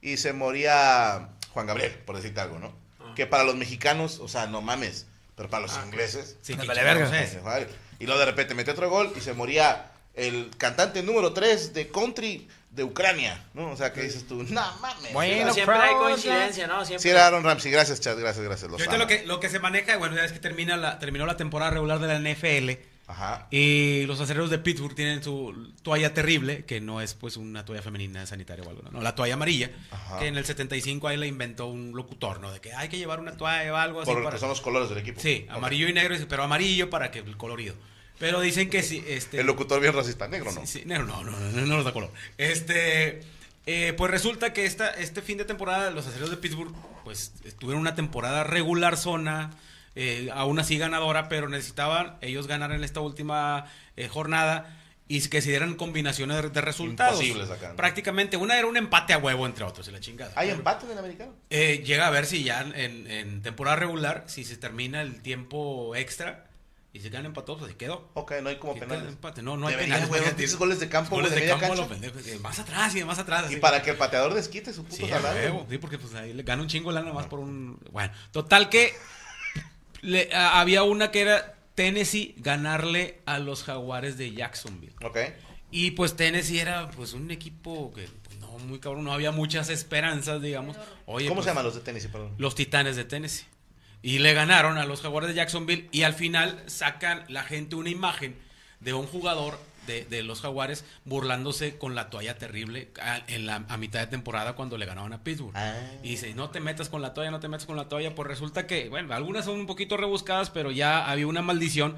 y 0.00 0.18
se 0.18 0.32
moría 0.32 1.30
Juan 1.50 1.66
Gabriel, 1.66 1.92
por 2.06 2.14
decirte 2.16 2.40
algo, 2.40 2.60
¿no? 2.60 2.72
Ah. 3.18 3.24
Que 3.24 3.26
para 3.26 3.44
los 3.44 3.56
mexicanos, 3.56 4.20
o 4.20 4.28
sea, 4.28 4.46
no 4.46 4.62
mames, 4.62 5.06
pero 5.36 5.50
para 5.50 5.62
los 5.66 5.76
ingleses. 5.84 6.36
sí, 6.40 6.56
qué 6.56 6.66
vale 6.66 6.82
verga. 6.82 7.06
joder. 7.42 7.68
Y 7.98 8.06
luego 8.06 8.20
de 8.20 8.26
repente 8.26 8.54
metió 8.54 8.72
otro 8.72 8.88
gol 8.88 9.12
y 9.16 9.20
se 9.20 9.32
moría 9.32 9.90
el 10.14 10.50
cantante 10.56 11.02
número 11.02 11.32
3 11.32 11.74
de 11.74 11.88
country 11.88 12.48
de 12.70 12.84
Ucrania, 12.84 13.44
¿no? 13.54 13.70
O 13.70 13.76
sea, 13.76 13.92
que 13.92 14.02
dices 14.02 14.26
tú, 14.26 14.42
no 14.42 14.78
mames. 14.80 15.12
Bueno, 15.12 15.52
Siempre 15.54 15.76
hay 15.76 15.94
coincidencia, 15.94 16.66
¿no? 16.66 16.84
Siempre. 16.84 17.02
Sí, 17.02 17.08
era 17.08 17.26
Aaron 17.26 17.44
Ramsey, 17.44 17.72
gracias, 17.72 18.00
chat, 18.00 18.18
gracias, 18.18 18.44
gracias. 18.44 18.70
Los 18.70 18.80
lo 18.98 19.06
que, 19.06 19.24
lo 19.26 19.40
que 19.40 19.48
se 19.48 19.58
maneja, 19.58 19.96
bueno, 19.96 20.16
ya 20.16 20.24
es 20.24 20.32
que 20.32 20.38
termina 20.38 20.76
la, 20.76 20.98
terminó 20.98 21.26
la 21.26 21.36
temporada 21.36 21.70
regular 21.72 21.98
de 21.98 22.06
la 22.06 22.18
NFL 22.18 22.82
Ajá. 23.08 23.46
y 23.50 24.04
los 24.06 24.20
acereros 24.20 24.50
de 24.50 24.58
Pittsburgh 24.58 24.94
tienen 24.94 25.22
su 25.22 25.72
toalla 25.82 26.12
terrible, 26.12 26.64
que 26.66 26.80
no 26.80 27.00
es 27.00 27.14
pues 27.14 27.36
una 27.36 27.64
toalla 27.64 27.82
femenina 27.82 28.26
sanitaria 28.26 28.64
o 28.64 28.68
algo, 28.68 28.82
no, 28.82 28.90
no, 28.90 29.00
la 29.00 29.14
toalla 29.14 29.34
amarilla, 29.34 29.70
Ajá. 30.08 30.18
que 30.20 30.26
en 30.28 30.36
el 30.38 30.44
75 30.44 31.06
ahí 31.08 31.16
la 31.18 31.26
inventó 31.26 31.66
un 31.66 31.92
locutor, 31.94 32.40
¿no? 32.40 32.50
De 32.50 32.60
que 32.60 32.72
hay 32.72 32.88
que 32.88 32.96
llevar 32.96 33.20
una 33.20 33.36
toalla 33.36 33.72
o 33.72 33.76
algo 33.76 34.00
así. 34.00 34.10
Por 34.10 34.22
para- 34.22 34.34
que 34.36 34.40
son 34.40 34.48
los 34.48 34.60
colores 34.62 34.88
del 34.88 34.98
equipo. 34.98 35.20
Sí, 35.20 35.46
amarillo 35.50 35.86
y 35.88 35.92
negro, 35.92 36.16
pero 36.28 36.42
amarillo 36.44 36.88
para 36.88 37.10
que 37.10 37.18
el 37.18 37.36
colorido. 37.36 37.74
Pero 38.18 38.40
dicen 38.40 38.68
que 38.70 38.82
sí, 38.82 39.04
este... 39.06 39.38
El 39.40 39.46
locutor 39.46 39.80
bien 39.80 39.92
racista, 39.92 40.26
negro, 40.26 40.50
¿no? 40.50 40.60
Sí, 40.62 40.66
sí, 40.80 40.82
negro, 40.86 41.06
no, 41.06 41.22
no, 41.22 41.30
no, 41.32 41.50
no, 41.52 41.60
no 41.66 41.76
nos 41.76 41.84
da 41.84 41.92
color. 41.92 42.10
Este, 42.36 43.20
eh, 43.66 43.92
pues 43.96 44.10
resulta 44.10 44.52
que 44.52 44.64
esta, 44.64 44.90
este 44.90 45.20
fin 45.22 45.36
de 45.38 45.44
temporada 45.44 45.90
los 45.90 46.06
acereros 46.06 46.30
de 46.30 46.38
Pittsburgh, 46.38 46.74
pues 47.04 47.32
tuvieron 47.60 47.80
una 47.80 47.94
temporada 47.94 48.42
regular 48.44 48.96
zona, 48.96 49.50
eh, 49.94 50.30
aún 50.34 50.58
así 50.58 50.78
ganadora, 50.78 51.28
pero 51.28 51.48
necesitaban 51.48 52.16
ellos 52.20 52.46
ganar 52.46 52.72
en 52.72 52.82
esta 52.82 53.00
última 53.00 53.66
eh, 53.96 54.08
jornada 54.08 54.74
y 55.10 55.26
que 55.28 55.40
se 55.40 55.48
dieran 55.50 55.74
combinaciones 55.74 56.52
de, 56.52 56.60
resultados. 56.60 57.14
Imposibles 57.22 57.50
acá, 57.50 57.70
¿no? 57.70 57.76
Prácticamente, 57.76 58.36
una 58.36 58.58
era 58.58 58.66
un 58.66 58.76
empate 58.76 59.14
a 59.14 59.18
huevo 59.18 59.46
entre 59.46 59.64
otros, 59.64 59.88
y 59.88 59.90
la 59.90 60.00
chingada. 60.00 60.32
¿Hay 60.36 60.50
empate 60.50 60.84
en 60.86 60.92
el 60.92 60.98
americano? 60.98 61.34
Eh, 61.50 61.82
llega 61.84 62.06
a 62.06 62.10
ver 62.10 62.26
si 62.26 62.44
ya 62.44 62.60
en, 62.60 63.10
en 63.10 63.40
temporada 63.42 63.76
regular, 63.76 64.24
si 64.26 64.44
se 64.44 64.56
termina 64.58 65.00
el 65.00 65.22
tiempo 65.22 65.96
extra 65.96 66.44
y 66.92 67.00
se 67.00 67.10
quedan 67.10 67.26
empatados, 67.26 67.60
pues 67.60 67.72
se 67.72 67.76
quedó. 67.78 68.10
Ok, 68.14 68.32
no 68.42 68.48
hay 68.50 68.56
como 68.56 68.74
penales. 68.78 69.08
empate. 69.08 69.40
No, 69.42 69.56
no 69.56 69.66
hay 69.68 69.74
Deberían, 69.76 70.00
penales. 70.08 70.34
güey, 70.36 70.52
goles 70.56 70.80
de 70.80 70.88
campo, 70.88 71.16
goles 71.16 71.30
de 71.30 71.36
de 71.36 71.40
media 71.42 71.52
campo 71.58 71.66
a 71.66 71.68
cancha. 71.76 71.82
los 71.82 72.12
pendejos, 72.12 72.40
Más 72.40 72.58
atrás 72.58 72.94
y 72.96 73.04
más 73.04 73.18
atrás. 73.18 73.44
Y 73.44 73.46
así. 73.52 73.56
para 73.56 73.82
que 73.82 73.90
el 73.90 73.96
pateador 73.96 74.34
desquite 74.34 74.72
su 74.72 74.84
puto 74.84 74.96
Sí, 74.96 75.08
salario. 75.08 75.66
sí, 75.70 75.78
porque 75.78 75.98
pues 75.98 76.14
ahí 76.14 76.32
le 76.34 76.42
gana 76.42 76.60
un 76.62 76.68
chingo 76.68 76.90
lana 76.92 77.12
más 77.12 77.26
por 77.26 77.38
un... 77.40 77.78
Bueno, 77.92 78.12
total 78.32 78.68
que 78.68 78.94
le- 80.00 80.30
a- 80.34 80.60
había 80.60 80.82
una 80.82 81.10
que 81.10 81.20
era 81.22 81.54
Tennessee 81.78 82.34
ganarle 82.38 83.20
a 83.24 83.38
los 83.38 83.62
jaguares 83.62 84.18
de 84.18 84.32
Jacksonville. 84.32 84.96
Ok. 85.04 85.16
Y 85.70 85.92
pues 85.92 86.16
Tennessee 86.16 86.58
era 86.58 86.90
pues 86.90 87.12
un 87.12 87.30
equipo 87.30 87.92
que 87.94 88.08
pues, 88.24 88.36
no, 88.40 88.58
muy 88.58 88.80
cabrón, 88.80 89.04
no 89.04 89.12
había 89.12 89.30
muchas 89.30 89.68
esperanzas, 89.68 90.42
digamos. 90.42 90.76
Oye, 91.06 91.28
¿Cómo 91.28 91.36
pues, 91.36 91.44
se 91.44 91.50
llaman 91.50 91.62
los 91.66 91.76
de 91.76 91.80
tenis, 91.82 92.08
perdón? 92.08 92.34
los 92.36 92.56
Titanes 92.56 92.96
de 92.96 93.04
Tennessee. 93.04 93.46
Y 94.02 94.18
le 94.18 94.34
ganaron 94.34 94.76
a 94.76 94.86
los 94.86 95.02
Jaguares 95.02 95.28
de 95.28 95.36
Jacksonville 95.36 95.88
y 95.92 96.02
al 96.02 96.14
final 96.14 96.60
sacan 96.66 97.24
la 97.28 97.44
gente 97.44 97.76
una 97.76 97.90
imagen 97.90 98.34
de 98.80 98.92
un 98.92 99.06
jugador 99.06 99.56
de, 99.88 100.04
de 100.04 100.22
los 100.22 100.42
Jaguares 100.42 100.84
burlándose 101.04 101.76
con 101.78 101.96
la 101.96 102.10
toalla 102.10 102.38
terrible 102.38 102.90
a, 103.02 103.22
en 103.26 103.46
la, 103.46 103.64
a 103.68 103.76
mitad 103.76 103.98
de 103.98 104.06
temporada 104.06 104.52
cuando 104.54 104.78
le 104.78 104.86
ganaban 104.86 105.12
a 105.12 105.24
Pittsburgh. 105.24 105.56
Ah. 105.56 105.74
Y 106.04 106.10
dice, 106.10 106.32
no 106.34 106.50
te 106.50 106.60
metas 106.60 106.88
con 106.88 107.02
la 107.02 107.14
toalla, 107.14 107.32
no 107.32 107.40
te 107.40 107.48
metas 107.48 107.66
con 107.66 107.76
la 107.76 107.88
toalla. 107.88 108.14
Pues 108.14 108.28
resulta 108.28 108.68
que, 108.68 108.88
bueno, 108.88 109.12
algunas 109.14 109.46
son 109.46 109.58
un 109.58 109.66
poquito 109.66 109.96
rebuscadas, 109.96 110.50
pero 110.50 110.70
ya 110.70 111.10
había 111.10 111.26
una 111.26 111.42
maldición. 111.42 111.96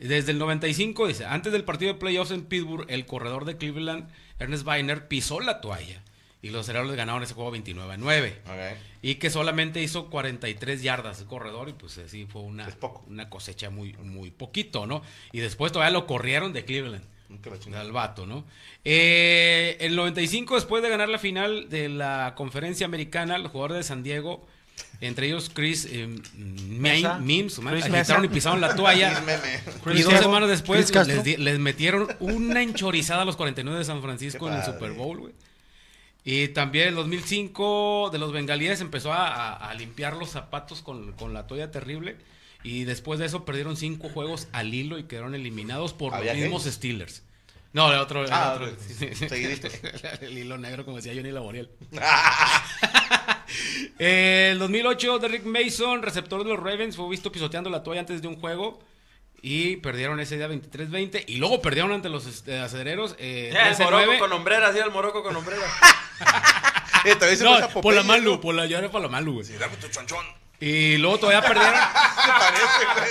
Desde 0.00 0.32
el 0.32 0.38
95, 0.38 1.08
dice, 1.08 1.26
antes 1.26 1.52
del 1.52 1.64
partido 1.64 1.92
de 1.92 1.98
playoffs 1.98 2.30
en 2.30 2.44
Pittsburgh, 2.44 2.86
el 2.88 3.04
corredor 3.06 3.44
de 3.44 3.56
Cleveland, 3.56 4.08
Ernest 4.38 4.66
Weiner, 4.66 5.08
pisó 5.08 5.40
la 5.40 5.60
toalla. 5.60 6.02
Y 6.40 6.50
los 6.50 6.66
Cereales 6.66 6.94
ganaron 6.94 7.22
ese 7.24 7.34
juego 7.34 7.50
29 7.50 7.94
a 7.94 7.96
9. 7.96 8.42
Ok. 8.44 8.78
Y 9.02 9.16
que 9.16 9.28
solamente 9.28 9.82
hizo 9.82 10.08
43 10.08 10.82
yardas 10.82 11.18
de 11.18 11.24
corredor 11.24 11.68
y 11.68 11.72
pues 11.72 11.98
así 11.98 12.26
fue 12.26 12.42
una, 12.42 12.68
una 13.08 13.28
cosecha 13.28 13.70
muy, 13.70 13.94
muy 13.94 14.30
poquito, 14.30 14.86
¿no? 14.86 15.02
Y 15.32 15.40
después 15.40 15.72
todavía 15.72 15.92
lo 15.92 16.06
corrieron 16.06 16.52
de 16.52 16.64
Cleveland. 16.64 17.04
Al 17.80 17.92
vato, 17.92 18.26
¿no? 18.26 18.44
Eh, 18.84 19.76
el 19.80 19.94
95, 19.96 20.54
después 20.54 20.82
de 20.82 20.88
ganar 20.88 21.08
la 21.08 21.18
final 21.18 21.68
de 21.68 21.88
la 21.88 22.32
conferencia 22.36 22.86
americana, 22.86 23.36
los 23.38 23.52
jugadores 23.52 23.76
de 23.78 23.82
San 23.82 24.02
Diego, 24.02 24.46
entre 25.00 25.26
ellos 25.26 25.50
Chris 25.52 25.86
eh, 25.90 26.06
Mesa. 26.36 27.18
Main- 27.18 27.26
Mims, 27.26 27.60
Chris 27.72 27.84
agitaron 28.00 28.24
y 28.24 28.28
pisaron 28.34 28.60
la 28.60 28.74
toalla. 28.74 29.10
Y 30.00 30.02
dos 30.02 30.12
semanas 30.22 30.48
después 30.48 30.80
les, 31.08 31.24
di- 31.24 31.36
les 31.36 31.58
metieron 31.58 32.08
una 32.20 32.62
enchorizada 32.62 33.22
a 33.22 33.24
los 33.24 33.36
49 33.36 33.78
de 33.78 33.84
San 33.84 34.00
Francisco 34.02 34.48
en 34.48 34.54
el. 34.54 34.64
Super 34.64 34.92
Bowl, 34.92 35.18
güey. 35.18 35.32
Y 36.24 36.48
también 36.48 36.88
en 36.88 36.94
2005 36.96 38.10
de 38.12 38.18
los 38.18 38.32
bengalíes 38.32 38.80
empezó 38.80 39.12
a, 39.12 39.28
a- 39.28 39.70
a 39.70 39.74
limpiar 39.74 40.16
los 40.16 40.30
zapatos 40.30 40.82
con, 40.82 41.12
con 41.12 41.32
la 41.34 41.46
toalla 41.46 41.70
terrible. 41.70 42.16
Y 42.64 42.84
después 42.84 43.18
de 43.18 43.26
eso 43.26 43.44
perdieron 43.44 43.76
cinco 43.76 44.08
juegos 44.08 44.48
al 44.52 44.74
hilo 44.74 44.98
y 44.98 45.04
quedaron 45.04 45.34
eliminados 45.34 45.92
por 45.94 46.14
¿Había 46.14 46.32
los 46.34 46.42
mismos 46.42 46.64
Steelers. 46.64 47.22
No, 47.72 47.92
el 47.92 47.98
otro. 47.98 48.24
el 48.24 48.32
Ah, 48.32 48.54
otro, 48.54 48.74
sí, 48.80 48.94
sí. 49.14 49.28
Seguidito. 49.28 49.68
el 50.22 50.38
hilo 50.38 50.58
negro, 50.58 50.84
como 50.84 50.96
decía 50.96 51.12
Johnny 51.14 51.30
Laboriel. 51.30 51.70
el 53.98 54.58
2008, 54.58 55.18
Derrick 55.18 55.44
Mason, 55.44 56.02
receptor 56.02 56.42
de 56.44 56.50
los 56.50 56.58
Ravens, 56.58 56.96
fue 56.96 57.08
visto 57.08 57.30
pisoteando 57.32 57.70
la 57.70 57.82
toalla 57.82 58.00
antes 58.00 58.22
de 58.22 58.28
un 58.28 58.38
juego. 58.40 58.80
Y 59.40 59.76
perdieron 59.76 60.18
ese 60.18 60.36
día 60.36 60.48
23-20. 60.48 61.24
Y 61.28 61.36
luego 61.36 61.62
perdieron 61.62 61.92
ante 61.92 62.08
los 62.08 62.26
este, 62.26 62.58
acedereros. 62.58 63.14
Eh, 63.18 63.50
Ya, 63.52 63.70
el 63.70 63.78
moroco 63.78 64.12
13-9. 64.12 64.18
con 64.18 64.32
hombreras, 64.32 64.72
sí, 64.74 64.80
el 64.80 64.90
moroco 64.90 65.22
con 65.22 65.36
hombreras. 65.36 65.64
Eh, 67.04 67.14
No, 67.42 67.80
por 67.80 67.94
la 67.94 68.02
Malu, 68.02 68.32
¿no? 68.32 68.40
por 68.40 68.56
la 68.56 68.66
llave 68.66 68.88
para 68.88 69.02
la 69.04 69.08
Malu, 69.08 69.34
güey. 69.34 69.46
Dame 69.56 69.76
tu 69.76 69.86
chonchón. 69.86 70.26
Y 70.60 70.96
luego 70.98 71.18
todavía 71.18 71.42
perdieron. 71.42 71.74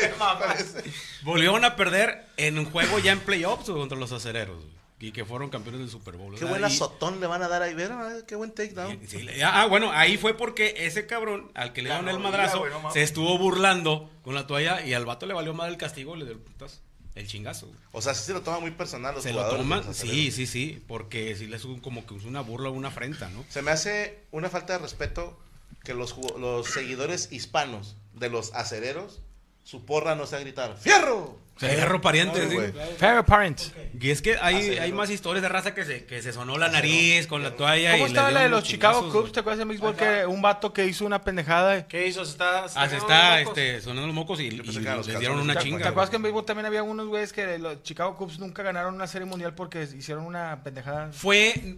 Se 0.02 0.10
parece, 0.10 0.84
volvieron 1.24 1.64
a 1.66 1.76
perder 1.76 2.26
en 2.38 2.60
un 2.60 2.66
juego 2.66 3.00
ya 3.00 3.12
en 3.14 3.20
playoffs 3.20 3.66
contra 3.70 3.98
los 3.98 4.12
acereros. 4.12 4.64
Y 5.00 5.12
que 5.12 5.26
fueron 5.26 5.52
campeones 5.52 5.80
del 5.82 5.90
Super 5.92 6.16
Bowl. 6.18 6.36
Qué 6.40 6.46
buen 6.46 6.62
y- 6.62 6.64
azotón 6.64 7.20
le 7.20 7.28
van 7.28 7.44
a 7.44 7.48
dar 7.48 7.62
ahí. 7.62 7.76
Vera, 7.76 8.14
qué 8.28 8.36
buen 8.36 8.52
takedown. 8.52 9.00
Sí, 9.08 9.22
le- 9.22 9.44
ah, 9.44 9.68
bueno, 9.68 9.92
ahí 9.92 10.18
fue 10.18 10.34
porque 10.36 10.74
ese 10.80 11.06
cabrón 11.06 11.52
al 11.54 11.72
que 11.72 11.84
le 11.84 11.90
dieron 11.90 12.10
el 12.10 12.18
madrazo 12.20 12.64
se 12.92 13.04
estuvo 13.04 13.38
burlando 13.38 14.10
con 14.24 14.34
la 14.34 14.48
toalla 14.48 14.84
y 14.84 14.96
al 14.96 15.06
vato 15.06 15.28
le 15.28 15.36
valió 15.36 15.54
mal 15.54 15.70
el 15.70 15.78
castigo, 15.78 16.16
le 16.16 16.26
dio 16.26 16.34
el 16.34 16.40
putazo, 16.40 16.80
el 17.14 17.28
chingazo. 17.28 17.72
O 17.92 18.02
sea, 18.02 18.16
sí 18.16 18.24
se 18.26 18.34
lo 18.34 18.42
toma 18.42 18.60
muy 18.60 18.72
personal 18.72 19.14
los 19.14 19.22
Se 19.24 19.30
lo 19.34 19.36
jugadores. 19.44 19.62
toman, 19.62 19.94
sí, 19.94 20.32
sí, 20.32 20.48
sí, 20.48 20.84
porque 20.88 21.36
sí 21.36 21.46
les 21.46 21.64
es 21.64 21.68
como 21.82 22.08
que 22.08 22.16
es 22.16 22.24
una 22.24 22.42
burla 22.42 22.70
o 22.70 22.72
una 22.72 22.88
afrenta, 22.88 23.30
¿no? 23.30 23.46
Se 23.50 23.62
me 23.62 23.70
hace 23.70 24.24
una 24.32 24.50
falta 24.50 24.74
de 24.74 24.80
respeto 24.80 25.40
que 25.88 25.94
los, 25.96 26.16
los 26.38 26.68
seguidores 26.68 27.32
hispanos 27.32 27.96
de 28.14 28.30
los 28.30 28.54
acereros, 28.54 29.22
su 29.64 29.86
porra 29.86 30.16
no 30.16 30.28
sea 30.28 30.40
gritar 30.40 30.76
¡Fierro! 30.78 31.40
Ferro 31.58 32.00
pariente, 32.02 32.40
Sí, 32.44 32.50
sí. 32.50 32.56
güey. 32.56 32.72
Fair 33.00 33.26
Parents. 33.26 33.72
Y 34.00 34.12
es 34.12 34.22
que 34.22 34.38
hay, 34.40 34.58
Acero. 34.58 34.84
hay 34.84 34.92
más 34.94 35.10
historias 35.10 35.42
de 35.42 35.50
raza 35.50 35.74
que 35.74 35.86
se, 35.86 36.06
que 36.06 36.22
se 36.22 36.32
sonó 36.32 36.56
la 36.60 36.70
nariz 36.70 37.26
con 37.26 37.42
la 37.42 37.56
toalla. 37.56 37.94
y 37.96 38.00
¿Cómo 38.00 38.06
estaba 38.06 38.30
la 38.30 38.42
de 38.42 38.50
los 38.50 38.64
Chicago 38.64 39.10
Cubs? 39.12 39.32
¿Te 39.32 39.40
acuerdas 39.40 39.58
de 39.58 39.66
béisbol 39.66 39.96
que 39.96 40.28
un 40.28 40.40
vato 40.44 40.72
que 40.72 40.86
hizo 40.86 41.04
una 41.04 41.22
pendejada? 41.24 41.88
¿Qué 41.88 42.06
hizo? 42.06 42.24
¿Se 42.26 42.32
está, 42.34 42.70
se 42.70 42.78
Ah, 42.78 42.88
se 42.88 42.98
está 42.98 43.40
los 43.40 43.48
este, 43.50 43.82
sonando 43.82 44.06
los 44.06 44.14
mocos 44.16 44.40
y, 44.40 44.44
y 44.44 44.52
les 44.52 44.68
dieron 44.68 45.40
una 45.40 45.56
calzones. 45.56 45.58
¿Te, 45.58 45.64
chinga. 45.64 45.82
te 45.82 45.88
acuerdas 45.88 46.12
que 46.12 46.18
en 46.18 46.22
béisbol 46.22 46.46
también 46.46 46.68
había 46.68 46.84
unos 46.84 47.08
güeyes 47.08 47.34
que 47.34 47.58
los 47.58 47.82
Chicago 47.82 48.16
Cubs 48.18 48.38
nunca 48.38 48.62
ganaron 48.62 48.94
una 48.94 49.08
serie 49.08 49.26
mundial 49.26 49.56
porque 49.56 49.82
hicieron 49.82 50.26
una 50.26 50.62
pendejada? 50.64 51.12
Fue 51.12 51.78